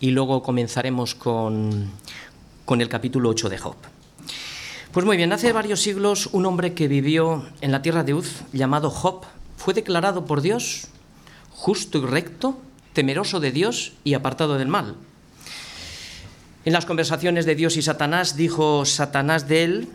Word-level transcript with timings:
y 0.00 0.10
luego 0.10 0.42
comenzaremos 0.42 1.14
con, 1.14 1.90
con 2.64 2.80
el 2.80 2.88
capítulo 2.88 3.28
8 3.30 3.48
de 3.48 3.58
Job. 3.58 3.76
Pues 4.92 5.04
muy 5.04 5.16
bien, 5.16 5.32
hace 5.32 5.52
varios 5.52 5.82
siglos 5.82 6.28
un 6.32 6.46
hombre 6.46 6.74
que 6.74 6.88
vivió 6.88 7.46
en 7.60 7.72
la 7.72 7.82
tierra 7.82 8.04
de 8.04 8.14
Uz, 8.14 8.42
llamado 8.52 8.90
Job, 8.90 9.26
fue 9.56 9.74
declarado 9.74 10.24
por 10.24 10.40
Dios 10.40 10.88
justo 11.50 11.98
y 11.98 12.06
recto, 12.06 12.58
temeroso 12.92 13.40
de 13.40 13.52
Dios 13.52 13.92
y 14.04 14.14
apartado 14.14 14.56
del 14.56 14.68
mal. 14.68 14.94
En 16.64 16.72
las 16.72 16.86
conversaciones 16.86 17.46
de 17.46 17.54
Dios 17.54 17.76
y 17.76 17.82
Satanás 17.82 18.36
dijo 18.36 18.84
Satanás 18.84 19.48
de 19.48 19.64
él, 19.64 19.88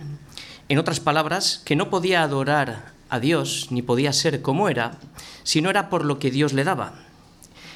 en 0.70 0.77
otras 0.77 1.00
palabras, 1.00 1.61
que 1.66 1.75
no 1.75 1.89
podía 1.89 2.22
adorar 2.22 2.94
a 3.09 3.20
Dios 3.20 3.67
ni 3.70 3.81
podía 3.81 4.13
ser 4.13 4.41
como 4.41 4.70
era 4.70 4.97
si 5.44 5.61
no 5.61 5.70
era 5.70 5.89
por 5.89 6.05
lo 6.05 6.20
que 6.20 6.31
Dios 6.31 6.53
le 6.53 6.63
daba. 6.63 6.94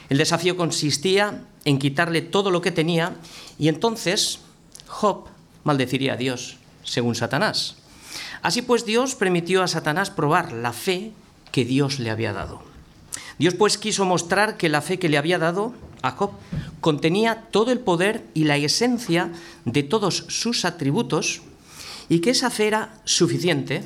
El 0.09 0.17
desafío 0.17 0.55
consistía 0.55 1.43
en 1.65 1.79
quitarle 1.79 2.21
todo 2.21 2.51
lo 2.51 2.61
que 2.61 2.71
tenía 2.71 3.15
y 3.59 3.67
entonces 3.67 4.39
Job 4.87 5.25
maldeciría 5.63 6.13
a 6.13 6.17
Dios, 6.17 6.57
según 6.83 7.15
Satanás. 7.15 7.75
Así 8.41 8.61
pues 8.61 8.85
Dios 8.85 9.15
permitió 9.15 9.63
a 9.63 9.67
Satanás 9.67 10.09
probar 10.09 10.53
la 10.53 10.71
fe 10.71 11.11
que 11.51 11.65
Dios 11.65 11.99
le 11.99 12.09
había 12.09 12.33
dado. 12.33 12.61
Dios 13.37 13.53
pues 13.53 13.77
quiso 13.77 14.05
mostrar 14.05 14.57
que 14.57 14.69
la 14.69 14.81
fe 14.81 14.97
que 14.97 15.09
le 15.09 15.17
había 15.17 15.37
dado 15.39 15.73
a 16.01 16.11
Job 16.11 16.31
contenía 16.79 17.47
todo 17.51 17.71
el 17.71 17.79
poder 17.79 18.23
y 18.33 18.45
la 18.45 18.57
esencia 18.57 19.31
de 19.65 19.83
todos 19.83 20.25
sus 20.29 20.65
atributos 20.65 21.41
y 22.09 22.19
que 22.19 22.29
esa 22.29 22.49
fe 22.49 22.67
era 22.67 22.93
suficiente 23.03 23.83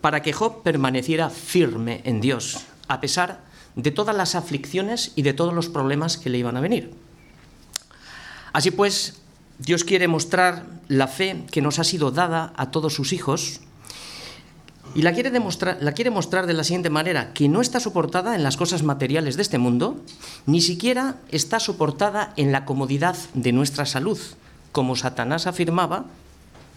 para 0.00 0.22
que 0.22 0.32
Job 0.32 0.62
permaneciera 0.62 1.30
firme 1.30 2.00
en 2.04 2.20
Dios, 2.20 2.60
a 2.88 3.00
pesar 3.00 3.49
de 3.76 3.90
todas 3.90 4.16
las 4.16 4.34
aflicciones 4.34 5.12
y 5.16 5.22
de 5.22 5.32
todos 5.32 5.54
los 5.54 5.68
problemas 5.68 6.16
que 6.16 6.30
le 6.30 6.38
iban 6.38 6.56
a 6.56 6.60
venir. 6.60 6.92
Así 8.52 8.70
pues, 8.70 9.20
Dios 9.58 9.84
quiere 9.84 10.08
mostrar 10.08 10.66
la 10.88 11.06
fe 11.06 11.44
que 11.50 11.62
nos 11.62 11.78
ha 11.78 11.84
sido 11.84 12.10
dada 12.10 12.52
a 12.56 12.70
todos 12.70 12.94
sus 12.94 13.12
hijos 13.12 13.60
y 14.94 15.02
la 15.02 15.12
quiere, 15.12 15.30
demostrar, 15.30 15.78
la 15.80 15.92
quiere 15.92 16.10
mostrar 16.10 16.46
de 16.46 16.52
la 16.52 16.64
siguiente 16.64 16.90
manera, 16.90 17.32
que 17.32 17.48
no 17.48 17.60
está 17.60 17.78
soportada 17.78 18.34
en 18.34 18.42
las 18.42 18.56
cosas 18.56 18.82
materiales 18.82 19.36
de 19.36 19.42
este 19.42 19.58
mundo, 19.58 20.02
ni 20.46 20.60
siquiera 20.60 21.16
está 21.30 21.60
soportada 21.60 22.32
en 22.36 22.50
la 22.50 22.64
comodidad 22.64 23.16
de 23.34 23.52
nuestra 23.52 23.86
salud, 23.86 24.18
como 24.72 24.96
Satanás 24.96 25.46
afirmaba 25.46 26.06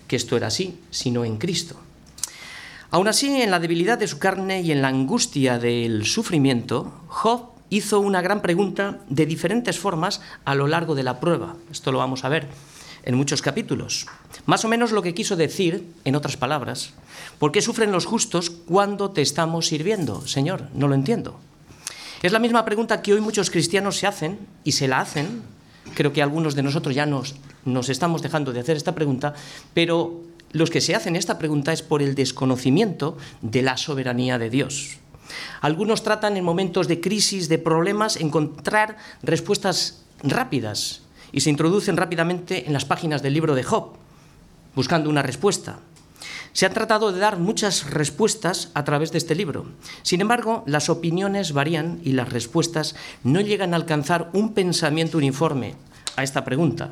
que 0.07 0.15
esto 0.15 0.37
era 0.37 0.47
así, 0.47 0.79
sino 0.91 1.25
en 1.25 1.37
Cristo. 1.37 1.75
Aún 2.93 3.07
así, 3.07 3.41
en 3.41 3.49
la 3.49 3.59
debilidad 3.59 3.97
de 3.97 4.07
su 4.07 4.19
carne 4.19 4.61
y 4.61 4.71
en 4.71 4.83
la 4.83 4.89
angustia 4.89 5.57
del 5.57 6.05
sufrimiento, 6.05 6.93
Job 7.07 7.49
hizo 7.71 7.99
una 7.99 8.21
gran 8.21 8.43
pregunta 8.43 8.99
de 9.09 9.25
diferentes 9.25 9.79
formas 9.79 10.21
a 10.45 10.53
lo 10.53 10.67
largo 10.67 10.93
de 10.93 11.01
la 11.01 11.19
prueba. 11.19 11.55
Esto 11.71 11.91
lo 11.91 11.97
vamos 11.97 12.23
a 12.23 12.29
ver 12.29 12.45
en 13.03 13.15
muchos 13.15 13.41
capítulos. 13.41 14.05
Más 14.45 14.63
o 14.63 14.67
menos 14.67 14.91
lo 14.91 15.01
que 15.01 15.15
quiso 15.15 15.35
decir, 15.35 15.91
en 16.05 16.15
otras 16.15 16.37
palabras, 16.37 16.93
¿por 17.39 17.51
qué 17.51 17.63
sufren 17.63 17.91
los 17.91 18.05
justos 18.05 18.51
cuando 18.51 19.09
te 19.09 19.23
estamos 19.23 19.65
sirviendo? 19.65 20.27
Señor, 20.27 20.67
no 20.75 20.87
lo 20.87 20.93
entiendo. 20.93 21.39
Es 22.21 22.31
la 22.31 22.37
misma 22.37 22.63
pregunta 22.63 23.01
que 23.01 23.13
hoy 23.13 23.21
muchos 23.21 23.49
cristianos 23.49 23.97
se 23.97 24.05
hacen 24.05 24.37
y 24.63 24.73
se 24.73 24.87
la 24.87 24.99
hacen. 24.99 25.41
Creo 25.95 26.13
que 26.13 26.21
algunos 26.21 26.53
de 26.53 26.61
nosotros 26.61 26.93
ya 26.93 27.07
nos, 27.07 27.33
nos 27.65 27.89
estamos 27.89 28.21
dejando 28.21 28.53
de 28.53 28.59
hacer 28.59 28.77
esta 28.77 28.93
pregunta, 28.93 29.33
pero 29.73 30.21
los 30.53 30.69
que 30.69 30.81
se 30.81 30.95
hacen 30.95 31.15
esta 31.15 31.39
pregunta 31.39 31.73
es 31.73 31.81
por 31.81 32.01
el 32.01 32.15
desconocimiento 32.15 33.17
de 33.41 33.63
la 33.63 33.75
soberanía 33.75 34.37
de 34.37 34.49
Dios. 34.49 34.97
Algunos 35.61 36.03
tratan 36.03 36.37
en 36.37 36.43
momentos 36.43 36.87
de 36.87 37.01
crisis, 37.01 37.49
de 37.49 37.57
problemas, 37.57 38.17
encontrar 38.17 38.97
respuestas 39.23 40.03
rápidas 40.21 41.01
y 41.31 41.41
se 41.41 41.49
introducen 41.49 41.97
rápidamente 41.97 42.67
en 42.67 42.73
las 42.73 42.85
páginas 42.85 43.23
del 43.23 43.33
libro 43.33 43.55
de 43.55 43.63
Job, 43.63 43.93
buscando 44.75 45.09
una 45.09 45.23
respuesta. 45.23 45.79
Se 46.53 46.67
han 46.67 46.73
tratado 46.73 47.11
de 47.11 47.19
dar 47.19 47.39
muchas 47.39 47.89
respuestas 47.89 48.69
a 48.75 48.83
través 48.83 49.11
de 49.11 49.17
este 49.17 49.33
libro. 49.33 49.65
Sin 50.03 50.21
embargo, 50.21 50.63
las 50.67 50.87
opiniones 50.87 51.51
varían 51.51 51.99
y 52.03 52.11
las 52.11 52.31
respuestas 52.31 52.95
no 53.23 53.41
llegan 53.41 53.73
a 53.73 53.77
alcanzar 53.77 54.29
un 54.33 54.53
pensamiento 54.53 55.17
uniforme 55.17 55.73
a 56.15 56.21
esta 56.21 56.45
pregunta. 56.45 56.91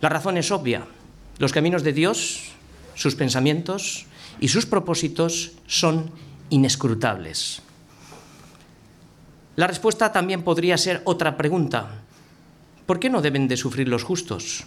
La 0.00 0.08
razón 0.08 0.36
es 0.36 0.52
obvia. 0.52 0.86
Los 1.38 1.52
caminos 1.52 1.82
de 1.82 1.92
Dios 1.92 2.52
sus 3.00 3.14
pensamientos 3.14 4.04
y 4.40 4.48
sus 4.48 4.66
propósitos 4.66 5.52
son 5.66 6.10
inescrutables. 6.50 7.62
La 9.56 9.66
respuesta 9.66 10.12
también 10.12 10.42
podría 10.42 10.76
ser 10.76 11.00
otra 11.04 11.38
pregunta. 11.38 12.02
¿Por 12.84 13.00
qué 13.00 13.08
no 13.08 13.22
deben 13.22 13.48
de 13.48 13.56
sufrir 13.56 13.88
los 13.88 14.04
justos? 14.04 14.64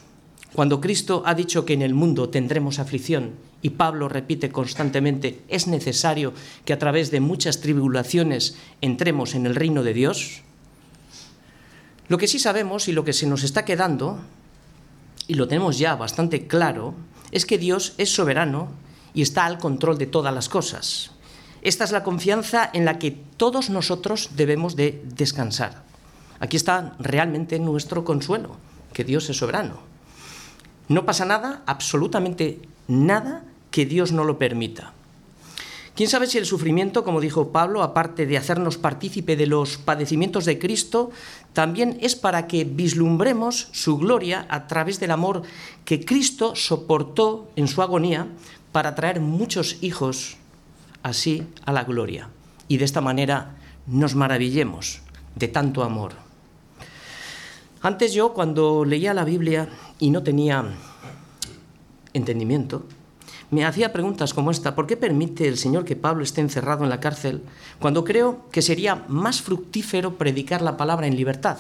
Cuando 0.52 0.82
Cristo 0.82 1.22
ha 1.28 1.36
dicho 1.36 1.64
que 1.64 1.74
en 1.74 1.84
el 1.84 1.94
mundo 1.94 2.30
tendremos 2.30 2.80
aflicción 2.80 3.34
y 3.62 3.70
Pablo 3.70 4.10
repite 4.10 4.50
constantemente, 4.50 5.44
es 5.48 5.68
necesario 5.68 6.34
que 6.66 6.74
a 6.74 6.80
través 6.80 7.12
de 7.12 7.20
muchas 7.20 7.62
tribulaciones 7.62 8.58
entremos 8.82 9.36
en 9.36 9.46
el 9.46 9.54
reino 9.54 9.84
de 9.84 9.94
Dios, 9.94 10.42
lo 12.08 12.18
que 12.18 12.28
sí 12.28 12.40
sabemos 12.40 12.88
y 12.88 12.94
lo 12.94 13.06
que 13.06 13.14
se 13.14 13.28
nos 13.28 13.44
está 13.44 13.64
quedando, 13.64 14.22
y 15.28 15.36
lo 15.36 15.48
tenemos 15.48 15.78
ya 15.78 15.96
bastante 15.96 16.48
claro, 16.48 16.96
es 17.34 17.46
que 17.46 17.58
Dios 17.58 17.96
es 17.98 18.14
soberano 18.14 18.70
y 19.14 19.24
está 19.24 19.46
al 19.46 19.58
control 19.58 19.98
de 19.98 20.06
todas 20.06 20.34
las 20.34 20.48
cosas. 20.48 21.12
Esta 21.64 21.84
es 21.84 21.92
la 21.92 22.04
confianza 22.04 22.70
en 22.74 22.86
la 22.86 23.00
que 23.00 23.12
todos 23.12 23.70
nosotros 23.70 24.30
debemos 24.36 24.76
de 24.76 25.04
descansar. 25.16 25.84
Aquí 26.40 26.58
está 26.58 26.96
realmente 27.00 27.58
nuestro 27.58 28.06
consuelo, 28.06 28.58
que 28.94 29.04
Dios 29.04 29.30
es 29.30 29.38
soberano. 29.38 29.80
No 30.88 31.06
pasa 31.06 31.26
nada, 31.26 31.64
absolutamente 31.66 32.62
nada, 32.88 33.44
que 33.72 33.86
Dios 33.86 34.12
no 34.12 34.26
lo 34.26 34.38
permita. 34.38 34.94
¿Quién 35.96 36.10
sabe 36.10 36.26
si 36.26 36.40
el 36.40 36.48
sufrimiento, 36.48 37.04
como 37.04 37.22
dijo 37.22 37.52
Pablo, 37.52 37.84
aparte 37.84 38.26
de 38.26 38.38
hacernos 38.38 38.80
partícipe 38.80 39.36
de 39.36 39.46
los 39.46 39.78
padecimientos 39.78 40.46
de 40.46 40.58
Cristo, 40.58 41.12
también 41.54 42.00
es 42.02 42.16
para 42.16 42.48
que 42.48 42.64
vislumbremos 42.64 43.68
su 43.74 43.98
gloria 43.98 44.48
a 44.50 44.66
través 44.66 45.00
del 45.00 45.12
amor 45.12 45.44
que 45.86 46.04
Cristo 46.04 46.56
soportó 46.56 47.52
en 47.56 47.68
su 47.68 47.84
agonía 47.84 48.28
para 48.72 48.96
traer 48.96 49.20
muchos 49.20 49.78
hijos 49.82 50.38
así 51.04 51.46
a 51.64 51.72
la 51.72 51.84
gloria? 51.84 52.30
Y 52.68 52.78
de 52.78 52.86
esta 52.86 53.02
manera 53.02 53.56
nos 53.86 54.16
maravillemos 54.16 55.02
de 55.36 55.48
tanto 55.48 55.84
amor. 55.84 56.14
Antes 57.84 58.14
yo, 58.14 58.34
cuando 58.34 58.84
leía 58.84 59.14
la 59.14 59.26
Biblia 59.26 59.70
y 60.00 60.10
no 60.10 60.24
tenía 60.24 60.66
entendimiento, 62.14 62.88
me 63.54 63.66
hacía 63.66 63.94
preguntas 63.94 64.34
como 64.34 64.52
esta, 64.52 64.76
¿por 64.76 64.88
qué 64.88 64.98
permite 64.98 65.48
el 65.48 65.58
Señor 65.58 65.86
que 65.86 65.96
Pablo 65.96 66.24
esté 66.24 66.42
encerrado 66.42 66.84
en 66.84 66.90
la 66.90 67.00
cárcel 67.00 67.42
cuando 67.80 68.04
creo 68.04 68.50
que 68.52 68.62
sería 68.62 69.06
más 69.08 69.42
fructífero 69.42 70.18
predicar 70.18 70.62
la 70.62 70.76
palabra 70.76 71.08
en 71.08 71.16
libertad? 71.16 71.58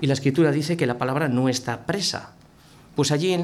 Y 0.00 0.06
la 0.06 0.14
escritura 0.14 0.50
dice 0.50 0.76
que 0.76 0.86
la 0.86 0.98
palabra 0.98 1.28
no 1.28 1.48
está 1.48 1.86
presa, 1.86 2.32
pues 2.94 3.10
allí 3.10 3.36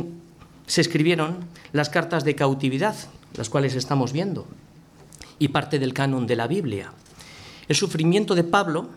se 0.67 0.81
escribieron 0.81 1.39
las 1.73 1.89
cartas 1.89 2.25
de 2.25 2.35
cautividad, 2.35 2.95
las 3.35 3.51
cuales 3.51 3.75
estamos 3.75 4.13
viendo, 4.13 4.47
y 5.39 5.49
parte 5.49 5.79
del 5.79 5.95
canon 5.95 6.27
de 6.27 6.37
la 6.37 6.47
Biblia. 6.47 6.93
El 7.69 7.77
sufrimiento 7.77 8.35
de 8.35 8.45
Pablo 8.45 8.89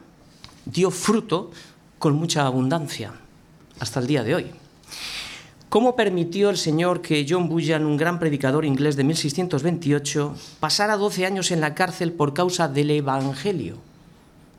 dio 0.65 0.91
fruto 0.91 1.51
con 1.99 2.15
mucha 2.15 2.45
abundancia 2.45 3.13
hasta 3.79 3.99
el 3.99 4.07
día 4.07 4.23
de 4.23 4.35
hoy. 4.35 4.62
¿Cómo 5.73 5.95
permitió 5.95 6.51
el 6.51 6.57
Señor 6.57 7.01
que 7.01 7.25
John 7.27 7.49
Bunyan, 7.49 7.87
un 7.87 7.97
gran 7.97 8.19
predicador 8.19 8.63
inglés 8.63 8.95
de 8.95 9.03
1628, 9.05 10.35
pasara 10.59 10.97
12 10.97 11.25
años 11.25 11.49
en 11.49 11.61
la 11.61 11.73
cárcel 11.73 12.11
por 12.11 12.35
causa 12.35 12.67
del 12.67 12.91
Evangelio? 12.91 13.77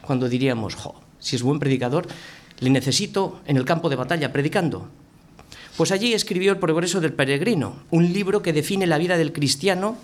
Cuando 0.02 0.28
diríamos, 0.28 0.74
jo, 0.74 0.96
si 1.20 1.36
es 1.36 1.44
buen 1.44 1.60
predicador, 1.60 2.08
le 2.58 2.68
necesito 2.68 3.38
en 3.46 3.56
el 3.56 3.64
campo 3.64 3.90
de 3.90 3.94
batalla 3.94 4.32
predicando. 4.32 4.88
Pues 5.76 5.92
allí 5.92 6.14
escribió 6.14 6.50
El 6.50 6.58
progreso 6.58 7.00
del 7.00 7.12
peregrino, 7.12 7.76
un 7.92 8.12
libro 8.12 8.42
que 8.42 8.52
define 8.52 8.88
la 8.88 8.98
vida 8.98 9.16
del 9.16 9.32
cristiano 9.32 9.96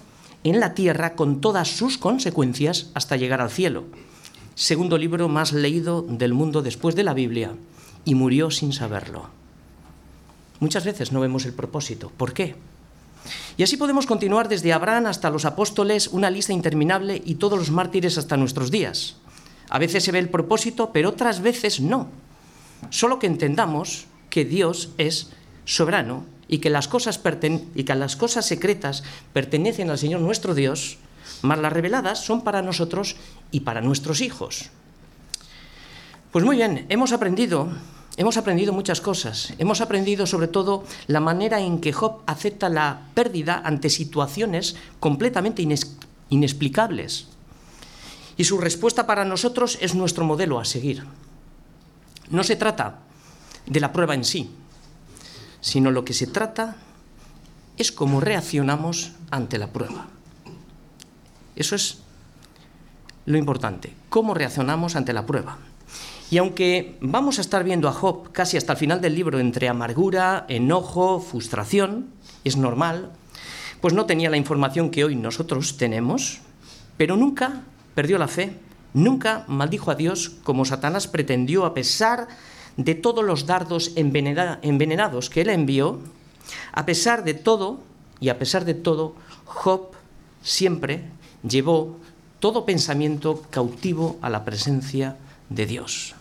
en 0.45 0.61
la 0.61 0.75
tierra 0.75 1.17
con 1.17 1.41
todas 1.41 1.77
sus 1.77 1.99
consecuencias 1.99 2.93
hasta 2.95 3.17
llegar 3.17 3.41
al 3.41 3.51
cielo. 3.51 3.87
Segundo 4.55 4.97
libro 4.97 5.29
más 5.29 5.53
leído 5.53 6.03
del 6.03 6.35
mundo 6.35 6.63
después 6.63 6.95
de 6.95 7.03
la 7.03 7.15
Biblia, 7.15 7.57
y 8.05 8.15
murió 8.15 8.53
sin 8.53 8.73
saberlo. 8.73 9.40
Muchas 10.61 10.85
veces 10.85 11.11
no 11.11 11.21
vemos 11.21 11.47
el 11.47 11.55
propósito. 11.55 12.13
¿Por 12.17 12.33
qué? 12.33 12.55
Y 13.57 13.63
así 13.63 13.77
podemos 13.77 14.07
continuar 14.07 14.49
desde 14.49 14.73
Abraham 14.73 15.07
hasta 15.07 15.31
los 15.31 15.45
apóstoles, 15.45 16.09
una 16.09 16.31
lista 16.31 16.53
interminable 16.53 17.21
y 17.25 17.35
todos 17.35 17.59
los 17.59 17.71
mártires 17.71 18.19
hasta 18.19 18.37
nuestros 18.37 18.71
días. 18.71 19.17
A 19.69 19.79
veces 19.79 20.05
se 20.05 20.13
ve 20.13 20.19
el 20.19 20.29
propósito, 20.29 20.91
pero 20.93 21.11
otras 21.11 21.41
veces 21.41 21.81
no. 21.81 22.09
Solo 22.91 23.19
que 23.19 23.27
entendamos 23.27 24.07
que 24.31 24.45
Dios 24.45 24.91
es 24.99 25.31
soberano 25.65 26.25
y 26.49 26.59
que 26.59 26.71
las 26.71 26.89
cosas, 26.89 27.21
y 27.75 27.85
que 27.85 27.95
las 27.95 28.17
cosas 28.17 28.47
secretas 28.47 29.05
pertenecen 29.33 29.91
al 29.91 29.99
Señor 29.99 30.21
nuestro 30.21 30.55
Dios, 30.55 30.99
más 31.43 31.59
las 31.59 31.73
reveladas 31.73 32.25
son 32.25 32.43
para 32.43 32.63
nosotros 32.63 33.17
y 33.51 33.61
para 33.61 33.81
nuestros 33.81 34.21
hijos. 34.21 34.71
Pues 36.33 36.45
muy 36.45 36.57
bien, 36.57 36.87
hemos 36.89 37.13
aprendido, 37.13 37.69
hemos 38.17 38.37
aprendido 38.37 38.73
muchas 38.73 39.01
cosas. 39.01 39.55
Hemos 39.59 39.81
aprendido 39.81 40.27
sobre 40.27 40.49
todo 40.49 40.85
la 41.07 41.21
manera 41.21 41.61
en 41.61 41.81
que 41.81 41.93
Job 41.93 42.23
acepta 42.27 42.69
la 42.69 43.03
pérdida 43.15 43.63
ante 43.65 43.91
situaciones 43.91 44.77
completamente 44.99 45.67
inexplicables. 46.29 47.29
Y 48.37 48.45
su 48.45 48.59
respuesta 48.59 49.07
para 49.07 49.25
nosotros 49.25 49.79
es 49.81 49.95
nuestro 49.95 50.25
modelo 50.25 50.59
a 50.59 50.65
seguir. 50.65 51.05
No 52.31 52.45
se 52.45 52.57
trata 52.57 53.01
de 53.67 53.81
la 53.81 53.93
prueba 53.93 54.15
en 54.15 54.25
sí, 54.25 54.51
sino 55.61 55.91
lo 55.91 56.05
que 56.05 56.15
se 56.15 56.27
trata 56.27 56.77
es 57.77 57.93
cómo 57.93 58.21
reaccionamos 58.21 59.13
ante 59.31 59.59
la 59.59 59.73
prueba. 59.73 60.09
Eso 61.57 61.75
es 61.75 61.99
lo 63.27 63.37
importante, 63.37 63.95
cómo 64.09 64.35
reaccionamos 64.35 64.97
ante 64.97 65.13
la 65.13 65.27
prueba. 65.27 65.59
Y 66.31 66.39
aunque 66.39 66.97
vamos 67.01 67.39
a 67.39 67.41
estar 67.41 67.65
viendo 67.65 67.89
a 67.89 67.93
Job 67.93 68.31
casi 68.31 68.57
hasta 68.57 68.75
el 68.75 68.79
final 68.79 69.01
del 69.01 69.17
libro 69.17 69.41
entre 69.41 69.69
amargura, 69.69 70.47
enojo, 70.49 71.19
frustración, 71.19 72.11
es 72.45 72.57
normal, 72.57 73.11
pues 73.81 73.95
no 73.95 74.07
tenía 74.07 74.31
la 74.31 74.37
información 74.37 74.91
que 74.91 75.05
hoy 75.05 75.17
nosotros 75.17 75.77
tenemos, 75.77 76.39
pero 76.97 77.17
nunca 77.17 77.63
perdió 77.97 78.17
la 78.17 78.29
fe, 78.29 78.53
nunca 78.95 79.45
maldijo 79.49 79.91
a 79.91 79.97
Dios 79.97 80.31
como 80.45 80.65
Satanás 80.65 81.09
pretendió 81.09 81.65
a 81.65 81.75
pesar 81.75 82.29
de 82.77 82.95
todos 82.95 83.25
los 83.25 83.47
dardos 83.47 83.93
envenenados 83.97 85.31
que 85.31 85.41
él 85.41 85.51
envió, 85.51 85.99
a 86.73 86.87
pesar 86.87 87.25
de 87.25 87.35
todo, 87.35 87.81
y 88.21 88.29
a 88.29 88.39
pesar 88.39 88.65
de 88.65 88.75
todo, 88.75 89.15
Job 89.47 89.91
siempre 90.43 91.05
llevó 91.43 91.97
todo 92.39 92.65
pensamiento 92.65 93.43
cautivo 93.51 94.19
a 94.23 94.31
la 94.31 94.45
presencia 94.45 95.17
de 95.49 95.67
Dios. 95.67 96.15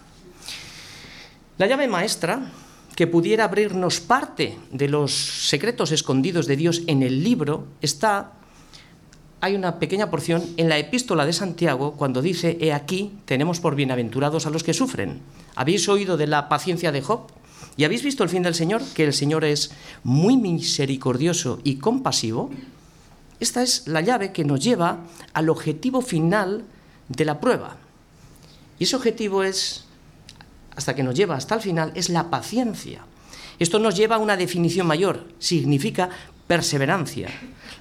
La 1.59 1.67
llave 1.67 1.89
maestra 1.89 2.53
que 2.95 3.05
pudiera 3.05 3.43
abrirnos 3.43 3.99
parte 3.99 4.57
de 4.71 4.87
los 4.87 5.11
secretos 5.11 5.91
escondidos 5.91 6.47
de 6.47 6.55
Dios 6.55 6.83
en 6.87 7.03
el 7.03 7.21
libro 7.21 7.67
está, 7.81 8.31
hay 9.41 9.55
una 9.55 9.77
pequeña 9.77 10.09
porción 10.09 10.41
en 10.55 10.69
la 10.69 10.77
epístola 10.77 11.25
de 11.25 11.33
Santiago 11.33 11.95
cuando 11.97 12.21
dice, 12.21 12.57
he 12.61 12.71
aquí, 12.71 13.11
tenemos 13.25 13.59
por 13.59 13.75
bienaventurados 13.75 14.45
a 14.45 14.51
los 14.51 14.63
que 14.63 14.73
sufren. 14.73 15.19
¿Habéis 15.53 15.89
oído 15.89 16.15
de 16.15 16.27
la 16.27 16.47
paciencia 16.47 16.93
de 16.93 17.01
Job? 17.01 17.27
¿Y 17.75 17.83
habéis 17.83 18.03
visto 18.03 18.23
el 18.23 18.29
fin 18.29 18.43
del 18.43 18.55
Señor? 18.55 18.81
Que 18.95 19.03
el 19.03 19.13
Señor 19.13 19.43
es 19.43 19.71
muy 20.05 20.37
misericordioso 20.37 21.59
y 21.65 21.75
compasivo. 21.75 22.51
Esta 23.41 23.63
es 23.63 23.85
la 23.85 23.99
llave 23.99 24.31
que 24.31 24.45
nos 24.45 24.63
lleva 24.63 24.99
al 25.33 25.49
objetivo 25.49 26.01
final 26.01 26.63
de 27.09 27.25
la 27.25 27.41
prueba. 27.41 27.75
Y 28.79 28.85
ese 28.85 28.95
objetivo 28.95 29.43
es, 29.43 29.88
hasta 30.75 30.95
que 30.95 31.03
nos 31.03 31.15
lleva 31.15 31.35
hasta 31.35 31.55
el 31.55 31.61
final, 31.61 31.91
es 31.95 32.09
la 32.09 32.29
paciencia. 32.29 33.01
Esto 33.59 33.79
nos 33.79 33.95
lleva 33.95 34.15
a 34.15 34.19
una 34.19 34.37
definición 34.37 34.87
mayor, 34.87 35.27
significa 35.39 36.09
perseverancia. 36.47 37.29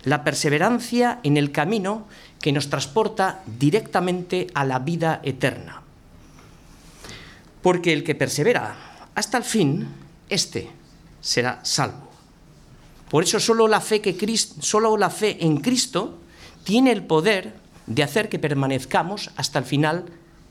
La 0.04 0.24
perseverancia 0.24 1.20
en 1.22 1.36
el 1.36 1.52
camino 1.52 2.06
que 2.40 2.52
nos 2.52 2.68
transporta 2.68 3.42
directamente 3.46 4.48
a 4.54 4.64
la 4.64 4.78
vida 4.78 5.20
eterna. 5.22 5.82
Porque 7.62 7.92
el 7.92 8.04
que 8.04 8.14
persevera 8.14 8.76
hasta 9.14 9.38
el 9.38 9.44
fin, 9.44 9.88
éste 10.28 10.70
será 11.20 11.60
salvo. 11.64 12.08
Por 13.10 13.24
eso 13.24 13.40
solo 13.40 13.66
la 13.68 13.80
fe, 13.80 14.00
que 14.00 14.14
solo 14.36 14.96
la 14.96 15.10
fe 15.10 15.44
en 15.44 15.58
Cristo 15.58 16.18
tiene 16.62 16.92
el 16.92 17.02
poder 17.02 17.54
de 17.86 18.02
hacer 18.02 18.28
que 18.28 18.38
permanezcamos 18.38 19.30
hasta 19.36 19.58
el 19.58 19.64
final 19.64 20.04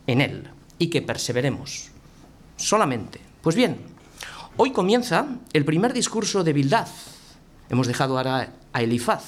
en 0.08 0.22
Él 0.22 0.50
y 0.80 0.88
que 0.88 1.02
perseveremos. 1.02 1.92
Solamente. 2.58 3.22
Pues 3.42 3.56
bien, 3.56 3.78
hoy 4.58 4.72
comienza 4.72 5.28
el 5.54 5.64
primer 5.64 5.94
discurso 5.94 6.44
de 6.44 6.54
Bildad. 6.54 6.88
Hemos 7.70 7.88
dejado 7.88 8.18
ahora 8.18 8.52
a 8.74 8.82
Elifaz. 8.82 9.24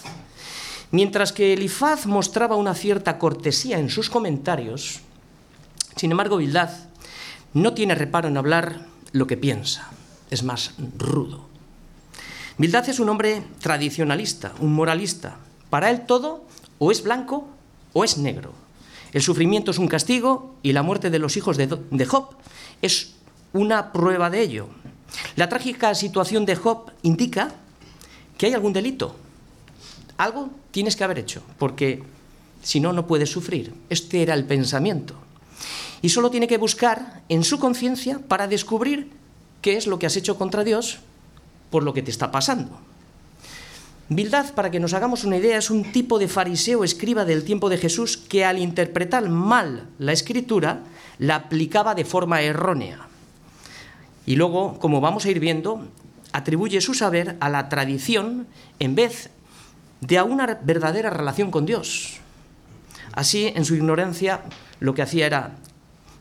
Mientras 0.92 1.32
que 1.32 1.54
Elifaz 1.54 2.08
mostraba 2.08 2.56
una 2.56 2.74
cierta 2.74 3.20
cortesía 3.20 3.80
en 3.80 3.90
sus 3.90 4.10
comentarios, 4.10 5.02
sin 5.96 6.12
embargo, 6.12 6.38
Bildad 6.38 6.72
no 7.54 7.74
tiene 7.74 7.96
reparo 7.96 8.28
en 8.28 8.38
hablar 8.38 8.86
lo 9.12 9.28
que 9.28 9.38
piensa, 9.38 9.90
es 10.32 10.44
más 10.44 10.74
rudo. 10.98 11.48
Bildad 12.58 12.90
es 12.90 13.00
un 13.00 13.10
hombre 13.10 13.44
tradicionalista, 13.62 14.54
un 14.60 14.74
moralista. 14.74 15.38
Para 15.70 15.92
él 15.92 16.06
todo 16.06 16.46
o 16.78 16.92
es 16.92 17.04
blanco 17.04 17.48
o 17.94 18.04
es 18.04 18.18
negro. 18.18 18.54
El 19.14 19.22
sufrimiento 19.22 19.72
es 19.72 19.78
un 19.78 19.88
castigo 19.88 20.56
y 20.62 20.74
la 20.74 20.84
muerte 20.84 21.10
de 21.10 21.20
los 21.20 21.38
hijos 21.38 21.58
de, 21.58 22.06
Job 22.06 22.36
es 22.82 23.16
una 23.54 23.92
prueba 23.92 24.30
de 24.30 24.42
ello. 24.42 24.68
La 25.36 25.50
trágica 25.50 25.96
situación 25.96 26.46
de 26.46 26.56
Job 26.56 26.92
indica 27.02 27.52
que 28.38 28.46
hay 28.46 28.54
algún 28.54 28.74
delito. 28.74 29.16
Algo 30.18 30.50
tienes 30.72 30.96
que 30.96 31.04
haber 31.04 31.20
hecho, 31.20 31.42
porque 31.58 32.04
si 32.62 32.80
no, 32.80 32.94
no 32.94 33.08
puedes 33.08 33.32
sufrir. 33.32 33.74
Este 33.90 34.22
era 34.22 34.34
el 34.34 34.46
pensamiento. 34.46 35.16
Y 36.02 36.10
solo 36.10 36.30
tiene 36.30 36.48
que 36.48 36.58
buscar 36.58 37.24
en 37.30 37.44
su 37.44 37.60
conciencia 37.60 38.20
para 38.28 38.48
descubrir 38.48 39.12
qué 39.62 39.78
es 39.78 39.88
lo 39.88 40.00
que 40.00 40.06
has 40.06 40.16
hecho 40.16 40.38
contra 40.38 40.64
Dios 40.64 41.00
por 41.70 41.84
lo 41.84 41.94
que 41.94 42.02
te 42.02 42.12
está 42.12 42.32
pasando. 42.32 42.80
Bildad, 44.08 44.54
para 44.56 44.72
que 44.72 44.80
nos 44.80 44.94
hagamos 44.94 45.24
una 45.24 45.38
idea, 45.38 45.58
es 45.58 45.70
un 45.70 45.92
tipo 45.92 46.18
de 46.18 46.28
fariseo 46.28 46.84
escriba 46.84 47.26
del 47.26 47.44
tiempo 47.44 47.70
de 47.70 47.78
Jesús 47.78 48.18
que 48.18 48.44
al 48.44 48.58
interpretar 48.58 49.30
mal 49.30 49.88
la 50.00 50.14
escritura 50.14 50.84
la 51.20 51.36
aplicaba 51.36 51.94
de 51.94 52.06
forma 52.06 52.42
errónea. 52.42 53.09
Y 54.26 54.36
luego, 54.36 54.78
como 54.80 55.02
vamos 55.02 55.26
a 55.26 55.30
ir 55.30 55.40
viendo, 55.40 55.88
atribuye 56.32 56.82
su 56.82 56.94
saber 56.94 57.38
a 57.40 57.50
la 57.50 57.70
tradición 57.70 58.48
en 58.80 58.96
vez 58.96 59.30
de 60.02 60.18
a 60.18 60.24
una 60.24 60.60
verdadera 60.62 61.10
relación 61.10 61.52
con 61.52 61.66
Dios. 61.66 62.20
Así, 63.14 63.52
en 63.56 63.66
su 63.66 63.76
ignorancia, 63.76 64.42
lo 64.80 64.94
que 64.94 65.02
hacía 65.02 65.26
era 65.26 65.56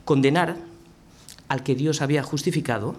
condenar 0.04 0.56
al 1.48 1.62
que 1.62 1.74
Dios 1.74 2.02
había 2.02 2.22
justificado 2.22 2.96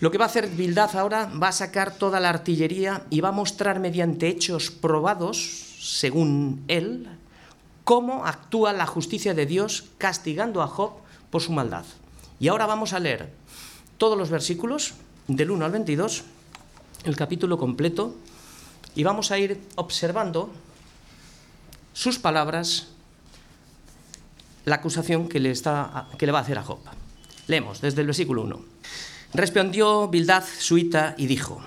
lo 0.00 0.10
que 0.10 0.16
va 0.16 0.24
a 0.24 0.28
hacer 0.28 0.48
Bildad 0.48 0.96
ahora 0.96 1.26
va 1.26 1.48
a 1.48 1.52
sacar 1.52 1.94
toda 1.94 2.20
la 2.20 2.30
artillería 2.30 3.04
y 3.10 3.20
va 3.20 3.28
a 3.28 3.32
mostrar 3.32 3.80
mediante 3.80 4.28
hechos 4.28 4.70
probados, 4.70 5.76
según 5.78 6.64
él, 6.68 7.06
cómo 7.84 8.24
actúa 8.24 8.72
la 8.72 8.86
justicia 8.86 9.34
de 9.34 9.44
Dios 9.44 9.90
castigando 9.98 10.62
a 10.62 10.68
Job 10.68 10.92
por 11.28 11.42
su 11.42 11.52
maldad. 11.52 11.84
Y 12.38 12.48
ahora 12.48 12.64
vamos 12.64 12.94
a 12.94 12.98
leer 12.98 13.30
todos 14.00 14.16
los 14.16 14.30
versículos 14.30 14.94
del 15.28 15.50
1 15.50 15.62
al 15.62 15.72
22, 15.72 16.24
el 17.04 17.16
capítulo 17.16 17.58
completo, 17.58 18.16
y 18.94 19.04
vamos 19.04 19.30
a 19.30 19.38
ir 19.38 19.60
observando 19.74 20.50
sus 21.92 22.18
palabras, 22.18 22.88
la 24.64 24.76
acusación 24.76 25.28
que 25.28 25.38
le, 25.38 25.50
está, 25.50 26.08
que 26.16 26.24
le 26.24 26.32
va 26.32 26.38
a 26.38 26.42
hacer 26.42 26.56
a 26.56 26.62
Job. 26.62 26.78
Leemos 27.46 27.82
desde 27.82 28.00
el 28.00 28.06
versículo 28.06 28.40
1. 28.44 28.60
Respondió 29.34 30.08
Bildad 30.08 30.44
suita 30.58 31.14
y 31.18 31.26
dijo, 31.26 31.60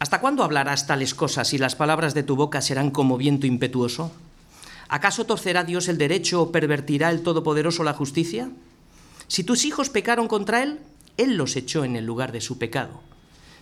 ¿Hasta 0.00 0.20
cuándo 0.20 0.42
hablarás 0.42 0.88
tales 0.88 1.14
cosas 1.14 1.52
y 1.54 1.58
las 1.58 1.76
palabras 1.76 2.12
de 2.12 2.24
tu 2.24 2.34
boca 2.34 2.60
serán 2.60 2.90
como 2.90 3.16
viento 3.16 3.46
impetuoso? 3.46 4.10
¿Acaso 4.88 5.26
torcerá 5.26 5.62
Dios 5.62 5.86
el 5.86 5.96
derecho 5.96 6.42
o 6.42 6.50
pervertirá 6.50 7.10
el 7.10 7.22
Todopoderoso 7.22 7.84
la 7.84 7.94
justicia? 7.94 8.50
Si 9.28 9.44
tus 9.44 9.64
hijos 9.64 9.90
pecaron 9.90 10.26
contra 10.26 10.64
Él, 10.64 10.80
Él 11.22 11.36
los 11.36 11.56
echó 11.56 11.84
en 11.84 11.96
el 11.96 12.04
lugar 12.04 12.32
de 12.32 12.40
su 12.40 12.58
pecado. 12.58 13.00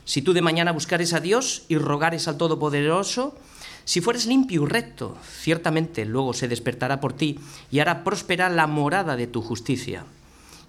Si 0.04 0.22
tú 0.22 0.32
de 0.32 0.42
mañana 0.42 0.72
buscares 0.72 1.12
a 1.12 1.20
Dios 1.20 1.64
y 1.68 1.78
rogares 1.78 2.26
al 2.26 2.36
Todopoderoso, 2.36 3.36
si 3.84 4.00
fueres 4.00 4.26
limpio 4.26 4.62
y 4.62 4.66
recto, 4.66 5.16
ciertamente 5.22 6.04
luego 6.04 6.32
se 6.32 6.48
despertará 6.48 7.00
por 7.00 7.12
ti 7.12 7.38
y 7.70 7.80
hará 7.80 8.04
próspera 8.04 8.48
la 8.48 8.66
morada 8.66 9.16
de 9.16 9.26
tu 9.26 9.42
justicia. 9.42 10.04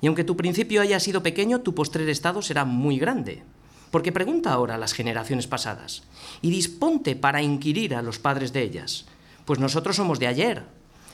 Y 0.01 0.07
aunque 0.07 0.23
tu 0.23 0.35
principio 0.35 0.81
haya 0.81 0.99
sido 0.99 1.23
pequeño, 1.23 1.61
tu 1.61 1.75
postrer 1.75 2.09
estado 2.09 2.41
será 2.41 2.65
muy 2.65 2.97
grande. 2.97 3.43
Porque 3.91 4.11
pregunta 4.11 4.51
ahora 4.51 4.75
a 4.75 4.77
las 4.77 4.93
generaciones 4.93 5.47
pasadas 5.47 6.03
y 6.41 6.49
disponte 6.49 7.15
para 7.15 7.41
inquirir 7.41 7.93
a 7.93 8.01
los 8.01 8.19
padres 8.19 8.53
de 8.53 8.63
ellas, 8.63 9.05
pues 9.45 9.59
nosotros 9.59 9.97
somos 9.97 10.17
de 10.17 10.27
ayer 10.27 10.63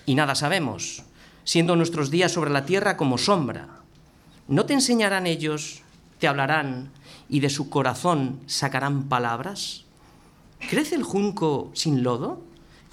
y 0.06 0.16
nada 0.16 0.36
sabemos, 0.36 1.04
siendo 1.44 1.76
nuestros 1.76 2.12
días 2.12 2.32
sobre 2.32 2.52
la 2.52 2.66
tierra 2.66 2.96
como 2.96 3.18
sombra. 3.18 3.77
¿No 4.48 4.66
te 4.66 4.74
enseñarán 4.74 5.28
ellos, 5.28 5.82
te 6.20 6.28
hablarán 6.28 6.90
y 7.28 7.42
de 7.42 7.50
su 7.50 7.70
corazón 7.70 8.40
sacarán 8.48 9.10
palabras? 9.10 9.84
¿Crece 10.70 10.96
el 10.96 11.04
junco 11.04 11.70
sin 11.74 12.02
lodo? 12.02 12.42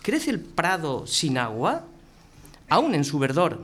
¿Crece 0.03 0.31
el 0.31 0.41
prado 0.41 1.07
sin 1.07 1.39
agua? 1.39 1.85
Aún 2.69 2.95
en 2.95 3.05
su 3.05 3.21
verdor 3.21 3.61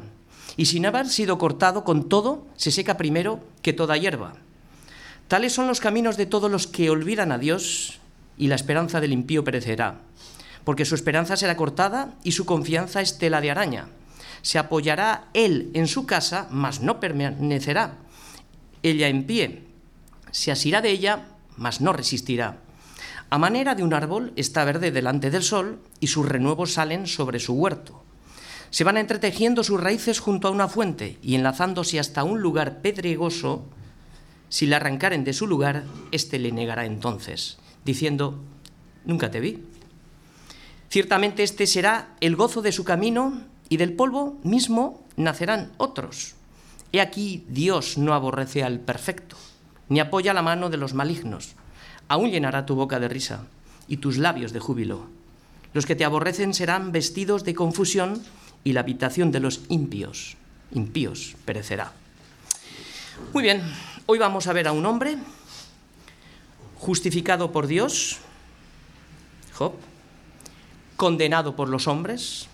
y 0.57 0.67
sin 0.67 0.87
haber 0.87 1.09
sido 1.09 1.39
cortado 1.39 1.85
con 1.85 2.09
todo, 2.09 2.47
se 2.57 2.71
seca 2.71 2.97
primero 2.97 3.41
que 3.63 3.73
toda 3.73 3.97
hierba. 3.97 4.35
Tales 5.27 5.53
son 5.53 5.67
los 5.67 5.81
caminos 5.81 6.17
de 6.17 6.27
todos 6.27 6.51
los 6.51 6.67
que 6.67 6.91
olvidan 6.91 7.33
a 7.33 7.39
Dios, 7.39 7.99
y 8.37 8.49
la 8.49 8.57
esperanza 8.57 9.01
del 9.01 9.13
impío 9.13 9.45
perecerá, 9.45 10.01
porque 10.65 10.85
su 10.85 10.95
esperanza 10.95 11.37
será 11.37 11.57
cortada 11.57 12.15
y 12.25 12.33
su 12.33 12.47
confianza 12.47 13.01
es 13.01 13.19
tela 13.19 13.41
de 13.41 13.51
araña. 13.51 13.89
Se 14.43 14.59
apoyará 14.59 15.29
él 15.35 15.71
en 15.75 15.87
su 15.87 16.07
casa, 16.07 16.49
mas 16.51 16.81
no 16.81 17.01
permanecerá, 17.01 17.99
ella 18.83 19.09
en 19.09 19.25
pie. 19.25 19.65
Se 20.31 20.51
asirá 20.53 20.81
de 20.81 20.91
ella, 20.91 21.27
mas 21.57 21.81
no 21.81 21.93
resistirá. 21.93 22.59
A 23.31 23.39
manera 23.39 23.75
de 23.75 23.85
un 23.85 23.95
árbol 23.95 24.33
está 24.35 24.65
verde 24.65 24.91
delante 24.91 25.31
del 25.31 25.43
sol 25.43 25.79
y 26.01 26.09
sus 26.09 26.27
renuevos 26.27 26.73
salen 26.73 27.07
sobre 27.07 27.39
su 27.39 27.55
huerto. 27.55 28.03
Se 28.71 28.85
van 28.85 28.97
entretejiendo 28.97 29.63
sus 29.63 29.81
raíces 29.81 30.21
junto 30.21 30.49
a 30.49 30.51
una 30.51 30.69
fuente 30.69 31.19
y 31.23 31.35
enlazándose 31.35 32.01
hasta 32.01 32.25
un 32.25 32.41
lugar 32.41 32.83
pedregoso, 32.83 33.67
si 34.49 34.67
la 34.67 34.77
arrancaren 34.77 35.23
de 35.23 35.33
su 35.33 35.47
lugar, 35.47 35.85
éste 36.11 36.39
le 36.39 36.51
negará 36.51 36.87
entonces, 36.87 37.59
diciendo, 37.85 38.41
nunca 39.05 39.31
te 39.31 39.39
vi. 39.39 39.65
Ciertamente 40.89 41.45
este 41.45 41.69
será 41.69 42.17
el 42.21 42.35
gozo 42.35 42.63
de 42.63 42.73
su 42.73 42.83
camino 42.83 43.45
y 43.71 43.79
del 43.79 43.95
polvo 43.95 44.39
mismo 44.45 45.03
nacerán 45.17 45.73
otros. 45.79 46.35
He 46.93 47.01
aquí 47.01 47.47
Dios 47.49 47.97
no 47.97 48.13
aborrece 48.13 48.63
al 48.63 48.81
perfecto, 48.81 49.37
ni 49.89 50.01
apoya 50.01 50.35
la 50.35 50.43
mano 50.43 50.69
de 50.69 50.77
los 50.77 50.93
malignos 50.93 51.55
aún 52.11 52.31
llenará 52.33 52.67
tu 52.67 52.75
boca 52.75 52.99
de 52.99 53.09
risa 53.09 53.47
y 53.87 53.99
tus 53.99 54.19
labios 54.19 54.53
de 54.53 54.59
júbilo. 54.59 55.07
Los 55.73 55.87
que 55.87 55.95
te 55.95 56.05
aborrecen 56.05 56.53
serán 56.53 56.91
vestidos 56.91 57.45
de 57.45 57.55
confusión 57.55 58.21
y 58.65 58.73
la 58.73 58.81
habitación 58.81 59.31
de 59.31 59.39
los 59.39 59.63
impios, 59.69 60.37
impíos, 60.73 61.37
perecerá. 61.45 61.93
Muy 63.33 63.45
bien, 63.45 63.63
hoy 64.07 64.19
vamos 64.19 64.49
a 64.49 64.53
ver 64.53 64.67
a 64.67 64.73
un 64.73 64.87
hombre 64.87 65.19
justificado 66.79 67.53
por 67.53 67.69
Dios, 67.69 68.19
Job, 69.55 69.75
condenado 70.97 71.55
por 71.55 71.69
los 71.69 71.87
hombres, 71.87 72.49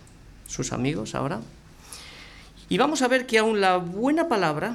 sus 0.47 0.73
amigos 0.73 1.15
ahora, 1.15 1.41
y 2.69 2.79
vamos 2.79 3.03
a 3.03 3.09
ver 3.09 3.27
que 3.27 3.39
aún 3.39 3.61
la 3.61 3.77
buena 3.77 4.29
palabra, 4.29 4.75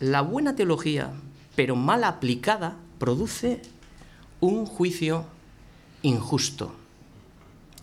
la 0.00 0.22
buena 0.22 0.56
teología, 0.56 1.10
pero 1.54 1.76
mal 1.76 2.04
aplicada, 2.04 2.76
produce 2.98 3.60
un 4.40 4.64
juicio 4.64 5.26
injusto. 6.02 6.74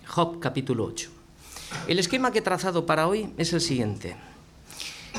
Job 0.08 0.40
capítulo 0.40 0.86
8. 0.86 1.10
El 1.88 2.00
esquema 2.00 2.32
que 2.32 2.40
he 2.40 2.44
trazado 2.44 2.86
para 2.86 3.08
hoy 3.08 3.30
es 3.38 3.54
el 3.54 3.62
siguiente. 3.62 4.16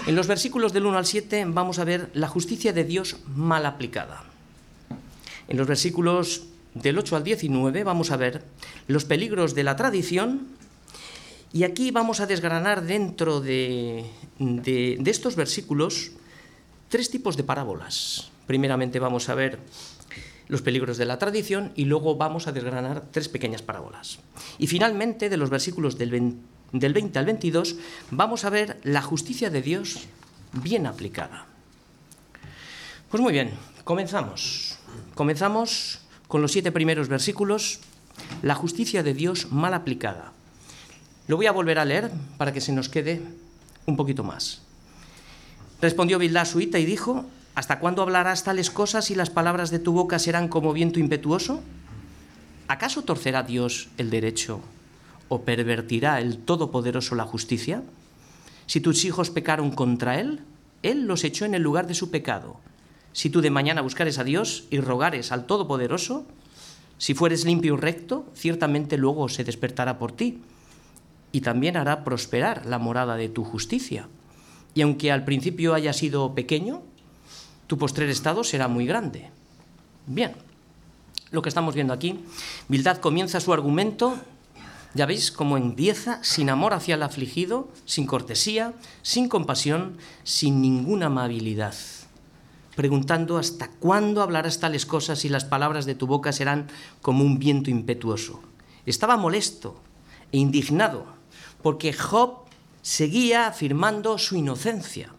En 0.07 0.17
los 0.17 0.27
versículos 0.27 0.73
del 0.73 0.87
1 0.87 0.99
al 0.99 1.07
7 1.07 1.45
vamos 1.49 1.79
a 1.79 1.85
ver 1.85 2.11
la 2.15 2.29
justicia 2.29 2.73
de 2.73 2.85
Dios 2.85 3.19
mal 3.35 3.67
aplicada. 3.67 4.25
En 5.49 5.57
los 5.57 5.67
versículos 5.67 6.45
del 6.75 6.99
8 6.99 7.17
al 7.17 7.25
19 7.25 7.85
vamos 7.85 8.11
a 8.11 8.17
ver 8.17 8.45
los 8.89 9.05
peligros 9.05 9.55
de 9.55 9.65
la 9.65 9.77
tradición 9.77 10.49
y 11.55 11.63
aquí 11.63 11.93
vamos 11.93 12.19
a 12.19 12.27
desgranar 12.27 12.83
dentro 12.83 13.41
de, 13.41 14.05
de, 14.41 14.99
estos 15.07 15.37
versículos 15.37 16.11
tres 16.89 17.11
tipos 17.11 17.37
de 17.37 17.45
parábolas. 17.45 18.33
Primeramente 18.49 18.99
vamos 18.99 19.29
a 19.29 19.37
ver 19.37 19.61
los 20.49 20.63
peligros 20.63 20.99
de 20.99 21.05
la 21.05 21.21
tradición 21.21 21.71
y 21.77 21.85
luego 21.85 22.17
vamos 22.17 22.49
a 22.49 22.53
desgranar 22.53 23.05
tres 23.13 23.29
pequeñas 23.29 23.63
parábolas. 23.63 24.19
Y 24.59 24.67
finalmente, 24.67 25.29
de 25.29 25.37
los 25.37 25.49
versículos 25.49 25.97
del 25.97 26.11
20, 26.11 27.19
al 27.21 27.25
22, 27.25 27.77
vamos 28.11 28.45
a 28.45 28.51
ver 28.51 28.81
la 28.83 29.01
justicia 29.01 29.49
de 29.49 29.63
Dios 29.63 30.09
bien 30.55 30.89
aplicada. 30.89 31.47
Pues 33.13 33.23
muy 33.23 33.33
bien, 33.33 33.53
comenzamos. 33.85 34.77
Comenzamos 35.15 36.01
con 36.27 36.43
los 36.43 36.51
siete 36.51 36.73
primeros 36.73 37.07
versículos, 37.07 37.79
la 38.43 38.57
justicia 38.57 39.05
de 39.05 39.15
Dios 39.15 39.53
mal 39.53 39.73
aplicada. 39.73 40.34
Lo 41.27 41.37
voy 41.37 41.47
a 41.47 41.53
volver 41.53 41.79
a 41.79 41.85
leer 41.85 42.11
para 42.37 42.53
que 42.53 42.61
se 42.61 42.73
nos 42.73 42.89
quede 42.89 43.23
un 43.87 43.97
poquito 43.97 44.25
más. 44.25 44.61
Respondió 45.81 46.19
suita 46.45 46.79
y 46.79 46.85
dijo, 46.85 47.25
¿Hasta 47.55 47.79
cuándo 47.79 48.03
hablarás 48.03 48.45
tales 48.45 48.71
cosas 48.71 49.11
y 49.11 49.15
las 49.15 49.31
palabras 49.31 49.71
de 49.71 49.79
tu 49.79 49.93
boca 49.93 50.19
serán 50.19 50.49
como 50.49 50.73
viento 50.73 50.99
impetuoso? 50.99 51.63
¿Acaso 52.67 53.03
torcerá 53.03 53.43
Dios 53.43 53.89
el 53.97 54.11
derecho 54.11 54.61
o 55.29 55.43
pervertirá 55.43 56.21
el 56.21 56.39
Todopoderoso 56.39 57.15
la 57.15 57.25
justicia? 57.25 57.83
Si 58.67 58.81
tus 58.81 59.05
hijos 59.05 59.31
pecaron 59.31 59.71
contra 59.71 60.19
Él, 60.19 60.41
Él 60.83 61.07
los 61.07 61.23
echó 61.23 61.45
en 61.45 61.55
el 61.55 61.63
lugar 61.63 61.87
de 61.87 61.95
su 61.95 62.11
pecado. 62.11 62.57
Si 63.13 63.31
tú 63.31 63.41
de 63.41 63.51
mañana 63.51 63.83
buscares 63.83 64.19
a 64.19 64.25
Dios 64.25 64.65
y 64.71 64.81
rogares 64.81 65.31
al 65.31 65.47
Todopoderoso, 65.47 66.27
si 66.99 67.15
fueres 67.15 67.45
limpio 67.45 67.75
y 67.75 67.79
recto, 67.79 68.27
ciertamente 68.35 68.99
luego 68.99 69.29
se 69.29 69.45
despertará 69.45 69.99
por 69.99 70.13
ti 70.13 70.43
y 71.35 71.41
también 71.41 71.77
hará 71.77 72.05
prosperar 72.05 72.65
la 72.65 72.79
morada 72.79 73.17
de 73.17 73.29
tu 73.29 73.43
justicia. 73.43 74.09
Y 74.73 74.83
aunque 74.83 75.11
al 75.11 75.25
principio 75.25 75.75
haya 75.75 75.93
sido 75.93 76.33
pequeño, 76.33 76.83
tu 77.67 77.77
postrer 77.77 78.09
estado 78.09 78.45
será 78.45 78.69
muy 78.69 78.87
grande. 78.87 79.31
Bien, 80.07 80.37
lo 81.33 81.43
que 81.43 81.49
estamos 81.49 81.75
viendo 81.75 81.93
aquí, 81.93 82.21
Bildad 82.69 82.99
comienza 82.99 83.41
su 83.41 83.53
argumento, 83.53 84.17
ya 84.95 85.07
veis 85.07 85.33
cómo 85.33 85.57
empieza 85.57 86.23
sin 86.23 86.51
amor 86.51 86.73
hacia 86.73 86.95
el 86.95 87.03
afligido, 87.03 87.69
sin 87.85 88.07
cortesía, 88.07 88.73
sin 89.03 89.29
compasión, 89.29 89.99
sin 90.23 90.63
ninguna 90.63 91.07
amabilidad, 91.07 91.75
preguntando 92.77 93.39
hasta 93.39 93.71
cuándo 93.81 94.23
hablarás 94.23 94.61
tales 94.61 94.87
cosas 94.87 95.25
y 95.25 95.29
las 95.29 95.45
palabras 95.45 95.85
de 95.85 95.97
tu 95.97 96.07
boca 96.07 96.31
serán 96.31 96.69
como 97.03 97.25
un 97.25 97.41
viento 97.41 97.71
impetuoso. 97.71 98.41
Estaba 98.87 99.17
molesto 99.17 99.81
e 100.31 100.39
indignado 100.39 101.24
porque 101.65 101.95
Job 101.95 102.41
seguía 102.83 103.47
afirmando 103.47 104.19
su 104.19 104.37
inocencia 104.37 105.15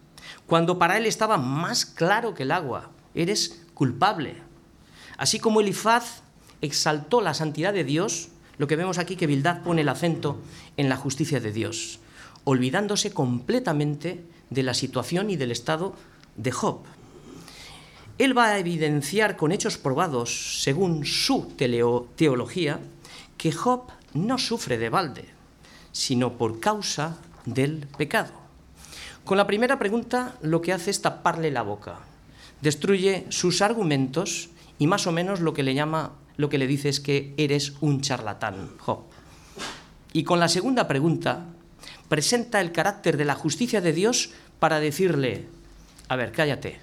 cuando 0.46 0.78
para 0.78 0.96
él 0.96 1.04
estaba 1.04 1.38
más 1.38 1.84
claro 1.84 2.34
que 2.34 2.44
el 2.44 2.52
agua. 2.52 2.92
Eres 3.16 3.64
culpable. 3.74 4.36
Así 5.18 5.40
como 5.40 5.60
Elifaz 5.60 6.22
exaltó 6.60 7.20
la 7.20 7.34
santidad 7.34 7.72
de 7.72 7.82
Dios, 7.82 8.28
lo 8.58 8.68
que 8.68 8.76
vemos 8.76 8.98
aquí 8.98 9.16
que 9.16 9.26
Bildad 9.26 9.64
pone 9.64 9.80
el 9.80 9.88
acento 9.88 10.38
en 10.76 10.88
la 10.88 10.96
justicia 10.96 11.40
de 11.40 11.50
Dios, 11.50 11.98
olvidándose 12.44 13.10
completamente 13.10 14.24
de 14.48 14.62
la 14.62 14.74
situación 14.74 15.30
y 15.30 15.36
del 15.36 15.50
estado 15.50 15.96
de 16.36 16.52
Job. 16.52 16.82
Él 18.18 18.38
va 18.38 18.50
a 18.50 18.58
evidenciar 18.60 19.36
con 19.36 19.50
hechos 19.50 19.78
probados, 19.78 20.62
según 20.62 21.06
su 21.06 21.52
teología, 21.56 22.78
que 23.36 23.50
Job 23.50 23.88
no 24.14 24.38
sufre 24.38 24.78
de 24.78 24.90
balde, 24.90 25.35
sino 25.96 26.34
por 26.34 26.60
causa 26.60 27.16
del 27.46 27.86
pecado. 27.96 28.30
Con 29.24 29.38
la 29.38 29.46
primera 29.46 29.78
pregunta 29.78 30.36
lo 30.42 30.60
que 30.60 30.74
hace 30.74 30.90
es 30.90 31.00
taparle 31.00 31.50
la 31.50 31.62
boca, 31.62 32.00
destruye 32.60 33.24
sus 33.30 33.62
argumentos 33.62 34.50
y 34.78 34.86
más 34.88 35.06
o 35.06 35.12
menos 35.12 35.40
lo 35.40 35.54
que 35.54 35.62
le 35.62 35.72
llama, 35.72 36.12
lo 36.36 36.50
que 36.50 36.58
le 36.58 36.66
dice 36.66 36.90
es 36.90 37.00
que 37.00 37.32
eres 37.38 37.72
un 37.80 38.02
charlatán, 38.02 38.76
Job. 38.76 39.04
Y 40.12 40.24
con 40.24 40.38
la 40.38 40.50
segunda 40.50 40.86
pregunta 40.86 41.46
presenta 42.10 42.60
el 42.60 42.72
carácter 42.72 43.16
de 43.16 43.24
la 43.24 43.34
justicia 43.34 43.80
de 43.80 43.94
Dios 43.94 44.32
para 44.58 44.80
decirle, 44.80 45.46
a 46.08 46.16
ver, 46.16 46.30
cállate, 46.30 46.78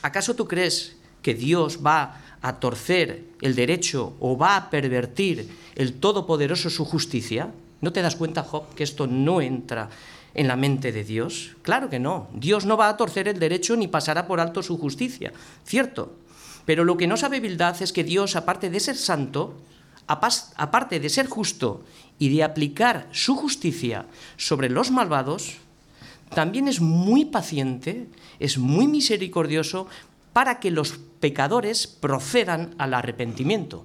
¿acaso 0.00 0.34
tú 0.34 0.48
crees 0.48 0.96
que 1.20 1.34
Dios 1.34 1.80
va 1.84 2.18
a 2.40 2.60
torcer 2.60 3.24
el 3.42 3.54
derecho 3.54 4.16
o 4.20 4.38
va 4.38 4.56
a 4.56 4.70
pervertir 4.70 5.50
el 5.74 5.92
Todopoderoso 5.92 6.70
su 6.70 6.86
justicia? 6.86 7.52
¿No 7.84 7.92
te 7.92 8.00
das 8.00 8.16
cuenta, 8.16 8.42
Job, 8.42 8.74
que 8.74 8.82
esto 8.82 9.06
no 9.06 9.42
entra 9.42 9.90
en 10.32 10.48
la 10.48 10.56
mente 10.56 10.90
de 10.90 11.04
Dios? 11.04 11.54
Claro 11.60 11.90
que 11.90 11.98
no. 11.98 12.28
Dios 12.32 12.64
no 12.64 12.78
va 12.78 12.88
a 12.88 12.96
torcer 12.96 13.28
el 13.28 13.38
derecho 13.38 13.76
ni 13.76 13.88
pasará 13.88 14.26
por 14.26 14.40
alto 14.40 14.62
su 14.62 14.78
justicia. 14.78 15.34
Cierto. 15.66 16.16
Pero 16.64 16.84
lo 16.84 16.96
que 16.96 17.06
no 17.06 17.18
sabe 17.18 17.40
Bildad 17.40 17.82
es 17.82 17.92
que 17.92 18.02
Dios, 18.02 18.36
aparte 18.36 18.70
de 18.70 18.80
ser 18.80 18.96
santo, 18.96 19.60
aparte 20.06 20.98
de 20.98 21.10
ser 21.10 21.26
justo 21.26 21.84
y 22.18 22.34
de 22.34 22.42
aplicar 22.42 23.06
su 23.12 23.36
justicia 23.36 24.06
sobre 24.38 24.70
los 24.70 24.90
malvados, 24.90 25.58
también 26.34 26.68
es 26.68 26.80
muy 26.80 27.26
paciente, 27.26 28.08
es 28.40 28.56
muy 28.56 28.86
misericordioso 28.86 29.88
para 30.32 30.58
que 30.58 30.70
los 30.70 30.92
pecadores 31.20 31.86
procedan 31.86 32.74
al 32.78 32.94
arrepentimiento. 32.94 33.84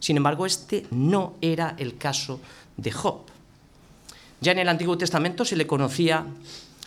Sin 0.00 0.16
embargo, 0.16 0.46
este 0.46 0.84
no 0.90 1.34
era 1.40 1.76
el 1.78 1.96
caso 1.96 2.40
de 2.76 2.90
Job. 2.90 3.35
Ya 4.40 4.52
en 4.52 4.58
el 4.58 4.68
Antiguo 4.68 4.98
Testamento 4.98 5.44
se 5.44 5.56
le 5.56 5.66
conocía 5.66 6.26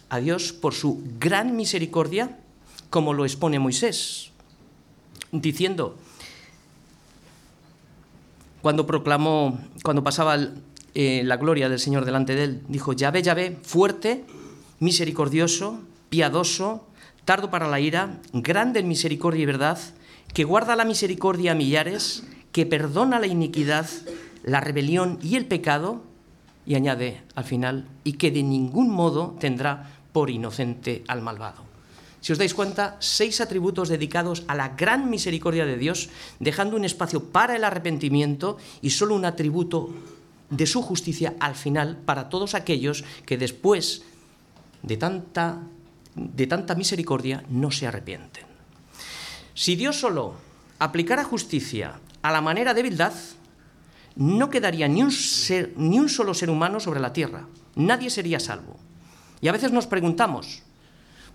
a 0.10 0.20
Dios 0.20 0.54
por 0.54 0.74
su 0.74 1.04
gran 1.20 1.56
misericordia, 1.56 2.38
como 2.90 3.14
lo 3.14 3.26
expone 3.26 3.60
Moisés, 3.60 4.32
diciendo, 5.32 5.98
cuando 8.62 8.86
proclamó, 8.86 9.60
cuando 9.84 10.04
pasaba 10.04 10.38
eh, 10.96 11.22
la 11.24 11.38
gloria 11.38 11.70
del 11.70 11.80
Señor 11.80 12.06
delante 12.06 12.36
de 12.36 12.44
él, 12.44 12.62
dijo, 12.68 12.94
Yahvé, 12.94 13.22
Yahvé, 13.22 13.58
fuerte, 13.62 14.26
misericordioso, 14.80 15.80
piadoso, 16.10 16.88
tardo 17.26 17.52
para 17.52 17.68
la 17.68 17.80
ira, 17.80 18.20
grande 18.34 18.80
en 18.80 18.88
misericordia 18.88 19.44
y 19.44 19.46
verdad, 19.46 19.80
que 20.34 20.44
guarda 20.44 20.76
la 20.76 20.86
misericordia 20.86 21.52
a 21.52 21.56
millares, 21.56 22.24
que 22.52 22.66
perdona 22.66 23.20
la 23.20 23.28
iniquidad, 23.28 23.88
la 24.44 24.60
rebelión 24.62 25.20
y 25.22 25.36
el 25.36 25.46
pecado, 25.46 26.04
y 26.66 26.76
añade 26.76 27.24
al 27.36 27.44
final, 27.44 27.88
y 28.04 28.14
que 28.14 28.32
de 28.32 28.44
ningún 28.44 28.90
modo 28.90 29.36
tendrá 29.40 29.90
por 30.12 30.30
inocente 30.30 31.04
al 31.08 31.22
malvado. 31.22 31.70
si 32.22 32.36
os 32.36 32.40
dais 32.40 32.52
cuenta, 32.52 33.00
seis 33.00 33.40
atributos 33.40 33.88
dedicados 33.88 34.44
a 34.52 34.56
la 34.56 34.76
gran 34.76 35.08
misericordia 35.08 35.64
de 35.64 35.80
Dios, 35.80 36.12
dejando 36.44 36.76
un 36.76 36.84
espacio 36.84 37.32
para 37.32 37.56
el 37.56 37.64
arrepentimiento 37.64 38.60
y 38.84 38.92
solo 38.92 39.16
un 39.16 39.24
atributo 39.24 39.96
de 40.50 40.68
su 40.68 40.82
justicia 40.82 41.36
al 41.40 41.56
final 41.56 41.96
para 41.96 42.28
todos 42.28 42.56
aquellos 42.56 43.06
que 43.26 43.38
después 43.38 44.04
de 44.84 44.98
tanta, 44.98 45.64
de 46.16 46.48
tanta 46.48 46.76
misericordia 46.76 47.44
no 47.50 47.72
se 47.72 47.88
arrepienten. 47.88 48.46
Si 49.54 49.76
Dios 49.76 50.00
solo 50.00 50.36
aplicara 50.80 51.24
justicia 51.24 52.00
a 52.22 52.32
la 52.32 52.42
manera 52.42 52.74
de 52.74 52.84
Bildad, 52.84 53.14
no 54.20 54.50
quedaría 54.50 54.90
ni 54.90 55.02
un, 55.02 55.14
ni 55.78 55.98
un 55.98 56.10
solo 56.10 56.34
ser 56.34 56.50
humano 56.50 56.82
sobre 56.82 57.00
la 57.00 57.14
tierra. 57.14 57.48
Nadie 57.76 58.10
sería 58.10 58.42
salvo. 58.42 58.76
Y 59.40 59.48
a 59.48 59.54
veces 59.54 59.72
nos 59.72 59.88
preguntamos, 59.88 60.62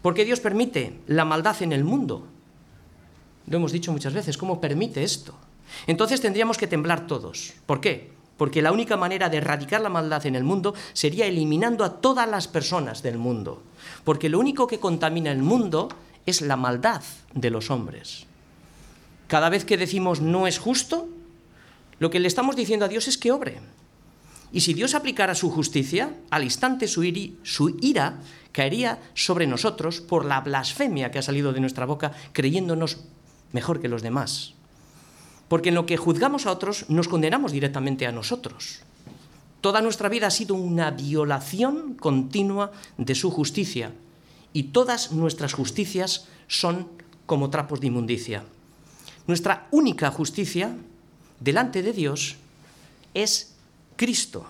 ¿por 0.03 0.13
qué 0.13 0.27
Dios 0.27 0.41
permite 0.41 1.01
la 1.07 1.25
maldad 1.25 1.63
en 1.63 1.73
el 1.73 1.83
mundo? 1.83 2.27
Lo 3.47 3.57
hemos 3.57 3.73
dicho 3.73 3.91
muchas 3.91 4.13
veces, 4.13 4.37
¿cómo 4.37 4.61
permite 4.61 5.03
esto? 5.03 5.35
Entonces 5.87 6.21
tendríamos 6.21 6.59
que 6.59 6.67
temblar 6.67 7.07
todos. 7.07 7.55
¿Por 7.65 7.81
qué? 7.81 8.13
Porque 8.37 8.61
la 8.61 8.71
única 8.71 8.99
manera 8.99 9.31
de 9.31 9.39
erradicar 9.39 9.81
la 9.81 9.89
maldad 9.89 10.27
en 10.27 10.37
el 10.37 10.45
mundo 10.45 10.75
sería 10.93 11.25
eliminando 11.25 11.85
a 11.85 12.03
todas 12.03 12.29
las 12.29 12.49
personas 12.49 13.03
del 13.03 13.17
mundo. 13.17 13.63
Porque 14.05 14.29
lo 14.29 14.39
único 14.39 14.67
que 14.67 14.79
contamina 14.79 15.33
el 15.33 15.43
mundo 15.43 15.89
es 16.27 16.43
la 16.43 16.57
maldad 16.57 17.03
de 17.33 17.49
los 17.49 17.71
hombres. 17.71 18.27
Cada 19.27 19.49
vez 19.49 19.65
que 19.65 19.79
decimos 19.79 20.21
no 20.21 20.47
es 20.47 20.59
justo, 20.59 21.09
lo 21.99 22.11
que 22.11 22.21
le 22.21 22.29
estamos 22.29 22.57
diciendo 22.57 22.85
a 22.85 22.89
Dios 22.89 23.09
es 23.09 23.19
que 23.19 23.33
obre. 23.33 23.61
Y 24.53 24.61
si 24.61 24.73
Dios 24.73 24.95
aplicara 24.95 25.35
su 25.35 25.51
justicia, 25.51 26.15
al 26.31 26.45
instante 26.45 26.87
su, 26.87 27.03
su, 27.43 27.77
ira 27.81 28.21
caería 28.53 29.03
sobre 29.15 29.49
nosotros 29.49 30.01
por 30.01 30.25
la 30.25 30.41
blasfemia 30.41 31.11
que 31.11 31.19
ha 31.19 31.23
salido 31.23 31.53
de 31.53 31.59
nuestra 31.59 31.87
boca, 31.87 32.13
creyéndonos 32.33 32.99
mejor 33.53 33.81
que 33.81 33.89
los 33.89 34.03
demás. 34.03 34.55
Porque 35.49 35.71
en 35.71 35.75
lo 35.75 35.87
que 35.87 35.97
juzgamos 35.97 36.47
a 36.47 36.53
otros, 36.53 36.89
nos 36.89 37.09
condenamos 37.09 37.51
directamente 37.51 38.07
a 38.07 38.13
nosotros. 38.13 38.81
Toda 39.61 39.83
nuestra 39.83 40.09
vida 40.09 40.29
ha 40.29 40.31
sido 40.31 40.55
una 40.55 40.93
violación 40.93 41.95
continua 41.95 42.71
de 42.97 43.15
su 43.17 43.31
justicia. 43.31 43.93
Y 44.53 44.65
todas 44.65 45.11
nuestras 45.11 45.53
justicias 45.53 46.29
son 46.47 46.87
como 47.27 47.51
trapos 47.51 47.81
de 47.81 47.89
inmundicia. 47.89 48.45
Nuestra 49.27 49.67
única 49.73 50.11
justicia 50.11 50.77
delante 51.45 51.83
de 51.83 51.93
Dios 51.93 52.37
es 53.13 53.55
Cristo. 53.97 54.47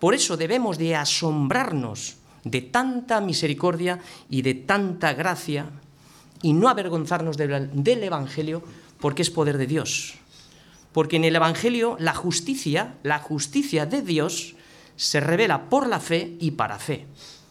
Por 0.00 0.14
eso 0.14 0.36
debemos 0.36 0.76
de 0.76 0.96
asombrarnos 0.96 2.16
de 2.42 2.62
tanta 2.62 3.20
misericordia 3.20 4.00
y 4.28 4.42
de 4.42 4.54
tanta 4.54 5.14
gracia 5.14 5.70
y 6.42 6.52
no 6.52 6.68
avergonzarnos 6.68 7.36
del 7.36 8.02
Evangelio 8.02 8.62
porque 8.98 9.22
es 9.22 9.30
poder 9.30 9.56
de 9.56 9.66
Dios. 9.66 10.14
Porque 10.92 11.16
en 11.16 11.24
el 11.24 11.36
Evangelio 11.36 11.96
la 12.00 12.14
justicia, 12.14 12.96
la 13.04 13.20
justicia 13.20 13.86
de 13.86 14.02
Dios, 14.02 14.56
se 14.96 15.20
revela 15.20 15.68
por 15.70 15.86
la 15.86 16.00
fe 16.00 16.36
y 16.40 16.52
para 16.52 16.78
fe. 16.78 17.06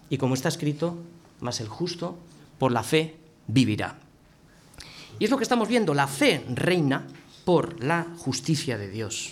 Y 0.09 0.17
como 0.17 0.33
está 0.33 0.49
escrito, 0.49 0.97
más 1.39 1.61
el 1.61 1.69
justo 1.69 2.17
por 2.57 2.71
la 2.71 2.83
fe 2.83 3.15
vivirá. 3.47 3.95
Y 5.17 5.25
es 5.25 5.31
lo 5.31 5.37
que 5.37 5.43
estamos 5.43 5.67
viendo, 5.67 5.93
la 5.93 6.07
fe 6.07 6.43
reina 6.49 7.07
por 7.49 7.83
la 7.83 8.05
justicia 8.19 8.77
de 8.77 8.91
Dios. 8.91 9.31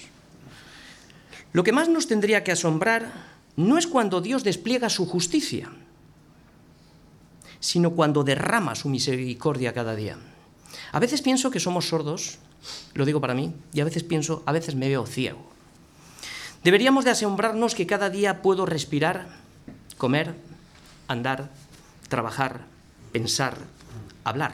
Lo 1.54 1.64
que 1.64 1.72
más 1.72 1.88
nos 1.88 2.08
tendría 2.08 2.44
que 2.44 2.52
asombrar 2.52 3.14
no 3.56 3.78
es 3.78 3.86
cuando 3.86 4.22
Dios 4.22 4.44
despliega 4.44 4.90
su 4.90 5.06
justicia, 5.06 5.70
sino 7.60 7.92
cuando 7.92 8.24
derrama 8.24 8.74
su 8.74 8.90
misericordia 8.90 9.72
cada 9.72 9.96
día. 9.96 10.18
A 10.94 11.00
veces 11.00 11.22
pienso 11.22 11.52
que 11.52 11.60
somos 11.60 11.90
sordos, 11.90 12.40
lo 12.96 13.06
digo 13.06 13.22
para 13.22 13.36
mí, 13.36 13.54
y 13.72 13.82
a 13.82 13.86
veces 13.86 14.02
pienso, 14.02 14.42
a 14.48 14.52
veces 14.52 14.74
me 14.74 14.90
veo 14.90 15.06
ciego. 15.06 15.52
Deberíamos 16.64 17.06
de 17.06 17.12
asombrarnos 17.12 17.76
que 17.76 17.86
cada 17.86 18.10
día 18.10 18.42
puedo 18.42 18.66
respirar, 18.66 19.28
comer, 20.00 20.34
andar, 21.08 21.52
trabajar, 22.10 22.66
pensar, 23.12 23.60
hablar. 24.24 24.54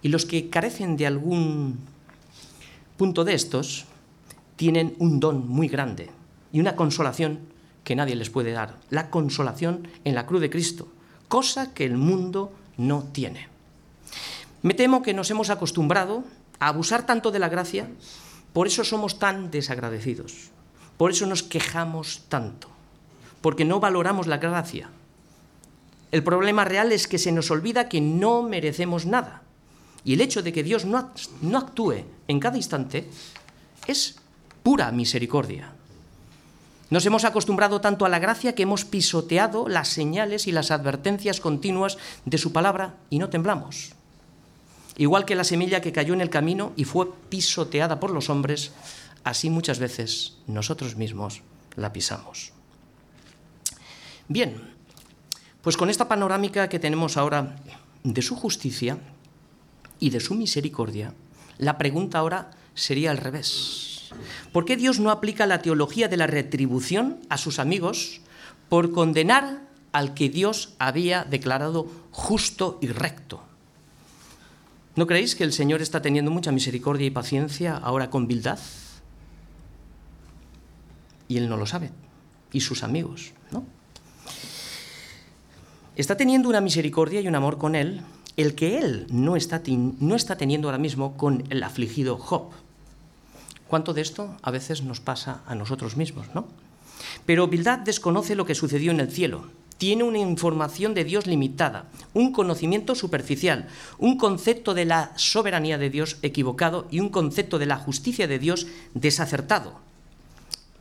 Y 0.00 0.08
los 0.08 0.24
que 0.24 0.48
carecen 0.48 0.96
de 0.96 1.06
algún 1.06 1.91
punto 2.96 3.24
de 3.24 3.34
estos 3.34 3.86
tienen 4.56 4.94
un 4.98 5.20
don 5.20 5.48
muy 5.48 5.68
grande 5.68 6.10
y 6.52 6.60
una 6.60 6.76
consolación 6.76 7.40
que 7.84 7.96
nadie 7.96 8.14
les 8.14 8.30
puede 8.30 8.52
dar, 8.52 8.76
la 8.90 9.10
consolación 9.10 9.88
en 10.04 10.14
la 10.14 10.26
cruz 10.26 10.40
de 10.40 10.50
Cristo, 10.50 10.88
cosa 11.28 11.74
que 11.74 11.84
el 11.84 11.96
mundo 11.96 12.52
no 12.76 13.04
tiene. 13.12 13.48
Me 14.62 14.74
temo 14.74 15.02
que 15.02 15.14
nos 15.14 15.30
hemos 15.30 15.50
acostumbrado 15.50 16.24
a 16.60 16.68
abusar 16.68 17.06
tanto 17.06 17.32
de 17.32 17.40
la 17.40 17.48
gracia, 17.48 17.88
por 18.52 18.66
eso 18.66 18.84
somos 18.84 19.18
tan 19.18 19.50
desagradecidos, 19.50 20.50
por 20.96 21.10
eso 21.10 21.26
nos 21.26 21.42
quejamos 21.42 22.22
tanto, 22.28 22.68
porque 23.40 23.64
no 23.64 23.80
valoramos 23.80 24.26
la 24.28 24.38
gracia. 24.38 24.90
El 26.12 26.22
problema 26.22 26.64
real 26.64 26.92
es 26.92 27.08
que 27.08 27.18
se 27.18 27.32
nos 27.32 27.50
olvida 27.50 27.88
que 27.88 28.00
no 28.00 28.42
merecemos 28.42 29.06
nada 29.06 29.42
y 30.04 30.14
el 30.14 30.20
hecho 30.20 30.42
de 30.42 30.52
que 30.52 30.62
Dios 30.62 30.84
no, 30.84 31.10
actúe 31.56 32.04
en 32.32 32.40
cada 32.40 32.56
instante 32.56 33.08
es 33.86 34.16
pura 34.62 34.90
misericordia. 34.90 35.72
Nos 36.90 37.06
hemos 37.06 37.24
acostumbrado 37.24 37.80
tanto 37.80 38.04
a 38.04 38.08
la 38.08 38.18
gracia 38.18 38.54
que 38.54 38.64
hemos 38.64 38.84
pisoteado 38.84 39.68
las 39.68 39.88
señales 39.88 40.46
y 40.46 40.52
las 40.52 40.70
advertencias 40.70 41.40
continuas 41.40 41.96
de 42.26 42.38
su 42.38 42.52
palabra 42.52 42.96
y 43.08 43.18
no 43.18 43.30
temblamos. 43.30 43.92
Igual 44.98 45.24
que 45.24 45.34
la 45.34 45.44
semilla 45.44 45.80
que 45.80 45.92
cayó 45.92 46.12
en 46.12 46.20
el 46.20 46.28
camino 46.28 46.72
y 46.76 46.84
fue 46.84 47.10
pisoteada 47.30 47.98
por 47.98 48.10
los 48.10 48.28
hombres, 48.28 48.72
así 49.24 49.48
muchas 49.48 49.78
veces 49.78 50.36
nosotros 50.46 50.96
mismos 50.96 51.40
la 51.76 51.94
pisamos. 51.94 52.52
Bien, 54.28 54.74
pues 55.62 55.78
con 55.78 55.88
esta 55.88 56.08
panorámica 56.08 56.68
que 56.68 56.78
tenemos 56.78 57.16
ahora 57.16 57.56
de 58.04 58.20
su 58.20 58.36
justicia, 58.36 58.98
y 60.02 60.10
de 60.10 60.18
su 60.18 60.34
misericordia, 60.34 61.14
la 61.58 61.78
pregunta 61.78 62.18
ahora 62.18 62.50
sería 62.74 63.10
al 63.10 63.18
revés. 63.18 64.10
¿Por 64.52 64.64
qué 64.64 64.76
Dios 64.76 65.00
no 65.00 65.10
aplica 65.10 65.46
la 65.46 65.62
teología 65.62 66.08
de 66.08 66.16
la 66.16 66.26
retribución 66.26 67.20
a 67.28 67.38
sus 67.38 67.58
amigos 67.58 68.20
por 68.68 68.92
condenar 68.92 69.62
al 69.92 70.14
que 70.14 70.28
Dios 70.28 70.74
había 70.78 71.24
declarado 71.24 71.86
justo 72.10 72.78
y 72.82 72.88
recto? 72.88 73.42
¿No 74.94 75.06
creéis 75.06 75.34
que 75.34 75.44
el 75.44 75.52
Señor 75.52 75.80
está 75.80 76.02
teniendo 76.02 76.30
mucha 76.30 76.52
misericordia 76.52 77.06
y 77.06 77.10
paciencia 77.10 77.76
ahora 77.76 78.10
con 78.10 78.26
Bildad? 78.26 78.58
Y 81.28 81.38
Él 81.38 81.48
no 81.48 81.56
lo 81.56 81.64
sabe. 81.64 81.90
Y 82.52 82.60
sus 82.60 82.82
amigos, 82.82 83.32
¿no? 83.50 83.64
Está 85.96 86.16
teniendo 86.16 86.48
una 86.48 86.60
misericordia 86.60 87.20
y 87.20 87.28
un 87.28 87.34
amor 87.34 87.56
con 87.56 87.74
Él 87.74 88.02
el 88.36 88.54
que 88.54 88.78
él 88.78 89.06
no 89.10 89.36
está, 89.36 89.62
no 89.66 90.14
está 90.14 90.36
teniendo 90.36 90.68
ahora 90.68 90.78
mismo 90.78 91.16
con 91.16 91.44
el 91.50 91.62
afligido 91.62 92.16
Job. 92.16 92.50
¿Cuánto 93.68 93.94
de 93.94 94.02
esto 94.02 94.36
a 94.42 94.50
veces 94.50 94.82
nos 94.82 95.00
pasa 95.00 95.42
a 95.46 95.54
nosotros 95.54 95.96
mismos, 95.96 96.26
no? 96.34 96.46
Pero 97.26 97.48
Bildad 97.48 97.80
desconoce 97.80 98.34
lo 98.34 98.44
que 98.44 98.54
sucedió 98.54 98.90
en 98.90 99.00
el 99.00 99.10
cielo. 99.10 99.46
Tiene 99.78 100.04
una 100.04 100.18
información 100.18 100.94
de 100.94 101.04
Dios 101.04 101.26
limitada, 101.26 101.86
un 102.14 102.32
conocimiento 102.32 102.94
superficial, 102.94 103.68
un 103.98 104.16
concepto 104.16 104.74
de 104.74 104.84
la 104.84 105.12
soberanía 105.16 105.78
de 105.78 105.90
Dios 105.90 106.18
equivocado 106.22 106.86
y 106.90 107.00
un 107.00 107.08
concepto 107.08 107.58
de 107.58 107.66
la 107.66 107.76
justicia 107.76 108.28
de 108.28 108.38
Dios 108.38 108.66
desacertado. 108.94 109.80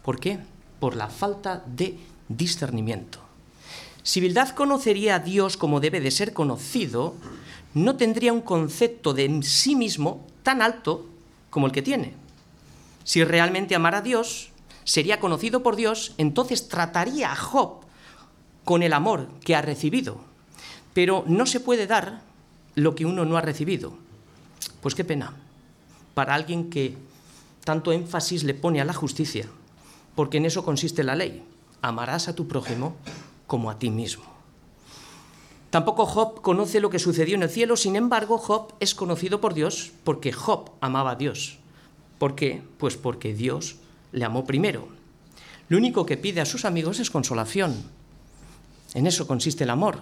¿Por 0.04 0.20
qué? 0.20 0.40
Por 0.80 0.96
la 0.96 1.08
falta 1.08 1.64
de 1.66 1.98
discernimiento. 2.28 3.31
Si 4.04 4.20
Bildad 4.20 4.50
conocería 4.50 5.16
a 5.16 5.20
Dios 5.20 5.58
como 5.58 5.80
debe 5.80 6.02
de 6.02 6.12
ser 6.12 6.34
conocido, 6.34 7.16
no 7.74 7.96
tendría 7.96 8.34
un 8.34 8.42
concepto 8.42 9.14
de 9.14 9.42
sí 9.44 9.76
mismo 9.76 10.28
tan 10.44 10.62
alto 10.62 11.06
como 11.50 11.68
el 11.68 11.72
que 11.72 11.82
tiene. 11.82 12.14
Si 13.04 13.24
realmente 13.24 13.76
amara 13.76 14.00
a 14.00 14.02
Dios, 14.02 14.50
sería 14.84 15.20
conocido 15.20 15.64
por 15.64 15.76
Dios, 15.76 16.14
entonces 16.18 16.68
trataría 16.68 17.32
a 17.32 17.36
Job 17.36 17.82
con 18.66 18.84
el 18.84 18.94
amor 18.94 19.28
que 19.44 19.56
ha 19.56 19.62
recibido. 19.62 20.22
Pero 20.94 21.24
no 21.28 21.46
se 21.46 21.60
puede 21.60 21.88
dar 21.88 22.22
lo 22.76 22.96
que 22.96 23.06
uno 23.06 23.26
no 23.26 23.38
ha 23.38 23.42
recibido. 23.42 23.94
Pues 24.82 24.96
qué 24.96 25.04
pena 25.04 25.34
para 26.14 26.36
alguien 26.36 26.70
que 26.70 26.98
tanto 27.64 27.92
énfasis 27.92 28.44
le 28.44 28.54
pone 28.54 28.82
a 28.82 28.86
la 28.86 28.94
justicia, 28.94 29.48
porque 30.16 30.38
en 30.38 30.46
eso 30.46 30.66
consiste 30.66 31.04
la 31.04 31.16
ley. 31.16 31.44
Amarás 31.82 32.28
a 32.28 32.36
tu 32.36 32.48
prójimo 32.48 32.96
como 33.52 33.70
a 33.70 33.78
ti 33.78 33.90
mismo. 33.90 34.24
Tampoco 35.72 36.06
Job 36.06 36.40
conoce 36.40 36.80
lo 36.80 36.90
que 36.90 37.00
sucedió 37.00 37.36
en 37.36 37.44
el 37.44 37.50
cielo, 37.50 37.76
sin 37.76 37.98
embargo 37.98 38.38
Job 38.38 38.74
es 38.80 38.96
conocido 38.96 39.42
por 39.42 39.54
Dios 39.54 39.92
porque 40.06 40.32
Job 40.32 40.72
amaba 40.80 41.12
a 41.12 41.16
Dios. 41.16 41.60
¿Por 42.18 42.34
qué? 42.34 42.64
Pues 42.78 42.96
porque 42.96 43.34
Dios 43.34 43.76
le 44.14 44.24
amó 44.24 44.46
primero. 44.46 44.88
Lo 45.68 45.78
único 45.78 46.06
que 46.06 46.16
pide 46.16 46.40
a 46.40 46.46
sus 46.46 46.64
amigos 46.64 47.02
es 47.02 47.12
consolación. 47.12 47.76
En 48.94 49.06
eso 49.06 49.28
consiste 49.28 49.66
el 49.66 49.70
amor. 49.70 50.00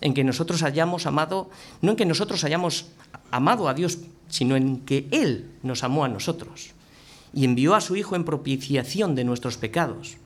en 0.00 0.14
que 0.14 0.22
nosotros 0.22 0.62
hayamos 0.62 1.06
amado, 1.06 1.50
no 1.80 1.90
en 1.90 1.96
que 1.96 2.06
nosotros 2.06 2.44
hayamos 2.44 2.86
amado 3.32 3.66
a 3.66 3.74
Dios, 3.74 3.98
sino 4.28 4.54
en 4.54 4.84
que 4.84 5.08
Él 5.10 5.50
nos 5.64 5.82
amó 5.82 6.04
a 6.04 6.08
nosotros 6.08 6.70
y 7.32 7.44
envió 7.46 7.74
a 7.74 7.80
su 7.80 7.96
Hijo 7.96 8.14
en 8.14 8.24
propiciación 8.24 9.16
de 9.16 9.24
nuestros 9.24 9.56
pecados. 9.56 10.18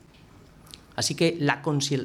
Así 0.95 1.15
que 1.15 1.37
la, 1.39 1.61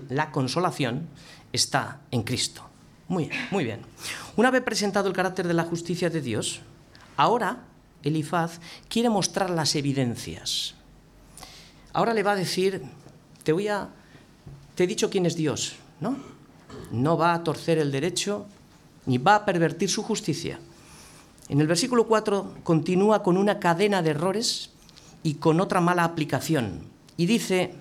la 0.08 0.30
consolación 0.30 1.08
está 1.52 2.00
en 2.10 2.22
Cristo. 2.22 2.62
Muy 3.08 3.26
bien, 3.26 3.40
muy 3.50 3.64
bien. 3.64 3.80
Una 4.36 4.50
vez 4.50 4.62
presentado 4.62 5.08
el 5.08 5.14
carácter 5.14 5.46
de 5.46 5.54
la 5.54 5.64
justicia 5.64 6.10
de 6.10 6.20
Dios, 6.20 6.60
ahora 7.16 7.64
Elifaz 8.02 8.60
quiere 8.88 9.10
mostrar 9.10 9.50
las 9.50 9.74
evidencias. 9.74 10.74
Ahora 11.92 12.14
le 12.14 12.22
va 12.22 12.32
a 12.32 12.36
decir, 12.36 12.82
te 13.42 13.52
voy 13.52 13.68
a 13.68 13.90
te 14.76 14.84
he 14.84 14.86
dicho 14.86 15.08
quién 15.08 15.24
es 15.24 15.36
Dios, 15.36 15.76
¿no? 16.00 16.16
No 16.92 17.16
va 17.16 17.32
a 17.32 17.42
torcer 17.42 17.78
el 17.78 17.90
derecho 17.90 18.46
ni 19.06 19.16
va 19.16 19.36
a 19.36 19.44
pervertir 19.46 19.88
su 19.88 20.02
justicia. 20.02 20.60
En 21.48 21.62
el 21.62 21.66
versículo 21.66 22.06
4 22.06 22.56
continúa 22.62 23.22
con 23.22 23.38
una 23.38 23.58
cadena 23.58 24.02
de 24.02 24.10
errores 24.10 24.70
y 25.22 25.34
con 25.34 25.60
otra 25.60 25.80
mala 25.80 26.04
aplicación. 26.04 26.82
Y 27.16 27.24
dice, 27.24 27.74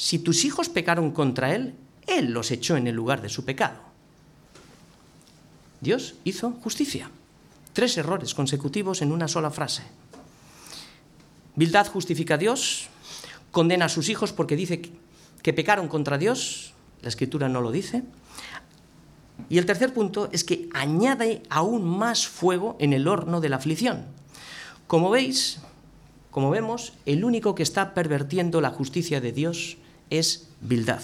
si 0.00 0.18
tus 0.18 0.46
hijos 0.46 0.70
pecaron 0.70 1.10
contra 1.10 1.54
Él, 1.54 1.74
Él 2.06 2.32
los 2.32 2.50
echó 2.50 2.78
en 2.78 2.86
el 2.86 2.94
lugar 2.94 3.20
de 3.20 3.28
su 3.28 3.44
pecado. 3.44 3.76
Dios 5.82 6.14
hizo 6.24 6.52
justicia. 6.52 7.10
Tres 7.74 7.98
errores 7.98 8.34
consecutivos 8.34 9.02
en 9.02 9.12
una 9.12 9.28
sola 9.28 9.50
frase. 9.50 9.82
Bildad 11.54 11.86
justifica 11.88 12.34
a 12.34 12.38
Dios, 12.38 12.88
condena 13.50 13.84
a 13.84 13.88
sus 13.90 14.08
hijos 14.08 14.32
porque 14.32 14.56
dice 14.56 14.80
que 15.42 15.52
pecaron 15.52 15.86
contra 15.86 16.16
Dios, 16.16 16.72
la 17.02 17.10
escritura 17.10 17.50
no 17.50 17.60
lo 17.60 17.70
dice. 17.70 18.02
Y 19.50 19.58
el 19.58 19.66
tercer 19.66 19.92
punto 19.92 20.30
es 20.32 20.44
que 20.44 20.70
añade 20.72 21.42
aún 21.50 21.84
más 21.84 22.26
fuego 22.26 22.74
en 22.80 22.94
el 22.94 23.06
horno 23.06 23.42
de 23.42 23.50
la 23.50 23.56
aflicción. 23.56 24.06
Como 24.86 25.10
veis, 25.10 25.58
como 26.30 26.48
vemos, 26.48 26.94
el 27.04 27.22
único 27.22 27.54
que 27.54 27.62
está 27.62 27.92
pervertiendo 27.92 28.62
la 28.62 28.70
justicia 28.70 29.20
de 29.20 29.32
Dios 29.32 29.76
es 30.10 30.48
Bildad. 30.60 31.02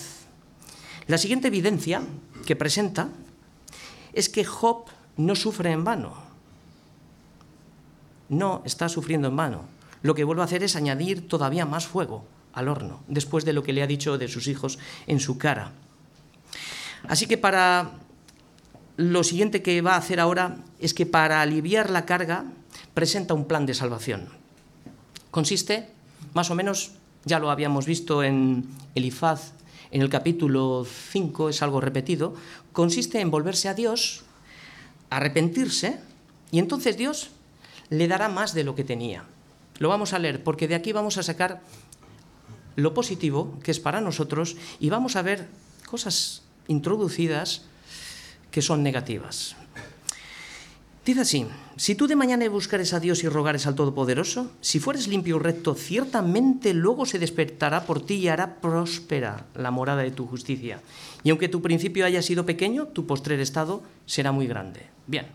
La 1.07 1.19
siguiente 1.19 1.49
evidencia 1.49 2.03
que 2.45 2.57
presenta 2.57 3.09
es 4.13 4.29
que 4.29 4.45
Job 4.45 4.87
no 5.17 5.35
sufre 5.35 5.73
en 5.73 5.85
vano. 5.85 6.15
No 8.29 8.63
está 8.65 8.89
sufriendo 8.89 9.29
en 9.29 9.37
vano. 9.37 9.65
Lo 10.03 10.15
que 10.15 10.25
vuelve 10.25 10.43
a 10.43 10.47
hacer 10.47 10.63
es 10.63 10.77
añadir 10.77 11.29
todavía 11.29 11.65
más 11.65 11.87
fuego 11.87 12.27
al 12.53 12.69
horno, 12.69 13.03
después 13.07 13.45
de 13.45 13.53
lo 13.53 13.63
que 13.63 13.73
le 13.73 13.83
ha 13.83 13.87
dicho 13.87 14.19
de 14.19 14.29
sus 14.29 14.47
hijos 14.47 14.79
en 15.07 15.21
su 15.21 15.39
cara. 15.39 15.73
Así 17.09 17.27
que 17.27 17.39
para 17.39 17.93
lo 18.97 19.23
siguiente 19.23 19.63
que 19.63 19.83
va 19.83 19.95
a 19.95 19.99
hacer 19.99 20.21
ahora 20.21 20.57
es 20.81 20.95
que 20.95 21.07
para 21.07 21.43
aliviar 21.43 21.91
la 21.91 22.07
carga 22.07 22.47
presenta 22.95 23.35
un 23.35 23.47
plan 23.47 23.67
de 23.67 23.75
salvación. 23.75 24.29
Consiste, 25.31 25.91
más 26.33 26.51
o 26.51 26.55
menos, 26.55 26.93
ya 27.27 27.39
lo 27.41 27.51
habíamos 27.51 27.85
visto 27.85 28.23
en 28.23 28.65
Elifaz 28.95 29.53
en 29.91 30.01
el 30.01 30.09
capítulo 30.09 30.85
5, 30.85 31.49
es 31.49 31.63
algo 31.63 31.81
repetido, 31.81 32.35
consiste 32.73 33.21
en 33.21 33.31
volverse 33.31 33.69
a 33.69 33.75
Dios, 33.75 34.23
arrepentirse, 35.11 36.01
y 36.51 36.59
entonces 36.59 36.97
Dios 36.97 37.31
le 37.91 38.09
dará 38.09 38.29
más 38.29 38.55
de 38.55 38.65
lo 38.65 38.75
que 38.75 38.85
tenía. 38.85 39.25
Lo 39.79 39.89
vamos 39.89 40.13
a 40.13 40.19
leer 40.19 40.43
porque 40.43 40.69
de 40.69 40.75
aquí 40.75 40.93
vamos 40.93 41.19
a 41.19 41.23
sacar 41.23 41.63
lo 42.77 42.95
positivo 42.95 43.59
que 43.63 43.71
es 43.71 43.81
para 43.81 44.01
nosotros 44.01 44.57
y 44.81 44.91
vamos 44.91 45.17
a 45.17 45.23
ver 45.23 45.49
cosas 45.87 46.43
introducidas 46.69 47.63
que 48.51 48.63
son 48.63 48.83
negativas. 48.83 49.57
Dice 51.07 51.21
así, 51.21 51.47
si 51.77 51.95
tú 51.95 52.09
de 52.09 52.17
mañana 52.17 52.49
buscares 52.49 52.93
a 52.93 52.99
Dios 52.99 53.23
y 53.23 53.29
rogares 53.29 53.69
al 53.69 53.77
Todopoderoso, 53.77 54.51
si 54.61 54.81
fueres 54.81 55.07
limpio 55.07 55.37
y 55.37 55.39
recto, 55.39 55.77
ciertamente 55.77 56.75
luego 56.75 57.07
se 57.07 57.21
despertará 57.21 57.85
por 57.85 58.05
ti 58.05 58.15
y 58.15 58.27
hará 58.27 58.57
próspera 58.57 59.47
la 59.55 59.71
morada 59.71 60.03
de 60.03 60.11
tu 60.11 60.27
justicia. 60.27 60.81
Y 61.23 61.31
aunque 61.31 61.49
tu 61.49 61.63
principio 61.63 62.05
haya 62.05 62.23
sido 62.23 62.45
pequeño, 62.45 62.87
tu 62.87 63.07
postrer 63.07 63.39
estado 63.39 63.85
será 64.05 64.33
muy 64.33 64.49
grande. 64.49 64.81
Bien, 65.07 65.27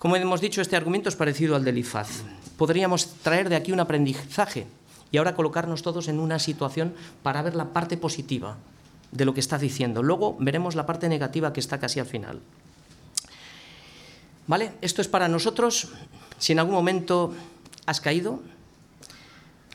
como 0.00 0.16
hemos 0.16 0.40
dicho, 0.40 0.60
este 0.60 0.74
argumento 0.74 1.08
es 1.08 1.14
parecido 1.14 1.54
al 1.54 1.64
del 1.64 1.78
Ifaz. 1.78 2.24
Podríamos 2.56 3.06
traer 3.22 3.48
de 3.48 3.54
aquí 3.54 3.70
un 3.70 3.78
aprendizaje 3.78 4.66
y 5.12 5.18
ahora 5.18 5.36
colocarnos 5.36 5.82
todos 5.82 6.08
en 6.08 6.18
una 6.18 6.40
situación 6.40 6.94
para 7.22 7.42
ver 7.42 7.54
la 7.54 7.72
parte 7.72 7.96
positiva 7.96 8.56
de 9.12 9.24
lo 9.24 9.34
que 9.34 9.40
está 9.40 9.56
diciendo. 9.56 10.02
Luego 10.02 10.36
veremos 10.40 10.74
la 10.74 10.86
parte 10.86 11.08
negativa 11.08 11.52
que 11.52 11.60
está 11.60 11.78
casi 11.78 12.00
al 12.00 12.06
final. 12.06 12.40
¿Vale? 14.50 14.72
Esto 14.80 15.00
es 15.00 15.06
para 15.06 15.28
nosotros. 15.28 15.90
Si 16.40 16.50
en 16.50 16.58
algún 16.58 16.74
momento 16.74 17.32
has 17.86 18.00
caído, 18.00 18.42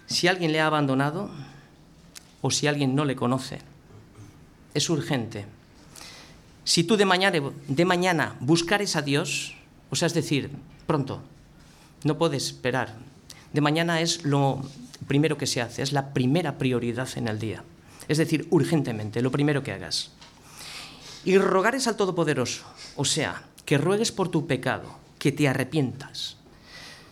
si 0.06 0.28
alguien 0.28 0.52
le 0.52 0.60
ha 0.60 0.68
abandonado 0.68 1.30
o 2.42 2.52
si 2.52 2.68
alguien 2.68 2.94
no 2.94 3.06
le 3.06 3.16
conoce, 3.16 3.60
es 4.74 4.90
urgente. 4.90 5.46
Si 6.66 6.84
tú 6.84 6.98
de 6.98 7.06
mañana, 7.06 7.40
de 7.70 7.86
mañana 7.86 8.36
buscares 8.42 8.98
a 8.98 9.02
Dios, 9.02 9.56
o 9.92 9.96
sea, 9.96 10.08
es 10.08 10.14
decir, 10.14 10.52
pronto, 10.86 11.22
no 12.04 12.18
puedes 12.18 12.48
esperar. 12.48 12.98
De 13.54 13.62
mañana 13.62 14.02
es 14.02 14.26
lo 14.26 14.62
primero 15.08 15.38
que 15.38 15.48
se 15.48 15.62
hace, 15.62 15.84
es 15.84 15.94
la 15.94 16.14
primera 16.14 16.58
prioridad 16.58 17.08
en 17.16 17.30
el 17.30 17.40
día. 17.40 17.64
Es 18.10 18.18
decir, 18.18 18.46
urgentemente, 18.50 19.22
lo 19.22 19.32
primero 19.32 19.64
que 19.64 19.72
hagas. 19.72 20.12
Y 21.24 21.38
rogares 21.38 21.88
al 21.88 21.96
Todopoderoso, 21.96 22.66
o 22.98 23.06
sea, 23.06 23.42
que 23.66 23.78
ruegues 23.78 24.12
por 24.12 24.30
tu 24.30 24.48
pecado, 24.48 24.98
que 25.20 25.32
te 25.32 25.48
arrepientas. 25.48 26.38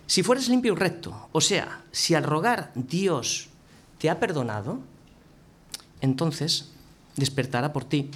Si 0.07 0.21
fueres 0.21 0.49
limpio 0.49 0.73
y 0.73 0.75
recto, 0.75 1.29
o 1.31 1.41
sea, 1.41 1.81
si 1.91 2.13
al 2.13 2.23
rogar 2.23 2.71
Dios 2.75 3.49
te 3.97 4.09
ha 4.09 4.19
perdonado, 4.19 4.79
entonces 6.01 6.69
despertará 7.15 7.73
por 7.73 7.85
ti, 7.85 8.11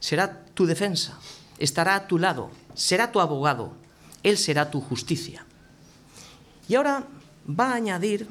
será 0.00 0.44
tu 0.54 0.66
defensa, 0.66 1.18
estará 1.58 1.94
a 1.94 2.06
tu 2.06 2.18
lado, 2.18 2.50
será 2.74 3.12
tu 3.12 3.20
abogado, 3.20 3.72
Él 4.22 4.38
será 4.38 4.70
tu 4.70 4.80
justicia. 4.80 5.44
Y 6.68 6.74
ahora 6.74 7.04
va 7.48 7.72
a 7.72 7.74
añadir 7.74 8.26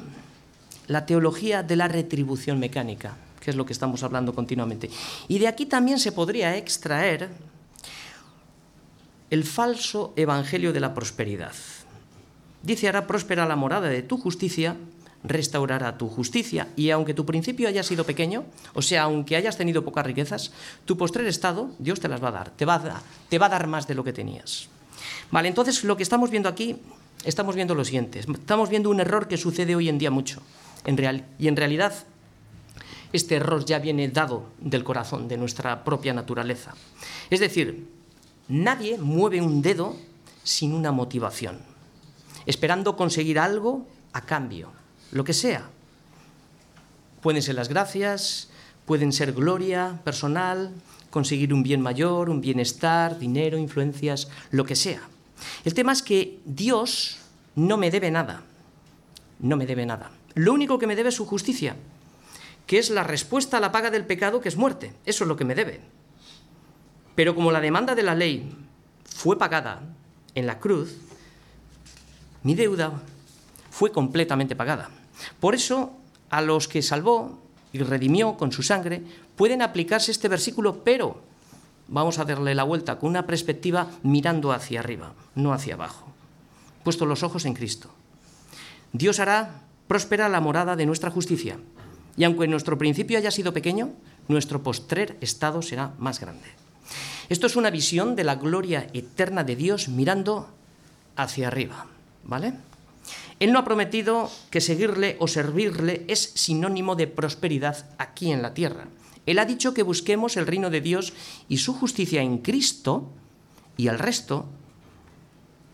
la 0.88 1.06
teología 1.06 1.64
de 1.64 1.76
la 1.76 1.88
retribución 1.88 2.60
mecánica, 2.60 3.16
que 3.40 3.52
es 3.52 3.56
lo 3.56 3.66
que 3.66 3.74
estamos 3.74 4.04
hablando 4.04 4.34
continuamente. 4.34 4.90
Y 5.28 5.40
de 5.40 5.48
aquí 5.48 5.66
también 5.66 6.00
se 6.00 6.12
podría 6.12 6.56
extraer 6.58 7.30
el 9.30 9.44
falso 9.44 10.14
evangelio 10.16 10.74
de 10.74 10.80
la 10.80 10.94
prosperidad. 10.94 11.54
Dice, 12.64 12.88
hará 12.88 13.08
próspera 13.08 13.46
la 13.46 13.56
morada 13.56 13.90
de 13.90 14.02
tu 14.02 14.18
justicia, 14.18 14.76
restaurará 15.24 15.98
tu 15.98 16.08
justicia, 16.08 16.68
y 16.76 16.90
aunque 16.92 17.14
tu 17.14 17.26
principio 17.26 17.68
haya 17.68 17.84
sido 17.84 18.06
pequeño, 18.06 18.46
o 18.74 18.82
sea, 18.82 19.04
aunque 19.04 19.36
hayas 19.36 19.58
tenido 19.58 19.84
pocas 19.84 20.06
riquezas, 20.06 20.52
tu 20.86 20.98
postrer 20.98 21.28
estado, 21.28 21.72
Dios 21.80 22.00
te 22.00 22.08
las 22.08 22.24
va 22.24 22.30
a 22.30 22.32
dar, 22.32 22.50
te 22.52 22.66
va 22.66 22.76
a 22.76 23.50
dar, 23.50 23.68
más 23.68 23.88
de 23.88 23.96
lo 23.96 24.04
que 24.04 24.14
tenías. 24.14 24.70
Vale, 25.32 25.50
entonces 25.50 25.84
lo 25.84 25.98
que 25.98 26.04
estamos 26.04 26.32
viendo 26.32 26.50
aquí, 26.50 26.78
estamos 27.26 27.56
viendo 27.56 27.76
lo 27.76 27.84
siguiente, 27.84 28.20
estamos 28.20 28.70
viendo 28.70 28.90
un 28.90 29.00
error 29.00 29.28
que 29.28 29.38
sucede 29.38 29.76
hoy 29.76 29.90
en 29.90 29.98
día 29.98 30.12
mucho 30.12 30.42
y 30.86 31.48
en 31.48 31.56
realidad 31.58 31.94
este 33.12 33.36
error 33.36 33.66
ya 33.66 33.80
viene 33.80 34.08
dado 34.10 34.48
del 34.60 34.84
corazón, 34.84 35.28
de 35.28 35.38
nuestra 35.38 35.84
propia 35.84 36.14
naturaleza. 36.14 36.76
Es 37.30 37.40
decir, 37.40 37.97
nadie 38.48 38.98
mueve 38.98 39.42
un 39.42 39.62
dedo 39.62 39.96
sin 40.44 40.74
una 40.74 40.92
motivación, 40.92 41.60
esperando 42.46 42.96
conseguir 42.96 43.40
algo 43.40 43.86
a 44.14 44.22
cambio, 44.22 44.72
lo 45.12 45.24
que 45.24 45.34
sea. 45.34 45.70
Pueden 47.22 47.42
ser 47.42 47.56
las 47.56 47.70
gracias, 47.70 48.50
pueden 48.86 49.12
ser 49.12 49.34
gloria 49.34 50.00
personal, 50.04 50.74
conseguir 51.10 51.54
un 51.54 51.64
bien 51.64 51.82
mayor, 51.82 52.30
un 52.30 52.42
bienestar, 52.42 53.20
dinero, 53.20 53.58
influencias, 53.58 54.30
lo 54.52 54.66
que 54.66 54.76
sea. 54.76 55.02
El 55.66 55.74
tema 55.74 55.92
es 55.92 56.02
que 56.02 56.40
Dios 56.46 57.18
no 57.56 57.78
me 57.78 57.92
debe 57.92 58.12
nada, 58.12 58.44
no 59.40 59.58
me 59.58 59.66
debe 59.66 59.86
nada. 59.86 60.12
Lo 60.36 60.54
único 60.54 60.80
que 60.80 60.88
me 60.88 60.96
debe 60.96 61.10
es 61.10 61.16
su 61.16 61.26
justicia, 61.26 61.76
que 62.66 62.80
es 62.80 62.90
la 62.90 63.04
respuesta 63.04 63.58
a 63.58 63.60
la 63.60 63.72
paga 63.72 63.90
del 63.90 64.06
pecado, 64.06 64.42
que 64.42 64.50
es 64.50 64.58
muerte. 64.58 64.94
Eso 65.06 65.24
es 65.24 65.28
lo 65.28 65.36
que 65.36 65.46
me 65.46 65.56
debe. 65.56 65.82
Pero 67.18 67.34
como 67.34 67.52
la 67.52 67.60
demanda 67.60 67.96
de 67.96 68.04
la 68.04 68.14
ley 68.14 68.48
fue 69.04 69.40
pagada 69.40 69.82
en 70.36 70.46
la 70.46 70.60
cruz, 70.60 70.96
mi 72.44 72.54
deuda 72.54 72.94
fue 73.72 73.92
completamente 73.92 74.56
pagada. 74.56 74.92
Por 75.40 75.56
eso, 75.56 75.98
a 76.30 76.42
los 76.42 76.68
que 76.68 76.84
salvó 76.84 77.42
y 77.74 77.80
redimió 77.80 78.38
con 78.38 78.52
su 78.52 78.62
sangre, 78.62 79.02
pueden 79.36 79.64
aplicarse 79.64 80.12
este 80.12 80.28
versículo, 80.28 80.84
pero 80.84 81.20
vamos 81.88 82.20
a 82.20 82.26
darle 82.26 82.54
la 82.54 82.62
vuelta 82.62 83.00
con 83.00 83.10
una 83.10 83.26
perspectiva 83.26 83.90
mirando 84.04 84.52
hacia 84.52 84.80
arriba, 84.80 85.14
no 85.34 85.54
hacia 85.54 85.74
abajo, 85.74 86.06
puesto 86.84 87.08
los 87.08 87.24
ojos 87.24 87.46
en 87.46 87.56
Cristo. 87.56 87.90
Dios 88.94 89.20
hará 89.20 89.62
próspera 89.88 90.30
la 90.30 90.40
morada 90.40 90.76
de 90.76 90.86
nuestra 90.86 91.10
justicia. 91.10 91.58
Y 92.16 92.26
aunque 92.26 92.48
nuestro 92.48 92.78
principio 92.78 93.18
haya 93.18 93.32
sido 93.32 93.54
pequeño, 93.54 93.90
nuestro 94.28 94.62
postrer 94.62 95.18
estado 95.20 95.64
será 95.64 95.94
más 95.98 96.20
grande. 96.20 96.67
Esto 97.30 97.48
es 97.48 97.56
una 97.56 97.70
visión 97.70 98.16
de 98.16 98.24
la 98.24 98.36
gloria 98.36 98.88
eterna 98.94 99.44
de 99.44 99.56
Dios 99.56 99.90
mirando 99.90 100.50
hacia 101.16 101.48
arriba, 101.48 101.88
¿vale? 102.24 102.54
Él 103.40 103.52
no 103.52 103.60
ha 103.60 103.66
prometido 103.66 104.32
que 104.50 104.62
seguirle 104.62 105.18
o 105.20 105.28
servirle 105.28 106.06
es 106.08 106.32
sinónimo 106.36 106.96
de 106.96 107.08
prosperidad 107.08 107.86
aquí 107.98 108.32
en 108.32 108.42
la 108.42 108.54
tierra. 108.54 108.88
Él 109.26 109.40
ha 109.40 109.46
dicho 109.46 109.74
que 109.74 109.84
busquemos 109.84 110.38
el 110.38 110.48
reino 110.48 110.70
de 110.70 110.82
Dios 110.82 111.14
y 111.50 111.58
su 111.58 111.74
justicia 111.74 112.22
en 112.22 112.40
Cristo 112.40 113.12
y 113.76 113.88
el 113.88 114.00
resto, 114.00 114.46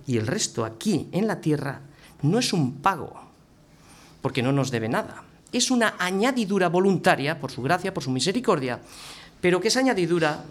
y 0.07 0.17
el 0.17 0.27
resto 0.27 0.65
aquí 0.65 1.07
en 1.11 1.27
la 1.27 1.39
tierra, 1.39 1.81
no 2.21 2.39
es 2.39 2.51
un 2.51 2.81
pago, 2.81 3.13
porque 4.21 4.41
no 4.41 4.51
nos 4.51 4.71
debe 4.71 4.89
nada. 4.89 5.23
Es 5.53 5.71
una 5.71 5.95
añadidura 5.99 6.67
voluntaria, 6.67 7.39
por 7.39 7.51
su 7.51 7.61
gracia, 7.61 7.93
por 7.93 8.03
su 8.03 8.11
misericordia, 8.11 8.81
pero 9.39 9.61
que 9.61 9.67
esa 9.69 9.79
añadidura 9.79 10.43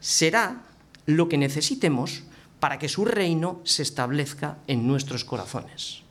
será 0.00 0.62
lo 1.06 1.28
que 1.28 1.38
necesitemos 1.38 2.22
para 2.60 2.78
que 2.78 2.88
su 2.88 3.04
reino 3.04 3.60
se 3.64 3.82
establezca 3.82 4.58
en 4.66 4.86
nuestros 4.86 5.24
corazones. 5.24 6.02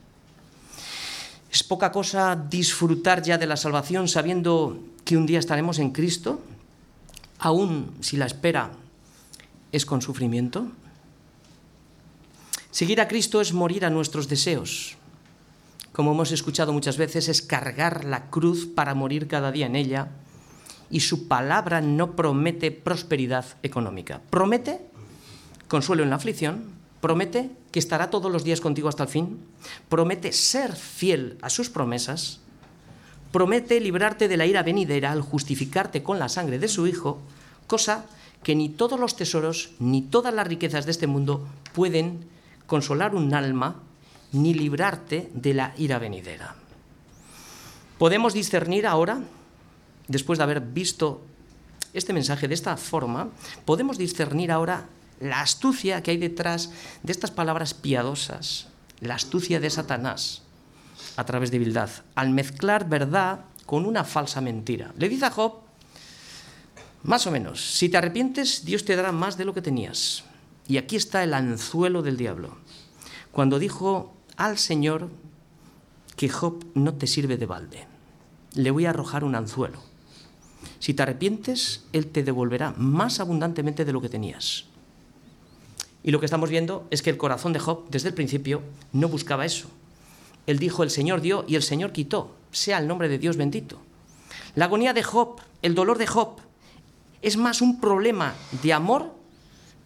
Es 1.51 1.63
poca 1.63 1.91
cosa 1.91 2.35
disfrutar 2.35 3.23
ya 3.23 3.37
de 3.37 3.47
la 3.47 3.57
salvación 3.57 4.07
sabiendo 4.07 4.79
que 5.05 5.17
un 5.17 5.25
día 5.25 5.39
estaremos 5.39 5.79
en 5.79 5.91
Cristo, 5.91 6.41
aun 7.39 7.95
si 8.01 8.17
la 8.17 8.25
espera 8.25 8.71
es 9.71 9.85
con 9.85 10.01
sufrimiento. 10.01 10.67
Seguir 12.71 12.99
a 12.99 13.07
Cristo 13.07 13.39
es 13.39 13.53
morir 13.53 13.85
a 13.85 13.89
nuestros 13.89 14.27
deseos. 14.27 14.97
Como 15.93 16.11
hemos 16.11 16.33
escuchado 16.33 16.73
muchas 16.73 16.97
veces, 16.97 17.29
es 17.29 17.41
cargar 17.41 18.03
la 18.03 18.29
cruz 18.29 18.67
para 18.67 18.95
morir 18.95 19.29
cada 19.29 19.51
día 19.51 19.67
en 19.67 19.77
ella. 19.77 20.09
Y 20.89 21.01
su 21.01 21.27
palabra 21.27 21.81
no 21.81 22.15
promete 22.15 22.71
prosperidad 22.71 23.45
económica. 23.63 24.21
Promete 24.29 24.81
consuelo 25.67 26.03
en 26.03 26.09
la 26.09 26.17
aflicción, 26.17 26.65
promete 27.01 27.49
que 27.71 27.79
estará 27.79 28.09
todos 28.09 28.31
los 28.31 28.43
días 28.43 28.61
contigo 28.61 28.89
hasta 28.89 29.03
el 29.03 29.09
fin, 29.09 29.39
promete 29.89 30.31
ser 30.31 30.75
fiel 30.75 31.37
a 31.41 31.49
sus 31.49 31.69
promesas, 31.69 32.39
promete 33.31 33.79
librarte 33.79 34.27
de 34.27 34.37
la 34.37 34.45
ira 34.45 34.63
venidera 34.63 35.11
al 35.11 35.21
justificarte 35.21 36.03
con 36.03 36.19
la 36.19 36.29
sangre 36.29 36.59
de 36.59 36.67
su 36.67 36.87
Hijo, 36.87 37.19
cosa 37.67 38.05
que 38.43 38.55
ni 38.55 38.69
todos 38.69 38.99
los 38.99 39.15
tesoros 39.15 39.71
ni 39.79 40.03
todas 40.03 40.33
las 40.33 40.47
riquezas 40.47 40.85
de 40.85 40.91
este 40.91 41.07
mundo 41.07 41.47
pueden 41.73 42.25
consolar 42.67 43.15
un 43.15 43.33
alma 43.33 43.81
ni 44.31 44.53
librarte 44.53 45.29
de 45.33 45.53
la 45.53 45.73
ira 45.77 45.99
venidera. 45.99 46.55
Podemos 47.97 48.33
discernir 48.33 48.85
ahora, 48.85 49.19
después 50.07 50.37
de 50.37 50.43
haber 50.43 50.61
visto 50.61 51.21
este 51.93 52.13
mensaje 52.13 52.47
de 52.47 52.53
esta 52.53 52.77
forma, 52.77 53.29
podemos 53.65 53.97
discernir 53.97 54.51
ahora 54.51 54.87
la 55.19 55.41
astucia 55.41 56.03
que 56.03 56.11
hay 56.11 56.17
detrás 56.17 56.71
de 57.03 57.11
estas 57.11 57.31
palabras 57.31 57.73
piadosas, 57.73 58.67
la 58.99 59.15
astucia 59.15 59.59
de 59.59 59.69
Satanás 59.69 60.41
a 61.15 61.25
través 61.25 61.51
de 61.51 61.59
Bildad, 61.59 61.89
al 62.15 62.31
mezclar 62.31 62.89
verdad 62.89 63.45
con 63.65 63.85
una 63.85 64.03
falsa 64.03 64.41
mentira. 64.41 64.93
Le 64.97 65.09
dice 65.09 65.25
a 65.25 65.31
Job, 65.31 65.61
más 67.03 67.27
o 67.27 67.31
menos, 67.31 67.61
si 67.61 67.89
te 67.89 67.97
arrepientes, 67.97 68.65
Dios 68.65 68.83
te 68.83 68.95
dará 68.95 69.11
más 69.11 69.37
de 69.37 69.45
lo 69.45 69.53
que 69.53 69.61
tenías. 69.61 70.23
Y 70.67 70.77
aquí 70.77 70.95
está 70.95 71.23
el 71.23 71.33
anzuelo 71.33 72.01
del 72.01 72.17
diablo. 72.17 72.57
Cuando 73.31 73.59
dijo 73.59 74.15
al 74.37 74.57
Señor 74.57 75.09
que 76.15 76.29
Job 76.29 76.65
no 76.73 76.95
te 76.95 77.07
sirve 77.07 77.37
de 77.37 77.45
balde, 77.45 77.87
le 78.55 78.71
voy 78.71 78.85
a 78.85 78.89
arrojar 78.89 79.23
un 79.23 79.35
anzuelo. 79.35 79.94
Si 80.85 80.93
te 80.93 81.01
arrepientes, 81.01 81.83
Él 81.93 82.05
te 82.05 82.21
devolverá 82.21 82.75
más 82.77 83.19
abundantemente 83.19 83.85
de 83.85 83.91
lo 83.91 84.01
que 84.01 84.07
tenías. 84.07 84.65
Y 86.03 86.11
lo 86.11 86.19
que 86.19 86.27
estamos 86.27 86.51
viendo 86.51 86.85
es 86.91 87.01
que 87.01 87.09
el 87.09 87.17
corazón 87.17 87.53
de 87.53 87.59
Job 87.59 87.89
desde 87.89 88.09
el 88.09 88.13
principio 88.13 88.61
no 88.93 89.09
buscaba 89.09 89.47
eso. 89.47 89.67
Él 90.45 90.59
dijo, 90.59 90.83
el 90.83 90.91
Señor 90.91 91.21
dio 91.21 91.43
y 91.47 91.55
el 91.55 91.63
Señor 91.63 91.91
quitó, 91.91 92.35
sea 92.51 92.77
el 92.77 92.87
nombre 92.87 93.09
de 93.09 93.17
Dios 93.17 93.35
bendito. 93.35 93.81
La 94.53 94.65
agonía 94.65 94.93
de 94.93 95.01
Job, 95.01 95.41
el 95.63 95.73
dolor 95.73 95.97
de 95.97 96.05
Job, 96.05 96.35
es 97.23 97.35
más 97.35 97.63
un 97.63 97.81
problema 97.81 98.35
de 98.61 98.71
amor 98.71 99.11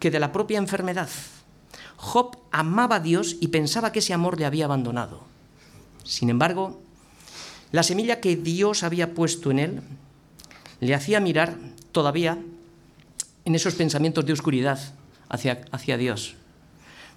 que 0.00 0.10
de 0.10 0.20
la 0.20 0.32
propia 0.32 0.58
enfermedad. 0.58 1.08
Job 1.96 2.36
amaba 2.50 2.96
a 2.96 3.00
Dios 3.00 3.38
y 3.40 3.48
pensaba 3.48 3.90
que 3.90 4.00
ese 4.00 4.12
amor 4.12 4.38
le 4.38 4.44
había 4.44 4.66
abandonado. 4.66 5.22
Sin 6.04 6.28
embargo, 6.28 6.78
la 7.72 7.84
semilla 7.84 8.20
que 8.20 8.36
Dios 8.36 8.82
había 8.82 9.14
puesto 9.14 9.50
en 9.50 9.60
él 9.60 9.82
le 10.80 10.94
hacía 10.94 11.20
mirar 11.20 11.56
todavía 11.92 12.38
en 13.44 13.54
esos 13.54 13.74
pensamientos 13.74 14.26
de 14.26 14.32
oscuridad 14.32 14.78
hacia, 15.28 15.96
Dios. 15.96 16.34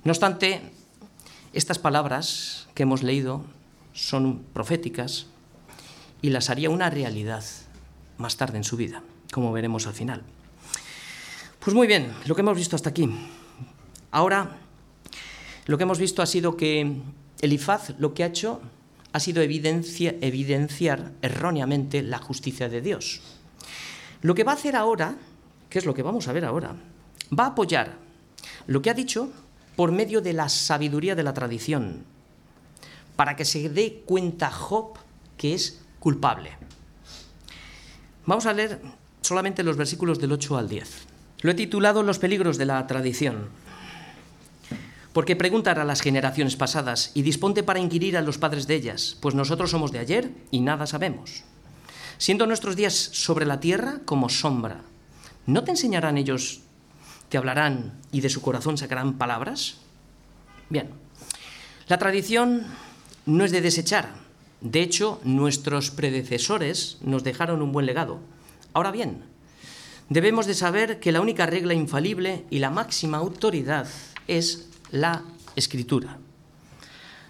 No 0.04 0.12
obstante, 0.12 0.62
estas 1.54 1.80
palabras 1.80 2.68
que 2.76 2.84
hemos 2.84 3.04
leído 3.04 3.46
son 3.94 4.44
proféticas 4.54 5.28
y 6.22 6.30
las 6.30 6.50
haría 6.50 6.70
una 6.70 6.90
realidad 6.90 7.44
más 8.18 8.38
tarde 8.38 8.58
en 8.58 8.64
su 8.64 8.78
vida, 8.78 9.02
como 9.32 9.52
veremos 9.52 9.88
al 9.88 9.94
final. 9.94 10.24
Pues 11.60 11.76
muy 11.76 11.88
bien, 11.88 12.12
lo 12.26 12.36
que 12.36 12.42
hemos 12.42 12.58
visto 12.58 12.76
hasta 12.76 12.90
aquí. 12.90 13.10
Ahora, 14.12 14.58
lo 15.66 15.78
que 15.78 15.84
hemos 15.84 16.00
visto 16.00 16.22
ha 16.22 16.26
sido 16.26 16.58
que 16.58 16.98
Elifaz 17.42 17.92
lo 17.98 18.14
que 18.14 18.24
ha 18.24 18.28
hecho 18.28 18.62
ha 19.14 19.20
sido 19.20 19.42
evidenciar 19.42 21.12
erróneamente 21.22 22.02
la 22.02 22.18
justicia 22.18 22.68
de 22.68 22.82
Dios. 22.82 23.22
Lo 24.24 24.34
que 24.34 24.44
va 24.44 24.54
a 24.54 24.56
hacer 24.56 24.76
ahora, 24.76 25.16
que 25.70 25.80
es 25.80 25.86
lo 25.86 25.94
que 25.94 26.02
vamos 26.02 26.28
a 26.28 26.34
ver 26.34 26.46
ahora, 26.46 26.76
va 27.38 27.44
a 27.44 27.48
apoyar 27.48 27.98
lo 28.68 28.82
que 28.82 28.90
ha 28.90 28.94
dicho 28.94 29.30
por 29.76 29.92
medio 29.92 30.22
de 30.22 30.34
la 30.34 30.48
sabiduría 30.50 31.14
de 31.14 31.24
la 31.24 31.34
tradición, 31.34 32.06
para 33.16 33.36
que 33.36 33.46
se 33.46 33.70
dé 33.70 34.02
cuenta 34.06 34.50
Job 34.50 34.98
que 35.36 35.54
es 35.54 35.82
culpable. 36.00 36.52
Vamos 38.26 38.46
a 38.46 38.54
leer 38.54 38.80
solamente 39.22 39.64
los 39.64 39.76
versículos 39.76 40.20
del 40.20 40.32
8 40.32 40.58
al 40.58 40.70
10. 40.70 41.08
Lo 41.42 41.52
he 41.52 41.56
titulado 41.56 42.04
Los 42.04 42.20
peligros 42.20 42.58
de 42.58 42.66
la 42.66 42.88
tradición. 42.88 43.50
Porque 45.12 45.36
preguntar 45.36 45.80
a 45.80 45.84
las 45.84 46.02
generaciones 46.02 46.56
pasadas 46.56 47.12
y 47.14 47.22
disponte 47.24 47.62
para 47.62 47.80
inquirir 47.80 48.16
a 48.18 48.22
los 48.22 48.38
padres 48.38 48.68
de 48.68 48.76
ellas, 48.76 49.18
pues 49.20 49.36
nosotros 49.36 49.70
somos 49.70 49.92
de 49.92 50.00
ayer 50.00 50.32
y 50.50 50.62
nada 50.62 50.88
sabemos. 50.88 51.44
Siendo 52.18 52.46
nuestros 52.46 52.76
días 52.76 52.94
sobre 52.94 53.46
la 53.46 53.60
tierra 53.60 54.00
como 54.06 54.30
sombra, 54.30 54.82
¿no 55.46 55.64
te 55.64 55.72
enseñarán 55.72 56.18
ellos 56.18 56.62
te 57.34 57.38
hablarán 57.38 58.00
y 58.12 58.22
de 58.22 58.30
su 58.30 58.44
corazón 58.44 58.78
sacarán 58.78 59.18
palabras? 59.18 59.78
Bien, 60.70 60.92
la 61.88 61.98
tradición 61.98 62.64
no 63.26 63.44
es 63.44 63.52
de 63.52 63.62
desechar. 63.62 64.14
De 64.62 64.82
hecho, 64.82 65.20
nuestros 65.24 65.90
predecesores 65.90 67.00
nos 67.02 67.24
dejaron 67.24 67.64
un 67.64 67.72
buen 67.72 67.88
legado. 67.88 68.20
Ahora 68.74 68.92
bien, 68.92 69.24
debemos 70.10 70.46
de 70.46 70.54
saber 70.54 71.00
que 71.00 71.12
la 71.12 71.22
única 71.22 71.48
regla 71.48 71.74
infalible 71.74 72.46
y 72.52 72.60
la 72.60 72.70
máxima 72.70 73.18
autoridad 73.18 73.88
es 74.28 74.70
la 74.92 75.24
escritura. 75.56 76.20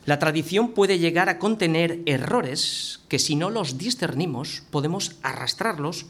La 0.06 0.20
tradición 0.20 0.70
puede 0.72 1.00
llegar 1.00 1.30
a 1.30 1.40
contener 1.40 2.02
errores 2.06 3.02
que 3.08 3.20
si 3.20 3.36
no 3.36 3.50
los 3.50 3.78
discernimos 3.78 4.64
podemos 4.70 5.16
arrastrarlos 5.24 6.06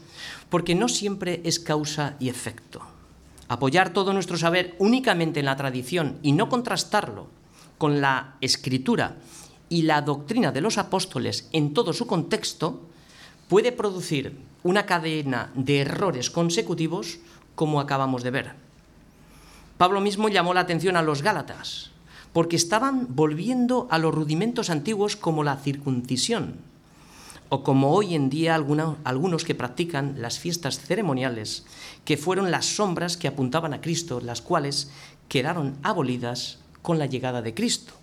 porque 0.50 0.74
no 0.74 0.88
siempre 0.88 1.40
es 1.44 1.60
causa 1.60 2.16
y 2.18 2.28
efecto 2.28 2.94
apoyar 3.48 3.92
todo 3.92 4.12
nuestro 4.12 4.36
saber 4.36 4.74
únicamente 4.78 5.40
en 5.40 5.46
la 5.46 5.56
tradición 5.56 6.18
y 6.22 6.32
no 6.32 6.48
contrastarlo 6.48 7.28
con 7.78 8.00
la 8.00 8.36
escritura 8.40 9.16
y 9.68 9.82
la 9.82 10.02
doctrina 10.02 10.52
de 10.52 10.60
los 10.60 10.78
apóstoles 10.78 11.48
en 11.52 11.74
todo 11.74 11.92
su 11.92 12.06
contexto, 12.06 12.82
puede 13.48 13.72
producir 13.72 14.38
una 14.62 14.86
cadena 14.86 15.50
de 15.54 15.80
errores 15.80 16.30
consecutivos 16.30 17.18
como 17.54 17.80
acabamos 17.80 18.22
de 18.22 18.30
ver. 18.30 18.52
Pablo 19.78 20.00
mismo 20.00 20.28
llamó 20.28 20.54
la 20.54 20.60
atención 20.60 20.96
a 20.96 21.02
los 21.02 21.22
Gálatas, 21.22 21.90
porque 22.34 22.56
estaban 22.56 23.06
volviendo 23.14 23.86
a 23.90 23.98
los 23.98 24.12
rudimentos 24.12 24.68
antiguos 24.68 25.16
como 25.16 25.44
la 25.44 25.56
circuncisión, 25.56 26.56
o 27.48 27.62
como 27.62 27.92
hoy 27.92 28.16
en 28.16 28.28
día 28.28 28.56
algunos 28.56 29.44
que 29.44 29.54
practican 29.54 30.16
las 30.18 30.40
fiestas 30.40 30.80
ceremoniales, 30.80 31.64
que 32.04 32.16
fueron 32.16 32.50
las 32.50 32.66
sombras 32.66 33.16
que 33.16 33.28
apuntaban 33.28 33.72
a 33.72 33.80
Cristo, 33.80 34.20
las 34.20 34.42
cuales 34.42 34.90
quedaron 35.28 35.76
abolidas 35.84 36.58
con 36.82 36.98
la 36.98 37.06
llegada 37.06 37.40
de 37.40 37.54
Cristo. 37.54 37.94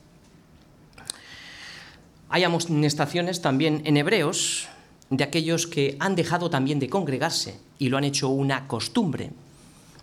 Hay 2.30 2.46
amonestaciones 2.46 3.42
también 3.42 3.82
en 3.84 3.98
Hebreos 3.98 4.70
de 5.10 5.26
aquellos 5.26 5.68
que 5.68 5.98
han 6.00 6.16
dejado 6.16 6.50
también 6.50 6.80
de 6.80 6.88
congregarse 6.88 7.60
y 7.78 7.90
lo 7.90 7.98
han 7.98 8.06
hecho 8.06 8.30
una 8.30 8.70
costumbre, 8.70 9.32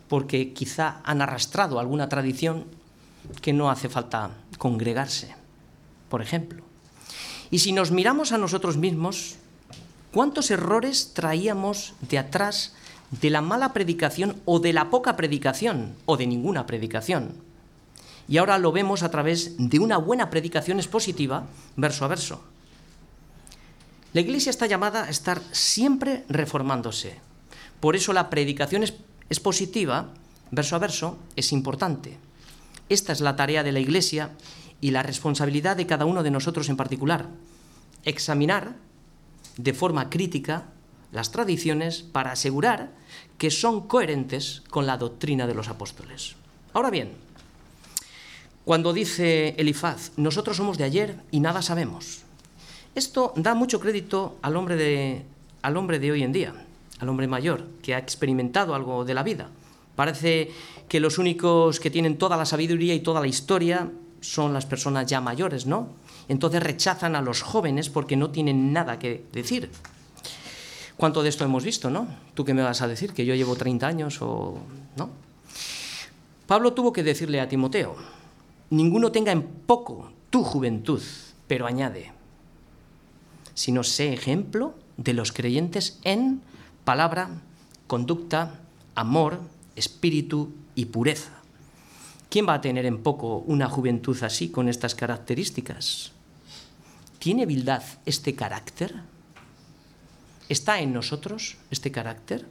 porque 0.06 0.52
quizá 0.52 1.00
han 1.04 1.22
arrastrado 1.22 1.80
alguna 1.80 2.10
tradición 2.10 2.66
que 3.40 3.52
no 3.52 3.70
hace 3.70 3.88
falta 3.88 4.30
congregarse, 4.58 5.34
por 6.08 6.22
ejemplo. 6.22 6.62
Y 7.50 7.60
si 7.60 7.72
nos 7.72 7.90
miramos 7.90 8.32
a 8.32 8.38
nosotros 8.38 8.76
mismos, 8.76 9.36
¿cuántos 10.12 10.50
errores 10.50 11.12
traíamos 11.14 11.94
de 12.00 12.18
atrás 12.18 12.74
de 13.10 13.30
la 13.30 13.40
mala 13.40 13.72
predicación 13.72 14.36
o 14.44 14.60
de 14.60 14.72
la 14.72 14.90
poca 14.90 15.16
predicación 15.16 15.96
o 16.04 16.16
de 16.16 16.26
ninguna 16.26 16.66
predicación. 16.66 17.32
Y 18.28 18.36
ahora 18.36 18.58
lo 18.58 18.72
vemos 18.72 19.02
a 19.02 19.10
través 19.10 19.54
de 19.56 19.78
una 19.78 19.96
buena 19.96 20.28
predicación 20.28 20.78
expositiva, 20.78 21.46
verso 21.76 22.04
a 22.04 22.08
verso. 22.08 22.42
La 24.12 24.20
Iglesia 24.20 24.50
está 24.50 24.66
llamada 24.66 25.04
a 25.04 25.10
estar 25.10 25.40
siempre 25.52 26.24
reformándose. 26.28 27.18
Por 27.80 27.96
eso 27.96 28.12
la 28.12 28.28
predicación 28.28 28.84
expositiva, 29.30 30.12
verso 30.50 30.76
a 30.76 30.78
verso, 30.78 31.18
es 31.36 31.52
importante. 31.52 32.18
Esta 32.88 33.12
es 33.12 33.20
la 33.20 33.36
tarea 33.36 33.62
de 33.62 33.72
la 33.72 33.80
Iglesia 33.80 34.30
y 34.80 34.90
la 34.90 35.02
responsabilidad 35.02 35.76
de 35.76 35.86
cada 35.86 36.04
uno 36.04 36.22
de 36.22 36.30
nosotros 36.30 36.68
en 36.68 36.76
particular. 36.76 37.28
Examinar 38.04 38.76
de 39.56 39.74
forma 39.74 40.08
crítica 40.08 40.68
las 41.12 41.30
tradiciones 41.30 42.02
para 42.02 42.32
asegurar 42.32 42.90
que 43.38 43.50
son 43.50 43.86
coherentes 43.88 44.62
con 44.70 44.86
la 44.86 44.98
doctrina 44.98 45.46
de 45.46 45.54
los 45.54 45.68
apóstoles. 45.68 46.36
Ahora 46.72 46.90
bien, 46.90 47.12
cuando 48.64 48.92
dice 48.92 49.54
Elifaz, 49.58 50.12
nosotros 50.16 50.56
somos 50.56 50.76
de 50.76 50.84
ayer 50.84 51.16
y 51.30 51.40
nada 51.40 51.62
sabemos, 51.62 52.22
esto 52.94 53.32
da 53.36 53.54
mucho 53.54 53.80
crédito 53.80 54.38
al 54.42 54.56
hombre 54.56 54.76
de, 54.76 55.24
al 55.62 55.76
hombre 55.76 55.98
de 55.98 56.12
hoy 56.12 56.22
en 56.22 56.32
día, 56.32 56.52
al 56.98 57.08
hombre 57.08 57.26
mayor, 57.26 57.66
que 57.82 57.94
ha 57.94 57.98
experimentado 57.98 58.74
algo 58.74 59.04
de 59.04 59.14
la 59.14 59.22
vida. 59.22 59.48
Parece 59.96 60.50
que 60.88 61.00
los 61.00 61.18
únicos 61.18 61.80
que 61.80 61.90
tienen 61.90 62.18
toda 62.18 62.36
la 62.36 62.46
sabiduría 62.46 62.94
y 62.94 63.00
toda 63.00 63.20
la 63.20 63.26
historia 63.26 63.90
son 64.20 64.52
las 64.52 64.66
personas 64.66 65.06
ya 65.06 65.20
mayores, 65.20 65.66
¿no? 65.66 65.88
Entonces 66.28 66.62
rechazan 66.62 67.14
a 67.14 67.22
los 67.22 67.42
jóvenes 67.42 67.88
porque 67.88 68.16
no 68.16 68.30
tienen 68.30 68.72
nada 68.72 68.98
que 68.98 69.24
decir. 69.32 69.70
¿Cuánto 70.96 71.22
de 71.22 71.28
esto 71.28 71.44
hemos 71.44 71.62
visto, 71.62 71.90
no? 71.90 72.08
¿Tú 72.34 72.44
qué 72.44 72.54
me 72.54 72.62
vas 72.62 72.82
a 72.82 72.88
decir? 72.88 73.12
¿Que 73.12 73.24
yo 73.24 73.34
llevo 73.34 73.54
30 73.54 73.86
años 73.86 74.18
o 74.20 74.58
no? 74.96 75.10
Pablo 76.46 76.72
tuvo 76.72 76.92
que 76.92 77.02
decirle 77.02 77.40
a 77.40 77.48
Timoteo, 77.48 77.94
ninguno 78.70 79.12
tenga 79.12 79.32
en 79.32 79.42
poco 79.42 80.10
tu 80.30 80.42
juventud, 80.42 81.02
pero 81.46 81.66
añade, 81.66 82.12
sino 83.54 83.84
sé 83.84 84.12
ejemplo 84.12 84.74
de 84.96 85.12
los 85.12 85.32
creyentes 85.32 85.98
en 86.04 86.40
palabra, 86.84 87.28
conducta, 87.86 88.60
amor, 88.94 89.40
espíritu 89.76 90.52
y 90.78 90.84
pureza. 90.84 91.32
¿Quién 92.30 92.46
va 92.46 92.54
a 92.54 92.60
tener 92.60 92.86
en 92.86 93.02
poco 93.02 93.38
una 93.38 93.68
juventud 93.68 94.16
así, 94.22 94.48
con 94.48 94.68
estas 94.68 94.94
características? 94.94 96.12
¿Tiene 97.18 97.46
Bildad 97.46 97.82
este 98.06 98.36
carácter? 98.36 98.94
¿Está 100.48 100.78
en 100.78 100.92
nosotros 100.92 101.56
este 101.72 101.90
carácter? 101.90 102.46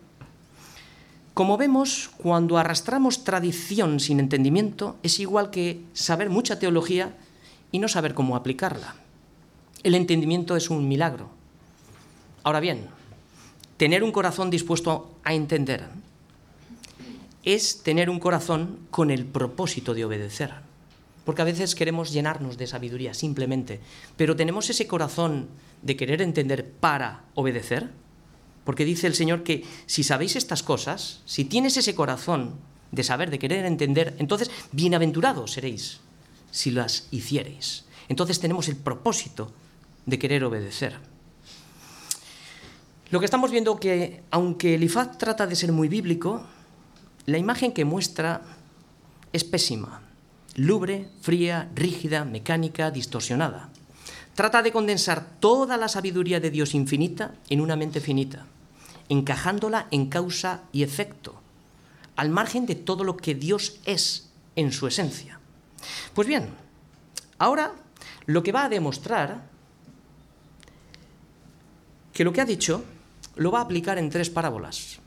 Como 1.34 1.56
vemos, 1.56 2.10
cuando 2.18 2.58
arrastramos 2.58 3.24
tradición 3.24 4.02
sin 4.02 4.20
entendimiento, 4.20 4.98
es 5.04 5.22
igual 5.22 5.50
que 5.50 5.86
saber 5.94 6.30
mucha 6.30 6.60
teología 6.60 7.16
y 7.72 7.80
no 7.80 7.88
saber 7.88 8.14
cómo 8.14 8.36
aplicarla. 8.36 8.96
El 9.84 9.96
entendimiento 9.96 10.58
es 10.58 10.70
un 10.70 10.86
milagro. 10.90 11.30
Ahora 12.44 12.60
bien, 12.60 12.88
tener 13.78 14.04
un 14.04 14.12
corazón 14.12 14.50
dispuesto 14.50 15.16
a 15.24 15.34
entender 15.34 15.88
es 17.48 17.82
tener 17.82 18.10
un 18.10 18.20
corazón 18.20 18.80
con 18.92 19.10
el 19.10 19.26
propósito 19.26 19.94
de 19.94 20.04
obedecer. 20.04 20.52
Porque 21.24 21.42
a 21.42 21.46
veces 21.46 21.76
queremos 21.76 22.12
llenarnos 22.12 22.58
de 22.58 22.68
sabiduría 22.68 23.14
simplemente, 23.14 23.80
pero 24.18 24.36
tenemos 24.36 24.70
ese 24.70 24.86
corazón 24.86 25.48
de 25.82 25.96
querer 25.96 26.22
entender 26.22 26.70
para 26.70 27.24
obedecer. 27.36 27.90
Porque 28.66 28.84
dice 28.84 29.08
el 29.08 29.16
Señor 29.16 29.44
que 29.44 29.64
si 29.86 30.04
sabéis 30.04 30.36
estas 30.36 30.62
cosas, 30.62 31.22
si 31.26 31.46
tienes 31.46 31.78
ese 31.78 31.96
corazón 31.96 32.56
de 32.92 33.04
saber, 33.04 33.30
de 33.30 33.40
querer 33.40 33.66
entender, 33.66 34.14
entonces 34.20 34.52
bienaventurados 34.74 35.54
seréis 35.54 36.02
si 36.52 36.72
las 36.72 37.08
hiciereis. 37.12 37.86
Entonces 38.10 38.42
tenemos 38.42 38.68
el 38.68 38.76
propósito 38.76 39.54
de 40.06 40.20
querer 40.20 40.44
obedecer. 40.44 40.98
Lo 43.10 43.20
que 43.20 43.26
estamos 43.26 43.52
viendo 43.52 43.80
que, 43.80 44.22
aunque 44.32 44.76
Elifaz 44.76 45.18
trata 45.18 45.48
de 45.48 45.56
ser 45.56 45.72
muy 45.72 45.88
bíblico, 45.88 46.46
la 47.28 47.38
imagen 47.38 47.74
que 47.74 47.86
muestra 47.86 48.42
es 49.34 49.44
pésima, 49.44 50.02
lubre, 50.56 51.10
fría, 51.22 51.70
rígida, 51.76 52.24
mecánica, 52.24 52.90
distorsionada. 52.90 53.70
Trata 54.34 54.64
de 54.64 54.72
condensar 54.72 55.26
toda 55.42 55.76
la 55.76 55.90
sabiduría 55.90 56.40
de 56.40 56.52
Dios 56.52 56.74
infinita 56.74 57.36
en 57.50 57.60
una 57.60 57.76
mente 57.76 58.00
finita, 58.00 58.46
encajándola 59.10 59.88
en 59.92 60.08
causa 60.08 60.64
y 60.72 60.84
efecto, 60.84 61.36
al 62.16 62.30
margen 62.30 62.66
de 62.66 62.76
todo 62.76 63.04
lo 63.04 63.18
que 63.18 63.36
Dios 63.36 63.80
es 63.84 64.30
en 64.56 64.72
su 64.72 64.88
esencia. 64.88 65.38
Pues 66.14 66.30
bien, 66.30 66.48
ahora 67.40 67.74
lo 68.26 68.42
que 68.42 68.54
va 68.54 68.66
a 68.66 68.70
demostrar 68.70 69.44
que 72.14 72.24
lo 72.24 72.32
que 72.32 72.40
ha 72.40 72.46
dicho 72.46 72.86
lo 73.36 73.52
va 73.52 73.60
a 73.60 73.64
aplicar 73.64 73.98
en 73.98 74.10
tres 74.10 74.30
parábolas. 74.30 75.00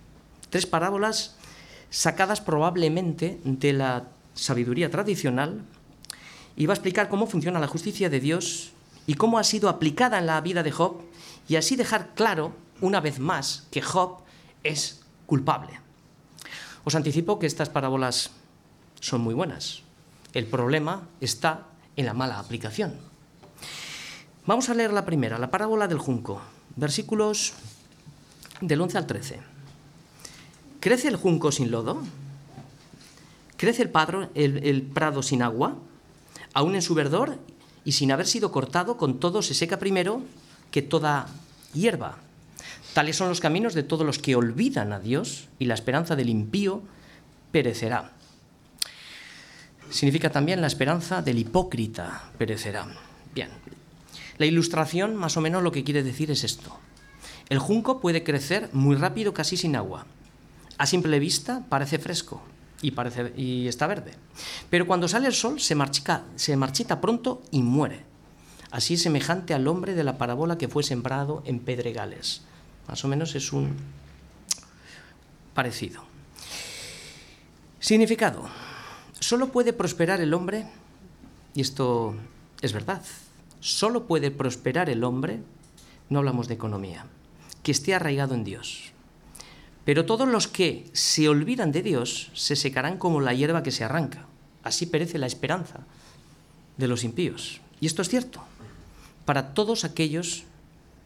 Tres 0.50 0.66
parábolas 0.66 1.36
sacadas 1.90 2.40
probablemente 2.40 3.40
de 3.44 3.72
la 3.72 4.08
sabiduría 4.34 4.90
tradicional 4.90 5.62
y 6.56 6.66
va 6.66 6.72
a 6.72 6.76
explicar 6.76 7.08
cómo 7.08 7.26
funciona 7.26 7.60
la 7.60 7.66
justicia 7.66 8.08
de 8.08 8.20
Dios 8.20 8.70
y 9.06 9.14
cómo 9.14 9.38
ha 9.38 9.44
sido 9.44 9.68
aplicada 9.68 10.18
en 10.18 10.26
la 10.26 10.40
vida 10.40 10.62
de 10.62 10.72
Job 10.72 11.02
y 11.48 11.56
así 11.56 11.76
dejar 11.76 12.14
claro 12.14 12.52
una 12.80 13.00
vez 13.00 13.18
más 13.18 13.66
que 13.70 13.82
Job 13.82 14.18
es 14.62 15.00
culpable. 15.26 15.80
Os 16.84 16.94
anticipo 16.94 17.38
que 17.38 17.46
estas 17.46 17.68
parábolas 17.68 18.30
son 19.00 19.20
muy 19.20 19.34
buenas. 19.34 19.82
El 20.32 20.46
problema 20.46 21.08
está 21.20 21.66
en 21.96 22.06
la 22.06 22.14
mala 22.14 22.38
aplicación. 22.38 22.94
Vamos 24.46 24.68
a 24.68 24.74
leer 24.74 24.92
la 24.92 25.04
primera, 25.04 25.38
la 25.38 25.50
parábola 25.50 25.88
del 25.88 25.98
junco, 25.98 26.40
versículos 26.76 27.52
del 28.60 28.80
11 28.80 28.98
al 28.98 29.06
13. 29.06 29.40
¿Crece 30.80 31.08
el 31.08 31.16
junco 31.16 31.52
sin 31.52 31.70
lodo? 31.70 32.02
¿Crece 33.58 33.82
el, 33.82 34.64
el, 34.64 34.82
prado 34.82 35.22
sin 35.22 35.42
agua? 35.42 35.76
Aún 36.54 36.74
en 36.74 36.80
su 36.80 36.94
verdor 36.94 37.38
y 37.84 37.92
sin 37.92 38.10
haber 38.10 38.26
sido 38.26 38.50
cortado, 38.50 38.96
con 38.96 39.20
todo 39.20 39.42
se 39.42 39.52
seca 39.52 39.78
primero 39.78 40.22
que 40.70 40.80
toda 40.80 41.28
hierba. 41.74 42.16
Tales 42.94 43.16
son 43.16 43.28
los 43.28 43.40
caminos 43.40 43.74
de 43.74 43.82
todos 43.82 44.06
los 44.06 44.18
que 44.18 44.34
olvidan 44.34 44.94
a 44.94 45.00
Dios 45.00 45.48
y 45.58 45.66
la 45.66 45.74
esperanza 45.74 46.16
del 46.16 46.30
impío 46.30 46.82
perecerá. 47.52 48.12
Significa 49.90 50.30
también 50.30 50.62
la 50.62 50.66
esperanza 50.66 51.20
del 51.20 51.38
hipócrita 51.38 52.30
perecerá. 52.38 52.86
Bien, 53.34 53.50
la 54.38 54.46
ilustración 54.46 55.14
más 55.14 55.36
o 55.36 55.42
menos 55.42 55.62
lo 55.62 55.72
que 55.72 55.84
quiere 55.84 56.02
decir 56.02 56.30
es 56.30 56.42
esto. 56.42 56.78
El 57.50 57.58
junco 57.58 58.00
puede 58.00 58.24
crecer 58.24 58.70
muy 58.72 58.96
rápido 58.96 59.34
casi 59.34 59.58
sin 59.58 59.76
agua 59.76 60.06
a 60.80 60.86
simple 60.86 61.18
vista 61.18 61.62
parece 61.68 61.98
fresco 61.98 62.40
y, 62.80 62.92
parece, 62.92 63.34
y 63.36 63.68
está 63.68 63.86
verde. 63.86 64.12
Pero 64.70 64.86
cuando 64.86 65.08
sale 65.08 65.26
el 65.26 65.34
sol 65.34 65.60
se, 65.60 65.74
marchica, 65.74 66.24
se 66.36 66.56
marchita 66.56 67.02
pronto 67.02 67.42
y 67.50 67.60
muere. 67.62 68.00
Así 68.70 68.96
semejante 68.96 69.52
al 69.52 69.68
hombre 69.68 69.92
de 69.92 70.04
la 70.04 70.16
parábola 70.16 70.56
que 70.56 70.68
fue 70.68 70.82
sembrado 70.82 71.42
en 71.44 71.58
pedregales. 71.58 72.40
Más 72.88 73.04
o 73.04 73.08
menos 73.08 73.34
es 73.34 73.52
un 73.52 73.76
parecido. 75.52 76.02
Significado. 77.78 78.48
Solo 79.18 79.52
puede 79.52 79.74
prosperar 79.74 80.22
el 80.22 80.32
hombre, 80.32 80.66
y 81.54 81.60
esto 81.60 82.14
es 82.62 82.72
verdad, 82.72 83.02
solo 83.60 84.06
puede 84.06 84.30
prosperar 84.30 84.88
el 84.88 85.04
hombre, 85.04 85.42
no 86.08 86.20
hablamos 86.20 86.48
de 86.48 86.54
economía, 86.54 87.04
que 87.62 87.72
esté 87.72 87.94
arraigado 87.94 88.34
en 88.34 88.44
Dios. 88.44 88.94
Pero 89.90 90.06
todos 90.06 90.28
los 90.28 90.46
que 90.46 90.88
se 90.92 91.28
olvidan 91.28 91.72
de 91.72 91.82
Dios 91.82 92.30
se 92.32 92.54
secarán 92.54 92.96
como 92.96 93.20
la 93.20 93.34
hierba 93.34 93.64
que 93.64 93.72
se 93.72 93.82
arranca. 93.82 94.24
Así 94.62 94.86
perece 94.86 95.18
la 95.18 95.26
esperanza 95.26 95.80
de 96.76 96.86
los 96.86 97.02
impíos. 97.02 97.60
Y 97.80 97.86
esto 97.86 98.00
es 98.00 98.08
cierto 98.08 98.40
para 99.24 99.52
todos 99.52 99.82
aquellos 99.82 100.44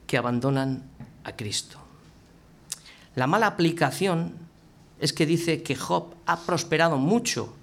que 0.06 0.18
abandonan 0.18 0.82
a 1.24 1.34
Cristo. 1.34 1.78
La 3.14 3.26
mala 3.26 3.46
aplicación 3.46 4.34
es 5.00 5.14
que 5.14 5.24
dice 5.24 5.62
que 5.62 5.76
Job 5.76 6.14
ha 6.26 6.40
prosperado 6.40 6.98
mucho, 6.98 7.54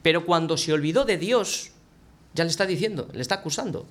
pero 0.00 0.24
cuando 0.24 0.56
se 0.56 0.72
olvidó 0.72 1.04
de 1.04 1.18
Dios, 1.18 1.72
ya 2.32 2.44
le 2.44 2.50
está 2.50 2.64
diciendo, 2.64 3.06
le 3.12 3.20
está 3.20 3.34
acusando. 3.34 3.84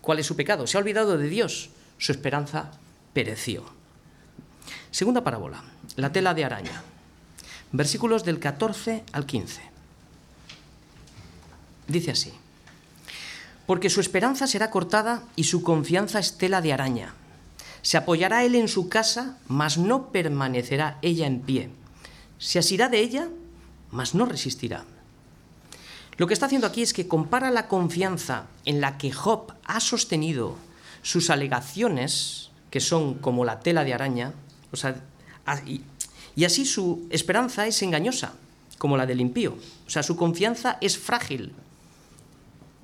¿Cuál 0.00 0.20
es 0.20 0.24
su 0.24 0.34
pecado? 0.34 0.66
Se 0.66 0.78
ha 0.78 0.80
olvidado 0.80 1.18
de 1.18 1.28
Dios, 1.28 1.68
su 1.98 2.10
esperanza 2.10 2.70
pereció. 3.12 3.83
Segunda 4.94 5.24
parábola, 5.24 5.60
la 5.96 6.12
tela 6.12 6.34
de 6.34 6.44
araña. 6.44 6.80
Versículos 7.72 8.22
del 8.22 8.38
14 8.38 9.02
al 9.10 9.26
15. 9.26 9.60
Dice 11.88 12.12
así, 12.12 12.32
porque 13.66 13.90
su 13.90 14.00
esperanza 14.00 14.46
será 14.46 14.70
cortada 14.70 15.24
y 15.34 15.44
su 15.44 15.64
confianza 15.64 16.20
es 16.20 16.38
tela 16.38 16.60
de 16.60 16.72
araña. 16.72 17.12
Se 17.82 17.96
apoyará 17.96 18.44
él 18.44 18.54
en 18.54 18.68
su 18.68 18.88
casa, 18.88 19.36
mas 19.48 19.78
no 19.78 20.12
permanecerá 20.12 20.98
ella 21.02 21.26
en 21.26 21.40
pie. 21.40 21.70
Se 22.38 22.60
asirá 22.60 22.88
de 22.88 23.00
ella, 23.00 23.28
mas 23.90 24.14
no 24.14 24.26
resistirá. 24.26 24.84
Lo 26.18 26.28
que 26.28 26.34
está 26.34 26.46
haciendo 26.46 26.68
aquí 26.68 26.82
es 26.82 26.92
que 26.92 27.08
compara 27.08 27.50
la 27.50 27.66
confianza 27.66 28.46
en 28.64 28.80
la 28.80 28.96
que 28.96 29.10
Job 29.10 29.54
ha 29.64 29.80
sostenido 29.80 30.54
sus 31.02 31.30
alegaciones, 31.30 32.50
que 32.70 32.78
son 32.78 33.14
como 33.14 33.44
la 33.44 33.58
tela 33.58 33.82
de 33.82 33.92
araña, 33.92 34.34
o 34.74 34.76
sea, 34.76 35.00
y 36.36 36.44
así 36.44 36.66
su 36.66 37.06
esperanza 37.10 37.66
es 37.66 37.80
engañosa, 37.82 38.34
como 38.78 38.96
la 38.96 39.06
del 39.06 39.20
impío. 39.20 39.56
O 39.86 39.90
sea, 39.90 40.02
su 40.02 40.16
confianza 40.16 40.78
es 40.80 40.98
frágil, 40.98 41.52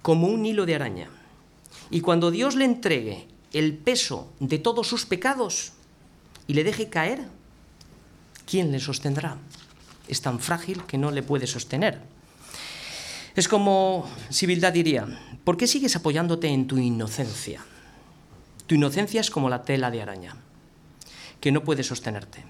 como 0.03 0.28
un 0.28 0.47
hilo 0.47 0.66
de 0.66 0.76
araña. 0.76 1.11
Y 1.91 2.01
cuando 2.01 2.30
Dios 2.30 2.55
le 2.55 2.64
entregue 2.64 3.26
el 3.53 3.76
peso 3.76 4.32
de 4.38 4.59
todos 4.59 4.86
sus 4.86 5.05
pecados 5.05 5.72
y 6.47 6.55
le 6.55 6.64
deje 6.64 6.88
caer, 6.88 7.26
¿quién 8.47 8.70
le 8.70 8.80
sostendrá? 8.80 9.36
Es 10.09 10.22
tan 10.22 10.41
frágil 10.41 10.84
que 10.84 10.99
no 10.99 11.11
le 11.11 11.22
puede 11.22 11.47
sostener. 11.47 12.01
Es 13.34 13.49
como 13.49 14.09
si 14.28 14.47
diría, 14.47 15.07
¿por 15.45 15.57
qué 15.57 15.66
sigues 15.66 15.97
apoyándote 15.97 16.49
en 16.49 16.66
tu 16.66 16.78
inocencia? 16.78 17.64
Tu 18.66 18.76
inocencia 18.76 19.20
es 19.20 19.30
como 19.30 19.49
la 19.49 19.62
tela 19.62 19.91
de 19.91 20.03
araña, 20.03 20.36
que 21.41 21.53
no 21.53 21.64
puede 21.64 21.82
sostenerte. 21.82 22.45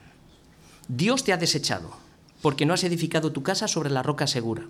Dios 0.89 1.25
te 1.25 1.33
ha 1.33 1.37
desechado 1.37 1.97
porque 2.43 2.67
no 2.67 2.75
has 2.75 2.85
edificado 2.85 3.33
tu 3.33 3.43
casa 3.43 3.69
sobre 3.69 3.91
la 3.91 4.03
roca 4.03 4.27
segura. 4.27 4.67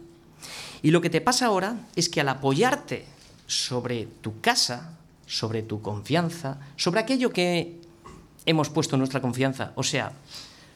Y 0.83 0.91
lo 0.91 1.01
que 1.01 1.11
te 1.11 1.21
pasa 1.21 1.47
ahora 1.47 1.89
es 1.97 2.09
que 2.09 2.21
al 2.21 2.29
apoyarte 2.29 3.07
sobre 3.47 4.07
tu 4.07 4.41
casa, 4.41 4.99
sobre 5.27 5.63
tu 5.63 5.83
confianza, 5.83 6.59
sobre 6.77 7.01
aquello 7.01 7.33
que 7.33 7.81
hemos 8.47 8.71
puesto 8.71 8.97
nuestra 8.97 9.21
confianza, 9.21 9.73
o 9.77 9.83
sea, 9.83 10.13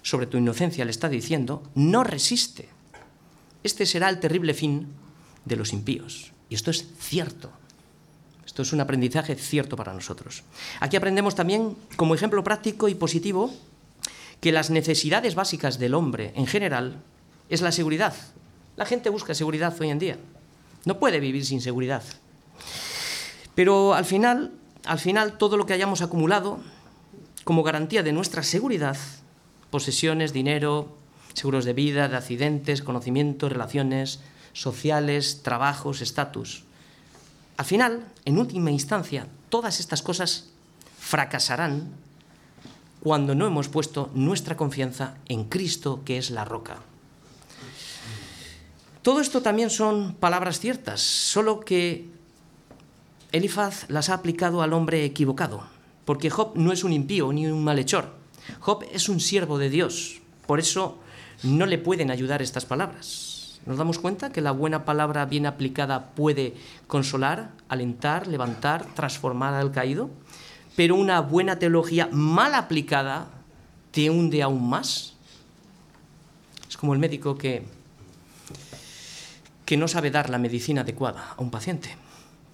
sobre 0.03 0.27
tu 0.27 0.37
inocencia, 0.37 0.85
le 0.85 0.91
está 0.91 1.09
diciendo, 1.09 1.63
no 1.75 2.05
resiste. 2.05 2.69
Este 3.63 3.87
será 3.87 4.09
el 4.11 4.21
terrible 4.21 4.55
fin 4.55 4.89
de 5.45 5.57
los 5.57 5.73
impíos. 5.73 6.33
Y 6.49 6.55
esto 6.55 6.71
es 6.71 6.87
cierto. 6.99 7.51
Esto 8.55 8.63
es 8.63 8.73
un 8.73 8.81
aprendizaje 8.81 9.35
cierto 9.35 9.75
para 9.75 9.93
nosotros. 9.93 10.45
Aquí 10.79 10.95
aprendemos 10.95 11.35
también, 11.35 11.75
como 11.97 12.15
ejemplo 12.15 12.45
práctico 12.45 12.89
y 12.89 12.95
positivo, 12.95 13.53
que 14.41 14.53
las 14.53 14.71
necesidades 14.71 15.35
básicas 15.35 15.81
del 15.81 15.93
hombre 15.93 16.31
en 16.37 16.47
general 16.47 17.03
es 17.49 17.63
la 17.63 17.73
seguridad. 17.73 18.15
La 18.77 18.87
gente 18.87 19.11
busca 19.11 19.35
seguridad 19.35 19.75
hoy 19.81 19.91
en 19.91 19.99
día. 19.99 20.19
No 20.85 21.01
puede 21.01 21.19
vivir 21.19 21.45
sin 21.45 21.61
seguridad. 21.61 22.05
Pero 23.57 23.93
al 23.93 24.05
final, 24.05 24.53
al 24.85 25.01
final 25.01 25.37
todo 25.37 25.57
lo 25.57 25.67
que 25.67 25.73
hayamos 25.73 26.01
acumulado 26.01 26.61
como 27.43 27.65
garantía 27.65 28.05
de 28.05 28.13
nuestra 28.13 28.45
seguridad, 28.45 28.97
posesiones, 29.71 30.33
dinero, 30.33 30.97
seguros 31.33 31.65
de 31.65 31.73
vida, 31.73 32.07
de 32.07 32.17
accidentes, 32.17 32.83
conocimientos, 32.83 33.51
relaciones 33.51 34.21
sociales, 34.53 35.43
trabajos, 35.43 36.03
estatus. 36.03 36.63
Al 37.57 37.65
final, 37.65 38.07
en 38.25 38.39
última 38.39 38.71
instancia, 38.71 39.29
todas 39.49 39.79
estas 39.79 40.03
cosas 40.03 40.51
fracasarán 40.99 41.93
cuando 43.01 43.35
no 43.35 43.47
hemos 43.47 43.69
puesto 43.69 44.11
nuestra 44.15 44.57
confianza 44.57 45.15
en 45.29 45.45
Cristo, 45.45 46.01
que 46.05 46.19
es 46.19 46.31
la 46.31 46.45
roca. 46.45 46.79
Todo 49.03 49.21
esto 49.21 49.43
también 49.43 49.69
son 49.69 50.15
palabras 50.15 50.59
ciertas, 50.59 51.03
solo 51.03 51.61
que 51.61 52.09
Elifaz 53.33 53.85
las 53.91 54.09
ha 54.09 54.15
aplicado 54.15 54.63
al 54.63 54.73
hombre 54.73 55.05
equivocado, 55.05 55.63
porque 56.07 56.31
Job 56.31 56.53
no 56.55 56.73
es 56.73 56.85
un 56.85 56.93
impío 56.93 57.31
ni 57.33 57.47
un 57.47 57.63
malhechor. 57.63 58.15
Job 58.61 58.85
es 58.93 59.09
un 59.09 59.21
siervo 59.21 59.59
de 59.59 59.69
Dios, 59.69 60.23
por 60.47 60.59
eso 60.59 60.99
no 61.43 61.67
le 61.67 61.79
pueden 61.79 62.11
ayudar 62.11 62.41
estas 62.41 62.65
palabras. 62.65 63.24
¿Nos 63.67 63.79
damos 63.79 63.99
cuenta 63.99 64.31
que 64.31 64.41
la 64.41 64.51
buena 64.51 64.85
palabra 64.85 65.25
bien 65.25 65.47
aplicada 65.47 66.11
puede 66.11 66.55
consolar, 66.87 67.51
alentar, 67.69 68.27
levantar, 68.27 68.85
transformar 68.95 69.55
al 69.55 69.73
caído? 69.73 70.11
pero 70.77 70.97
una 70.97 71.21
buena 71.21 71.59
teología 71.59 72.09
mal 72.11 72.55
aplicada 72.55 73.29
te 73.91 74.11
hunde 74.11 74.43
aún 74.43 74.69
más. 74.69 75.15
Es 76.69 76.77
como 76.77 76.95
el 76.95 76.99
médico 76.99 77.39
que, 77.39 77.65
que 79.65 79.77
no 79.77 79.87
sabe 79.87 80.11
dar 80.11 80.31
la 80.31 80.39
medicina 80.39 80.81
adecuada 80.81 81.35
a 81.37 81.41
un 81.41 81.51
paciente. 81.51 81.97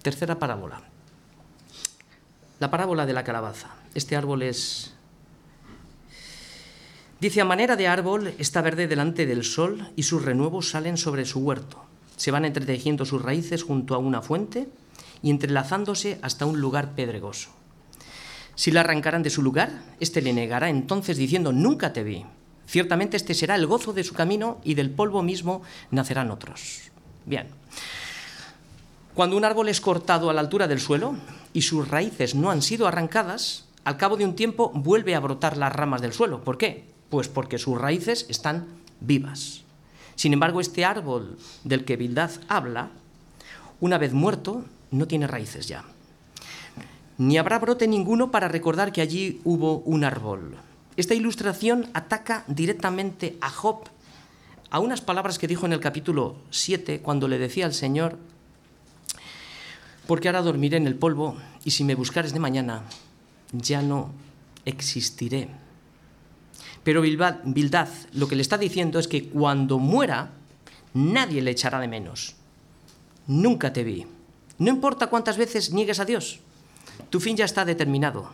Tercera 0.03 0.37
parábola. 0.37 0.81
La 2.59 2.69
parábola 2.69 3.05
de 3.07 3.13
la 3.13 3.23
calabaza. 3.23 3.69
Este 3.95 4.15
árbol 4.15 4.43
es... 4.43 4.93
Dice, 7.21 7.39
a 7.39 7.45
manera 7.45 7.75
de 7.75 7.87
árbol 7.87 8.33
está 8.39 8.63
verde 8.63 8.87
delante 8.87 9.27
del 9.27 9.43
sol 9.43 9.87
y 9.95 10.01
sus 10.01 10.25
renuevos 10.25 10.71
salen 10.71 10.97
sobre 10.97 11.23
su 11.23 11.41
huerto. 11.41 11.85
Se 12.17 12.31
van 12.31 12.45
entretejiendo 12.45 13.05
sus 13.05 13.21
raíces 13.21 13.61
junto 13.61 13.93
a 13.93 13.99
una 13.99 14.23
fuente 14.23 14.67
y 15.21 15.29
entrelazándose 15.29 16.17
hasta 16.23 16.47
un 16.47 16.59
lugar 16.59 16.95
pedregoso. 16.95 17.51
Si 18.55 18.71
la 18.71 18.79
arrancaran 18.79 19.21
de 19.21 19.29
su 19.29 19.43
lugar, 19.43 19.83
éste 19.99 20.23
le 20.23 20.33
negará 20.33 20.71
entonces 20.71 21.15
diciendo, 21.15 21.51
nunca 21.51 21.93
te 21.93 22.03
vi. 22.03 22.25
Ciertamente 22.65 23.17
este 23.17 23.35
será 23.35 23.53
el 23.53 23.67
gozo 23.67 23.93
de 23.93 24.03
su 24.03 24.15
camino 24.15 24.59
y 24.63 24.73
del 24.73 24.89
polvo 24.89 25.21
mismo 25.21 25.61
nacerán 25.91 26.31
otros. 26.31 26.89
Bien. 27.27 27.49
Cuando 29.13 29.37
un 29.37 29.45
árbol 29.45 29.69
es 29.69 29.79
cortado 29.79 30.31
a 30.31 30.33
la 30.33 30.41
altura 30.41 30.67
del 30.67 30.79
suelo 30.79 31.15
y 31.53 31.61
sus 31.61 31.87
raíces 31.87 32.33
no 32.33 32.49
han 32.49 32.63
sido 32.63 32.87
arrancadas, 32.87 33.65
al 33.83 33.97
cabo 33.97 34.17
de 34.17 34.25
un 34.25 34.35
tiempo 34.35 34.71
vuelve 34.73 35.13
a 35.13 35.19
brotar 35.19 35.55
las 35.55 35.71
ramas 35.71 36.01
del 36.01 36.13
suelo. 36.13 36.43
¿Por 36.43 36.57
qué? 36.57 36.90
Pues 37.11 37.27
porque 37.27 37.59
sus 37.59 37.79
raíces 37.79 38.25
están 38.27 38.65
vivas. 38.99 39.61
Sin 40.15 40.33
embargo, 40.33 40.59
este 40.59 40.83
árbol 40.83 41.37
del 41.63 41.85
que 41.85 41.97
Bildad 41.97 42.31
habla, 42.47 42.89
una 43.79 43.99
vez 43.99 44.13
muerto, 44.13 44.65
no 44.89 45.05
tiene 45.05 45.27
raíces 45.27 45.67
ya 45.67 45.85
ni 47.21 47.37
habrá 47.37 47.59
brote 47.59 47.87
ninguno 47.87 48.31
para 48.31 48.47
recordar 48.47 48.91
que 48.91 48.99
allí 48.99 49.41
hubo 49.43 49.77
un 49.85 50.03
árbol. 50.03 50.55
Esta 50.97 51.13
ilustración 51.13 51.87
ataca 51.93 52.43
directamente 52.47 53.37
a 53.41 53.51
Job, 53.51 53.83
a 54.71 54.79
unas 54.79 55.01
palabras 55.01 55.37
que 55.37 55.47
dijo 55.47 55.67
en 55.67 55.73
el 55.73 55.79
capítulo 55.79 56.35
7, 56.49 57.01
cuando 57.01 57.27
le 57.27 57.37
decía 57.37 57.67
al 57.67 57.75
Señor, 57.75 58.17
porque 60.07 60.29
ahora 60.29 60.41
dormiré 60.41 60.77
en 60.77 60.87
el 60.87 60.95
polvo 60.95 61.37
y 61.63 61.69
si 61.69 61.83
me 61.83 61.93
buscares 61.93 62.33
de 62.33 62.39
mañana, 62.39 62.85
ya 63.51 63.83
no 63.83 64.09
existiré. 64.65 65.47
Pero 66.83 67.01
Bildad 67.01 67.87
lo 68.13 68.27
que 68.27 68.35
le 68.35 68.41
está 68.41 68.57
diciendo 68.57 68.99
es 68.99 69.07
que 69.07 69.29
cuando 69.29 69.77
muera, 69.77 70.31
nadie 70.93 71.41
le 71.41 71.51
echará 71.51 71.79
de 71.79 71.87
menos. 71.87 72.35
Nunca 73.27 73.71
te 73.71 73.83
vi. 73.83 74.05
No 74.57 74.69
importa 74.69 75.07
cuántas 75.07 75.37
veces 75.37 75.71
niegues 75.71 75.99
a 75.99 76.05
Dios, 76.05 76.39
tu 77.09 77.19
fin 77.19 77.37
ya 77.37 77.45
está 77.45 77.65
determinado 77.65 78.29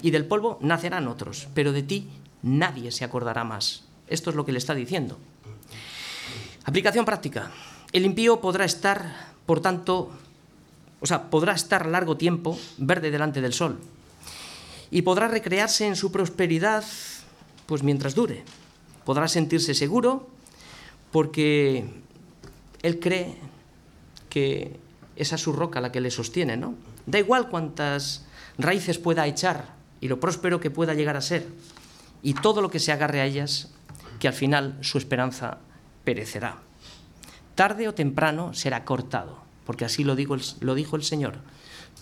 y 0.00 0.10
del 0.10 0.26
polvo 0.26 0.58
nacerán 0.60 1.08
otros, 1.08 1.48
pero 1.54 1.72
de 1.72 1.82
ti 1.82 2.08
nadie 2.42 2.90
se 2.90 3.04
acordará 3.04 3.44
más. 3.44 3.84
Esto 4.08 4.30
es 4.30 4.36
lo 4.36 4.44
que 4.44 4.52
le 4.52 4.58
está 4.58 4.74
diciendo. 4.74 5.18
Aplicación 6.64 7.04
práctica. 7.04 7.50
El 7.92 8.04
impío 8.04 8.40
podrá 8.40 8.64
estar, 8.64 9.32
por 9.46 9.60
tanto, 9.60 10.10
o 11.00 11.06
sea, 11.06 11.30
podrá 11.30 11.52
estar 11.52 11.86
largo 11.86 12.16
tiempo 12.16 12.58
verde 12.78 13.10
delante 13.10 13.40
del 13.40 13.52
sol 13.52 13.78
y 14.90 15.02
podrá 15.02 15.28
recrearse 15.28 15.86
en 15.86 15.96
su 15.96 16.12
prosperidad 16.12 16.84
pues 17.72 17.82
mientras 17.82 18.14
dure. 18.14 18.44
Podrá 19.06 19.28
sentirse 19.28 19.72
seguro 19.72 20.28
porque 21.10 21.88
él 22.82 23.00
cree 23.00 23.38
que 24.28 24.78
esa 25.16 25.36
es 25.36 25.40
su 25.40 25.54
roca 25.54 25.80
la 25.80 25.90
que 25.90 26.02
le 26.02 26.10
sostiene, 26.10 26.58
¿no? 26.58 26.74
Da 27.06 27.18
igual 27.18 27.48
cuántas 27.48 28.26
raíces 28.58 28.98
pueda 28.98 29.26
echar 29.26 29.72
y 30.02 30.08
lo 30.08 30.20
próspero 30.20 30.60
que 30.60 30.70
pueda 30.70 30.92
llegar 30.92 31.16
a 31.16 31.22
ser, 31.22 31.48
y 32.22 32.34
todo 32.34 32.60
lo 32.60 32.68
que 32.68 32.78
se 32.78 32.92
agarre 32.92 33.22
a 33.22 33.24
ellas, 33.24 33.70
que 34.20 34.28
al 34.28 34.34
final 34.34 34.76
su 34.82 34.98
esperanza 34.98 35.56
perecerá. 36.04 36.58
Tarde 37.54 37.88
o 37.88 37.94
temprano 37.94 38.52
será 38.52 38.84
cortado, 38.84 39.38
porque 39.64 39.86
así 39.86 40.04
lo, 40.04 40.14
digo, 40.14 40.36
lo 40.60 40.74
dijo 40.74 40.96
el 40.96 41.04
Señor. 41.04 41.36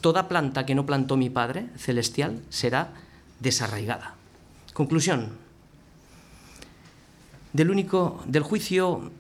Toda 0.00 0.26
planta 0.26 0.66
que 0.66 0.74
no 0.74 0.84
plantó 0.84 1.16
mi 1.16 1.30
Padre 1.30 1.68
celestial 1.76 2.42
será 2.48 2.92
desarraigada. 3.38 4.16
Conclusión. 4.74 5.39
Del 7.52 7.70
único, 7.70 8.22
del 8.26 8.42
juicio 8.42 9.10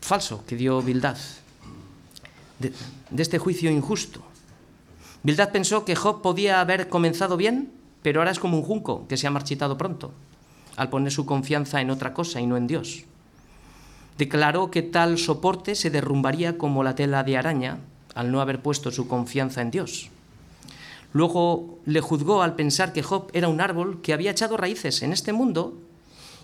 falso 0.00 0.44
que 0.46 0.56
dio 0.56 0.82
Bildad 0.82 1.18
de, 2.58 2.72
este 3.16 3.38
juicio 3.38 3.70
injusto. 3.70 4.22
Bildad 5.22 5.50
pensó 5.50 5.84
que 5.84 5.96
Job 5.96 6.22
podía 6.22 6.60
haber 6.60 6.88
comenzado 6.88 7.36
bien, 7.36 7.70
pero 8.02 8.20
ahora 8.20 8.30
es 8.30 8.38
como 8.38 8.56
un 8.56 8.62
junco 8.62 9.06
que 9.08 9.16
se 9.16 9.26
ha 9.26 9.30
marchitado 9.30 9.76
pronto, 9.76 10.12
al 10.76 10.90
poner 10.90 11.12
su 11.12 11.26
confianza 11.26 11.80
en 11.80 11.90
otra 11.90 12.14
cosa 12.14 12.40
y 12.40 12.46
no 12.46 12.56
en 12.56 12.66
Dios. 12.66 13.04
Declaró 14.16 14.70
que 14.70 14.82
tal 14.82 15.18
soporte 15.18 15.74
se 15.74 15.90
derrumbaría 15.90 16.58
como 16.58 16.82
la 16.82 16.94
tela 16.94 17.22
de 17.22 17.36
araña 17.36 17.78
al 18.14 18.32
no 18.32 18.40
haber 18.40 18.62
puesto 18.62 18.90
su 18.90 19.06
confianza 19.06 19.62
en 19.62 19.70
Dios. 19.70 20.10
Luego 21.12 21.78
le 21.84 22.00
juzgó 22.00 22.42
al 22.42 22.54
pensar 22.54 22.92
que 22.92 23.02
Job 23.02 23.30
era 23.32 23.48
un 23.48 23.60
árbol 23.60 24.00
que 24.02 24.12
había 24.12 24.30
echado 24.30 24.56
raíces 24.56 25.02
en 25.02 25.12
este 25.12 25.32
mundo 25.32 25.78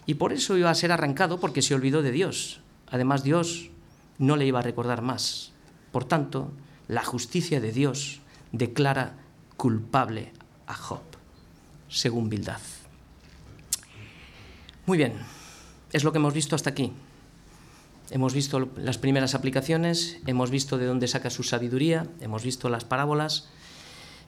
y 0.06 0.14
por 0.14 0.32
eso 0.32 0.56
iba 0.56 0.70
a 0.70 0.74
ser 0.74 0.92
arrancado 0.92 1.40
porque 1.40 1.62
se 1.62 1.74
olvidó 1.74 2.02
de 2.02 2.12
Dios. 2.12 2.60
Además, 2.88 3.22
Dios 3.24 3.70
no 4.18 4.36
le 4.36 4.46
iba 4.46 4.58
a 4.58 4.62
recordar 4.62 5.02
más. 5.02 5.52
Por 5.92 6.04
tanto, 6.04 6.52
la 6.88 7.04
justicia 7.04 7.60
de 7.60 7.72
Dios 7.72 8.20
declara 8.52 9.14
culpable 9.56 10.32
a 10.66 10.74
Job, 10.74 11.02
según 11.88 12.28
Bildad. 12.28 12.60
Muy 14.86 14.98
bien, 14.98 15.14
es 15.92 16.04
lo 16.04 16.12
que 16.12 16.18
hemos 16.18 16.34
visto 16.34 16.54
hasta 16.54 16.70
aquí. 16.70 16.92
Hemos 18.10 18.34
visto 18.34 18.68
las 18.76 18.98
primeras 18.98 19.34
aplicaciones, 19.34 20.18
hemos 20.26 20.50
visto 20.50 20.76
de 20.76 20.84
dónde 20.84 21.08
saca 21.08 21.30
su 21.30 21.42
sabiduría, 21.42 22.06
hemos 22.20 22.44
visto 22.44 22.68
las 22.68 22.84
parábolas 22.84 23.48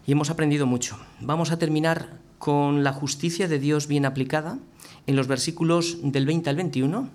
y 0.07 0.13
hemos 0.13 0.31
aprendido 0.31 0.65
mucho. 0.65 0.99
Vamos 1.21 1.51
a 1.51 1.59
terminar 1.59 2.21
con 2.39 2.85
la 2.85 2.95
justicia 2.95 3.49
de 3.49 3.59
Dios 3.59 3.87
bien 3.87 4.07
aplicada 4.07 4.59
en 5.07 5.17
los 5.17 5.27
versículos 5.27 5.99
del 6.03 6.27
20 6.27 6.51
al 6.51 6.57
21 6.57 7.09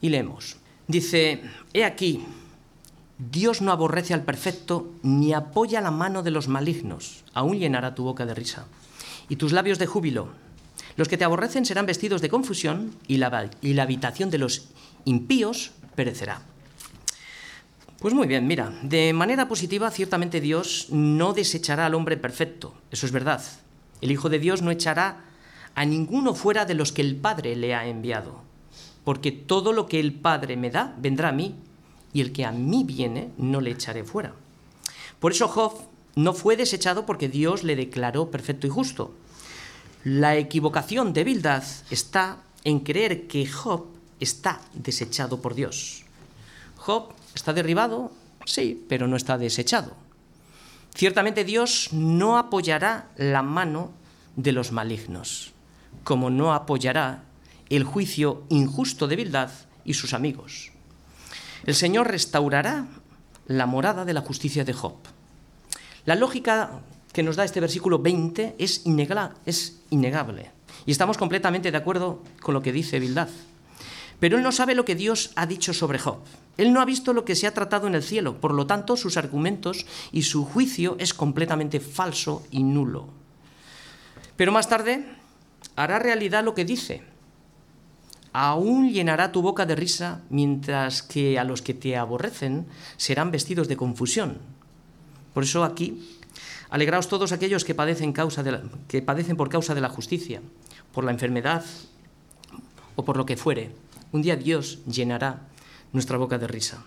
y 0.00 0.08
leemos. 0.08 0.56
Dice, 0.88 1.42
he 1.72 1.84
aquí, 1.84 2.24
Dios 3.18 3.62
no 3.62 3.72
aborrece 3.72 4.14
al 4.14 4.24
perfecto 4.24 4.92
ni 5.02 5.32
apoya 5.32 5.80
la 5.80 5.90
mano 5.90 6.22
de 6.22 6.30
los 6.30 6.48
malignos, 6.48 7.24
aún 7.32 7.58
llenará 7.58 7.94
tu 7.94 8.04
boca 8.04 8.26
de 8.26 8.34
risa 8.34 8.66
y 9.28 9.36
tus 9.36 9.52
labios 9.52 9.78
de 9.78 9.86
júbilo. 9.86 10.28
Los 10.96 11.08
que 11.08 11.18
te 11.18 11.24
aborrecen 11.24 11.66
serán 11.66 11.86
vestidos 11.86 12.22
de 12.22 12.28
confusión 12.28 12.94
y 13.06 13.16
la, 13.16 13.50
y 13.60 13.74
la 13.74 13.82
habitación 13.82 14.30
de 14.30 14.38
los 14.38 14.68
impíos 15.04 15.72
perecerá. 15.94 16.42
Pues 17.98 18.14
muy 18.14 18.26
bien, 18.26 18.46
mira, 18.46 18.72
de 18.82 19.12
manera 19.12 19.48
positiva, 19.48 19.90
ciertamente 19.90 20.40
Dios 20.40 20.88
no 20.90 21.32
desechará 21.32 21.86
al 21.86 21.94
hombre 21.94 22.16
perfecto, 22.16 22.74
eso 22.90 23.06
es 23.06 23.12
verdad. 23.12 23.42
El 24.00 24.10
Hijo 24.10 24.28
de 24.28 24.38
Dios 24.38 24.62
no 24.62 24.70
echará 24.70 25.24
a 25.76 25.84
ninguno 25.84 26.34
fuera 26.34 26.64
de 26.64 26.74
los 26.74 26.90
que 26.90 27.02
el 27.02 27.14
Padre 27.14 27.54
le 27.54 27.74
ha 27.74 27.86
enviado, 27.86 28.40
porque 29.04 29.30
todo 29.30 29.72
lo 29.72 29.86
que 29.86 30.00
el 30.00 30.12
Padre 30.12 30.56
me 30.56 30.70
da 30.70 30.96
vendrá 30.98 31.28
a 31.28 31.32
mí, 31.32 31.54
y 32.12 32.22
el 32.22 32.32
que 32.32 32.44
a 32.46 32.50
mí 32.50 32.82
viene 32.82 33.30
no 33.36 33.60
le 33.60 33.70
echaré 33.70 34.02
fuera. 34.02 34.32
Por 35.20 35.32
eso 35.32 35.48
Job 35.48 35.74
no 36.14 36.32
fue 36.32 36.56
desechado 36.56 37.04
porque 37.04 37.28
Dios 37.28 37.62
le 37.62 37.76
declaró 37.76 38.30
perfecto 38.30 38.66
y 38.66 38.70
justo. 38.70 39.14
La 40.02 40.36
equivocación 40.36 41.12
de 41.12 41.24
Bildad 41.24 41.62
está 41.90 42.38
en 42.64 42.80
creer 42.80 43.26
que 43.26 43.46
Job 43.46 43.86
está 44.18 44.60
desechado 44.72 45.42
por 45.42 45.54
Dios. 45.54 46.04
Job 46.76 47.12
está 47.34 47.52
derribado, 47.52 48.12
sí, 48.46 48.82
pero 48.88 49.08
no 49.08 49.16
está 49.16 49.36
desechado. 49.36 49.92
Ciertamente 50.94 51.44
Dios 51.44 51.90
no 51.92 52.38
apoyará 52.38 53.10
la 53.18 53.42
mano 53.42 53.90
de 54.36 54.52
los 54.52 54.72
malignos, 54.72 55.52
como 56.04 56.30
no 56.30 56.52
apoyará 56.54 57.24
el 57.68 57.84
juicio 57.84 58.44
injusto 58.48 59.08
de 59.08 59.16
Bildad 59.16 59.50
y 59.84 59.94
sus 59.94 60.14
amigos. 60.14 60.70
El 61.64 61.74
Señor 61.74 62.08
restaurará 62.08 62.86
la 63.46 63.66
morada 63.66 64.04
de 64.04 64.12
la 64.12 64.20
justicia 64.20 64.64
de 64.64 64.72
Job. 64.72 64.96
La 66.04 66.14
lógica 66.14 66.80
que 67.12 67.22
nos 67.22 67.36
da 67.36 67.44
este 67.44 67.60
versículo 67.60 67.98
20 67.98 68.56
es, 68.58 68.84
es 69.46 69.80
innegable. 69.90 70.50
Y 70.84 70.92
estamos 70.92 71.16
completamente 71.16 71.70
de 71.70 71.78
acuerdo 71.78 72.22
con 72.40 72.54
lo 72.54 72.62
que 72.62 72.72
dice 72.72 73.00
Bildad. 73.00 73.28
Pero 74.20 74.36
él 74.36 74.42
no 74.42 74.52
sabe 74.52 74.74
lo 74.74 74.84
que 74.84 74.94
Dios 74.94 75.32
ha 75.34 75.46
dicho 75.46 75.74
sobre 75.74 75.98
Job. 75.98 76.18
Él 76.56 76.72
no 76.72 76.80
ha 76.80 76.84
visto 76.84 77.12
lo 77.12 77.24
que 77.24 77.34
se 77.34 77.46
ha 77.46 77.54
tratado 77.54 77.86
en 77.86 77.94
el 77.94 78.02
cielo, 78.02 78.40
por 78.40 78.54
lo 78.54 78.66
tanto 78.66 78.96
sus 78.96 79.16
argumentos 79.16 79.86
y 80.12 80.22
su 80.22 80.44
juicio 80.44 80.96
es 80.98 81.12
completamente 81.12 81.80
falso 81.80 82.42
y 82.50 82.62
nulo. 82.62 83.08
Pero 84.36 84.52
más 84.52 84.68
tarde 84.68 85.06
hará 85.76 85.98
realidad 85.98 86.44
lo 86.44 86.54
que 86.54 86.64
dice. 86.64 87.02
Aún 88.32 88.90
llenará 88.92 89.32
tu 89.32 89.40
boca 89.40 89.64
de 89.64 89.76
risa, 89.76 90.20
mientras 90.28 91.02
que 91.02 91.38
a 91.38 91.44
los 91.44 91.62
que 91.62 91.72
te 91.74 91.96
aborrecen 91.96 92.66
serán 92.96 93.30
vestidos 93.30 93.68
de 93.68 93.76
confusión. 93.76 94.38
Por 95.32 95.44
eso 95.44 95.64
aquí, 95.64 96.18
alegraos 96.68 97.08
todos 97.08 97.32
aquellos 97.32 97.64
que 97.64 97.74
padecen, 97.74 98.12
por 98.12 99.48
causa 99.48 99.74
de 99.74 99.80
la 99.80 99.88
justicia, 99.88 100.42
por 100.92 101.04
la 101.04 101.12
enfermedad 101.12 101.64
o 102.96 103.04
por 103.04 103.16
lo 103.16 103.24
que 103.24 103.36
fuere 103.36 103.70
un 104.12 104.22
día 104.22 104.36
Dios 104.36 104.80
llenará 104.86 105.48
nuestra 105.92 106.16
boca 106.16 106.38
de 106.38 106.46
risa. 106.46 106.82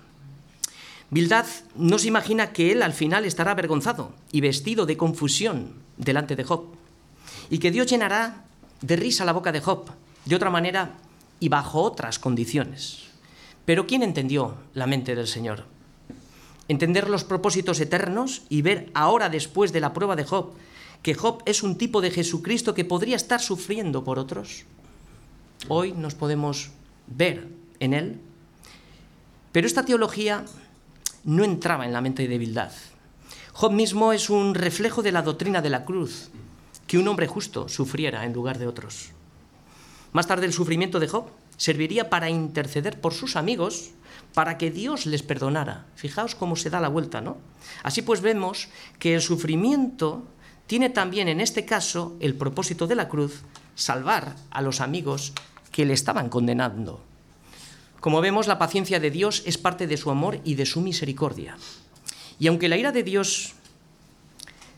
Bildad 1.09 1.45
no 1.75 1.97
se 1.97 2.07
imagina 2.07 2.53
que 2.53 2.71
él 2.71 2.81
al 2.81 2.93
final 2.93 3.25
estará 3.25 3.51
avergonzado 3.51 4.13
y 4.31 4.41
vestido 4.41 4.85
de 4.85 4.97
confusión 4.97 5.73
delante 5.97 6.35
de 6.35 6.43
Job, 6.43 6.65
y 7.49 7.57
que 7.59 7.71
Dios 7.71 7.87
llenará 7.87 8.45
de 8.82 8.95
risa 8.95 9.25
la 9.25 9.34
boca 9.34 9.51
de 9.51 9.61
Job 9.61 9.86
de 10.25 10.36
otra 10.36 10.49
manera 10.49 10.93
y 11.39 11.49
bajo 11.49 11.82
otras 11.82 12.19
condiciones. 12.19 13.03
Pero 13.65 13.88
¿quién 13.88 14.03
entendió 14.03 14.55
la 14.73 14.88
mente 14.88 15.15
del 15.15 15.27
Señor? 15.27 15.65
Entender 16.67 17.09
los 17.09 17.23
propósitos 17.23 17.80
eternos 17.80 18.43
y 18.49 18.61
ver 18.61 18.91
ahora 18.93 19.30
después 19.30 19.73
de 19.73 19.80
la 19.80 19.93
prueba 19.93 20.15
de 20.15 20.23
Job 20.23 20.53
que 21.01 21.13
Job 21.13 21.41
es 21.45 21.63
un 21.63 21.77
tipo 21.77 22.01
de 22.01 22.11
Jesucristo 22.11 22.73
que 22.73 22.86
podría 22.86 23.15
estar 23.15 23.39
sufriendo 23.39 24.03
por 24.03 24.19
otros. 24.19 24.65
Hoy 25.67 25.93
nos 25.93 26.15
podemos 26.15 26.71
ver 27.07 27.47
en 27.80 27.93
él. 27.93 28.19
Pero 29.51 29.67
esta 29.67 29.86
teología 29.86 30.45
no 31.23 31.43
entraba 31.43 31.86
en 31.86 31.93
la 31.93 32.01
mente 32.01 32.27
de 32.27 32.38
Bildad. 32.38 32.71
Job 33.53 33.71
mismo 33.71 34.13
es 34.13 34.30
un 34.30 34.55
reflejo 34.55 35.01
de 35.01 35.11
la 35.11 35.21
doctrina 35.21 35.61
de 35.61 35.69
la 35.69 35.86
cruz, 35.86 36.30
que 36.89 36.97
un 36.97 37.07
hombre 37.07 37.27
justo 37.27 37.69
sufriera 37.69 38.25
en 38.25 38.33
lugar 38.33 38.57
de 38.57 38.65
otros. 38.65 39.11
Más 40.11 40.25
tarde 40.25 40.47
el 40.47 40.53
sufrimiento 40.53 40.99
de 40.99 41.07
Job 41.07 41.29
serviría 41.55 42.09
para 42.09 42.31
interceder 42.31 42.99
por 42.99 43.13
sus 43.13 43.35
amigos 43.35 43.91
para 44.33 44.57
que 44.57 44.71
Dios 44.71 45.05
les 45.05 45.21
perdonara. 45.21 45.85
Fijaos 45.93 46.33
cómo 46.33 46.55
se 46.55 46.71
da 46.71 46.81
la 46.81 46.87
vuelta, 46.87 47.21
¿no? 47.21 47.37
Así 47.83 48.01
pues 48.01 48.21
vemos 48.21 48.69
que 48.97 49.13
el 49.13 49.21
sufrimiento 49.21 50.25
tiene 50.65 50.89
también 50.89 51.27
en 51.27 51.41
este 51.41 51.63
caso 51.63 52.17
el 52.21 52.33
propósito 52.33 52.87
de 52.87 52.95
la 52.95 53.07
cruz, 53.07 53.43
salvar 53.75 54.35
a 54.49 54.63
los 54.63 54.81
amigos 54.81 55.33
que 55.71 55.85
le 55.85 55.93
estaban 55.93 56.27
condenando. 56.27 57.03
Como 57.99 58.19
vemos, 58.19 58.47
la 58.47 58.57
paciencia 58.57 58.99
de 58.99 59.11
Dios 59.11 59.43
es 59.45 59.59
parte 59.59 59.85
de 59.85 59.97
su 59.97 60.09
amor 60.09 60.41
y 60.43 60.55
de 60.55 60.65
su 60.65 60.81
misericordia. 60.81 61.55
Y 62.39 62.47
aunque 62.47 62.67
la 62.67 62.77
ira 62.77 62.91
de 62.91 63.03
Dios 63.03 63.53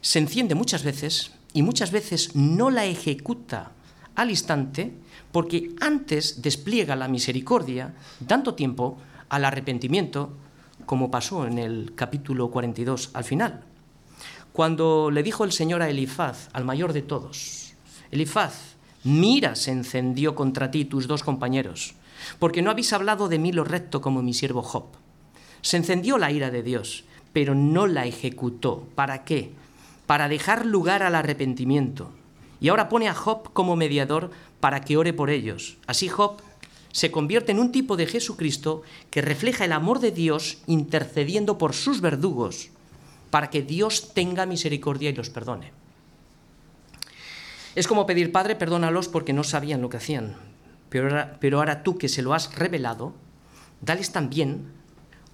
se 0.01 0.19
enciende 0.19 0.55
muchas 0.55 0.83
veces, 0.83 1.31
y 1.53 1.61
muchas 1.61 1.91
veces 1.91 2.35
no 2.35 2.69
la 2.69 2.85
ejecuta 2.85 3.71
al 4.15 4.29
instante, 4.29 4.93
porque 5.31 5.71
antes 5.79 6.41
despliega 6.41 6.95
la 6.95 7.07
misericordia, 7.07 7.93
dando 8.19 8.53
tiempo 8.53 8.97
al 9.29 9.45
arrepentimiento, 9.45 10.33
como 10.85 11.09
pasó 11.09 11.45
en 11.45 11.57
el 11.57 11.93
capítulo 11.95 12.51
42 12.51 13.11
al 13.13 13.23
final. 13.23 13.63
Cuando 14.51 15.09
le 15.11 15.23
dijo 15.23 15.43
el 15.43 15.51
Señor 15.51 15.81
a 15.81 15.89
Elifaz, 15.89 16.49
al 16.53 16.65
mayor 16.65 16.91
de 16.91 17.01
todos, 17.01 17.73
Elifaz, 18.11 18.71
Mira 19.03 19.55
se 19.55 19.71
encendió 19.71 20.35
contra 20.35 20.69
ti 20.69 20.85
tus 20.85 21.07
dos 21.07 21.23
compañeros, 21.23 21.95
porque 22.37 22.61
no 22.61 22.69
habéis 22.69 22.93
hablado 22.93 23.29
de 23.29 23.39
mí 23.39 23.51
lo 23.51 23.63
recto 23.63 23.99
como 23.99 24.21
mi 24.21 24.33
siervo 24.35 24.61
Job. 24.61 24.85
Se 25.61 25.77
encendió 25.77 26.19
la 26.19 26.31
ira 26.31 26.51
de 26.51 26.61
Dios, 26.61 27.03
pero 27.33 27.55
no 27.55 27.87
la 27.87 28.05
ejecutó. 28.05 28.87
¿Para 28.93 29.23
qué? 29.23 29.53
Para 30.11 30.27
dejar 30.27 30.65
lugar 30.65 31.03
al 31.03 31.15
arrepentimiento. 31.15 32.11
Y 32.59 32.67
ahora 32.67 32.89
pone 32.89 33.07
a 33.07 33.13
Job 33.13 33.53
como 33.53 33.77
mediador 33.77 34.29
para 34.59 34.81
que 34.81 34.97
ore 34.97 35.13
por 35.13 35.29
ellos. 35.29 35.77
Así 35.87 36.09
Job 36.09 36.41
se 36.91 37.11
convierte 37.11 37.53
en 37.53 37.59
un 37.59 37.71
tipo 37.71 37.95
de 37.95 38.07
Jesucristo 38.07 38.81
que 39.09 39.21
refleja 39.21 39.63
el 39.63 39.71
amor 39.71 40.01
de 40.01 40.11
Dios 40.11 40.57
intercediendo 40.67 41.57
por 41.57 41.71
sus 41.71 42.01
verdugos, 42.01 42.71
para 43.29 43.49
que 43.49 43.61
Dios 43.61 44.13
tenga 44.13 44.45
misericordia 44.45 45.09
y 45.09 45.15
los 45.15 45.29
perdone. 45.29 45.71
Es 47.75 47.87
como 47.87 48.05
pedir, 48.05 48.33
Padre, 48.33 48.57
perdónalos 48.57 49.07
porque 49.07 49.31
no 49.31 49.45
sabían 49.45 49.81
lo 49.81 49.87
que 49.87 49.95
hacían. 49.95 50.35
Pero 50.89 51.05
ahora, 51.05 51.37
pero 51.39 51.59
ahora 51.59 51.83
tú 51.83 51.97
que 51.97 52.09
se 52.09 52.21
lo 52.21 52.33
has 52.33 52.53
revelado, 52.53 53.13
dales 53.79 54.11
también 54.11 54.73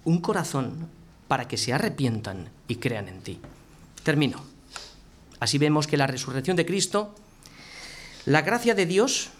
un 0.04 0.20
corazón 0.20 0.88
para 1.26 1.48
que 1.48 1.56
se 1.56 1.72
arrepientan 1.72 2.50
y 2.68 2.76
crean 2.76 3.08
en 3.08 3.20
ti. 3.22 3.40
Termino. 4.04 4.47
Así 5.40 5.58
vemos 5.58 5.86
que 5.86 5.96
la 5.96 6.06
resurrección 6.06 6.56
de 6.56 6.66
Cristo, 6.66 7.14
la 8.24 8.42
gracia 8.42 8.74
de 8.74 8.86
Dios 8.86 9.30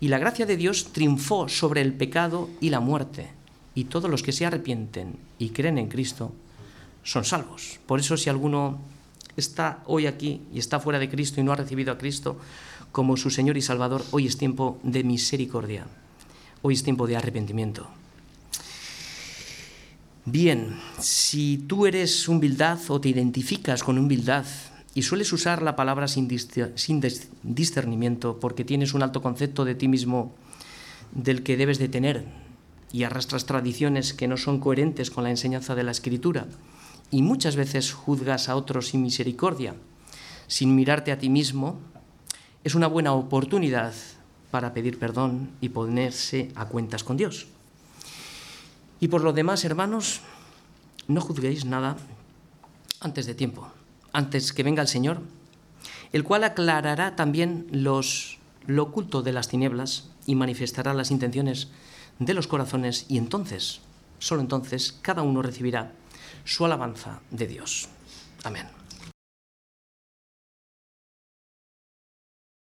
y 0.00 0.08
la 0.08 0.18
gracia 0.18 0.46
de 0.46 0.56
Dios 0.56 0.92
triunfó 0.92 1.48
sobre 1.48 1.80
el 1.80 1.92
pecado 1.92 2.50
y 2.60 2.70
la 2.70 2.80
muerte. 2.80 3.30
Y 3.74 3.84
todos 3.84 4.10
los 4.10 4.22
que 4.22 4.32
se 4.32 4.46
arrepienten 4.46 5.16
y 5.38 5.50
creen 5.50 5.78
en 5.78 5.88
Cristo 5.88 6.32
son 7.02 7.24
salvos. 7.24 7.78
Por 7.86 8.00
eso 8.00 8.16
si 8.16 8.30
alguno 8.30 8.80
está 9.36 9.82
hoy 9.86 10.06
aquí 10.06 10.42
y 10.52 10.58
está 10.58 10.80
fuera 10.80 10.98
de 10.98 11.08
Cristo 11.08 11.40
y 11.40 11.44
no 11.44 11.52
ha 11.52 11.56
recibido 11.56 11.92
a 11.92 11.98
Cristo 11.98 12.38
como 12.92 13.16
su 13.16 13.30
Señor 13.30 13.56
y 13.56 13.62
Salvador, 13.62 14.04
hoy 14.12 14.26
es 14.26 14.38
tiempo 14.38 14.78
de 14.82 15.02
misericordia, 15.02 15.86
hoy 16.62 16.74
es 16.74 16.82
tiempo 16.82 17.06
de 17.06 17.16
arrepentimiento. 17.16 17.88
Bien, 20.26 20.80
si 21.00 21.58
tú 21.66 21.86
eres 21.86 22.28
humildad 22.28 22.78
o 22.88 23.00
te 23.00 23.10
identificas 23.10 23.82
con 23.82 23.98
humildad 23.98 24.46
y 24.94 25.02
sueles 25.02 25.32
usar 25.32 25.60
la 25.60 25.74
palabra 25.74 26.06
sin, 26.06 26.28
discernimiento 27.42 28.38
porque 28.38 28.64
tienes 28.64 28.94
un 28.94 29.02
alto 29.02 29.20
concepto 29.20 29.64
de 29.64 29.74
ti 29.74 29.88
mismo 29.88 30.34
del 31.10 31.42
que 31.42 31.56
debes 31.56 31.78
de 31.78 31.88
tener 31.88 32.24
y 32.92 33.02
arrastras 33.02 33.44
tradiciones 33.44 34.14
que 34.14 34.28
no 34.28 34.36
son 34.36 34.60
coherentes 34.60 35.10
con 35.10 35.24
la 35.24 35.30
enseñanza 35.30 35.74
de 35.74 35.82
la 35.82 35.90
Escritura 35.90 36.46
y 37.10 37.22
muchas 37.22 37.56
veces 37.56 37.92
juzgas 37.92 38.48
a 38.48 38.54
otros 38.54 38.88
sin 38.88 39.02
misericordia, 39.02 39.74
sin 40.46 40.76
mirarte 40.76 41.10
a 41.10 41.18
ti 41.18 41.28
mismo, 41.28 41.80
es 42.62 42.76
una 42.76 42.86
buena 42.86 43.12
oportunidad 43.12 43.92
para 44.52 44.72
pedir 44.72 45.00
perdón 45.00 45.50
y 45.60 45.70
ponerse 45.70 46.52
a 46.54 46.66
cuentas 46.66 47.02
con 47.02 47.16
Dios. 47.16 47.48
Y 49.00 49.08
por 49.08 49.22
lo 49.22 49.32
demás, 49.32 49.64
hermanos, 49.64 50.20
no 51.08 51.20
juzguéis 51.20 51.64
nada 51.64 51.96
antes 53.00 53.26
de 53.26 53.34
tiempo 53.34 53.68
antes 54.14 54.54
que 54.54 54.62
venga 54.62 54.80
el 54.80 54.88
Señor, 54.88 55.20
el 56.12 56.24
cual 56.24 56.44
aclarará 56.44 57.16
también 57.16 57.66
los, 57.70 58.38
lo 58.66 58.84
oculto 58.84 59.22
de 59.22 59.32
las 59.32 59.48
tinieblas 59.48 60.08
y 60.24 60.36
manifestará 60.36 60.94
las 60.94 61.10
intenciones 61.10 61.68
de 62.18 62.32
los 62.32 62.46
corazones 62.46 63.04
y 63.08 63.18
entonces, 63.18 63.80
solo 64.18 64.40
entonces, 64.40 64.98
cada 65.02 65.22
uno 65.22 65.42
recibirá 65.42 65.92
su 66.44 66.64
alabanza 66.64 67.20
de 67.30 67.46
Dios. 67.48 67.88
Amén. 68.44 68.83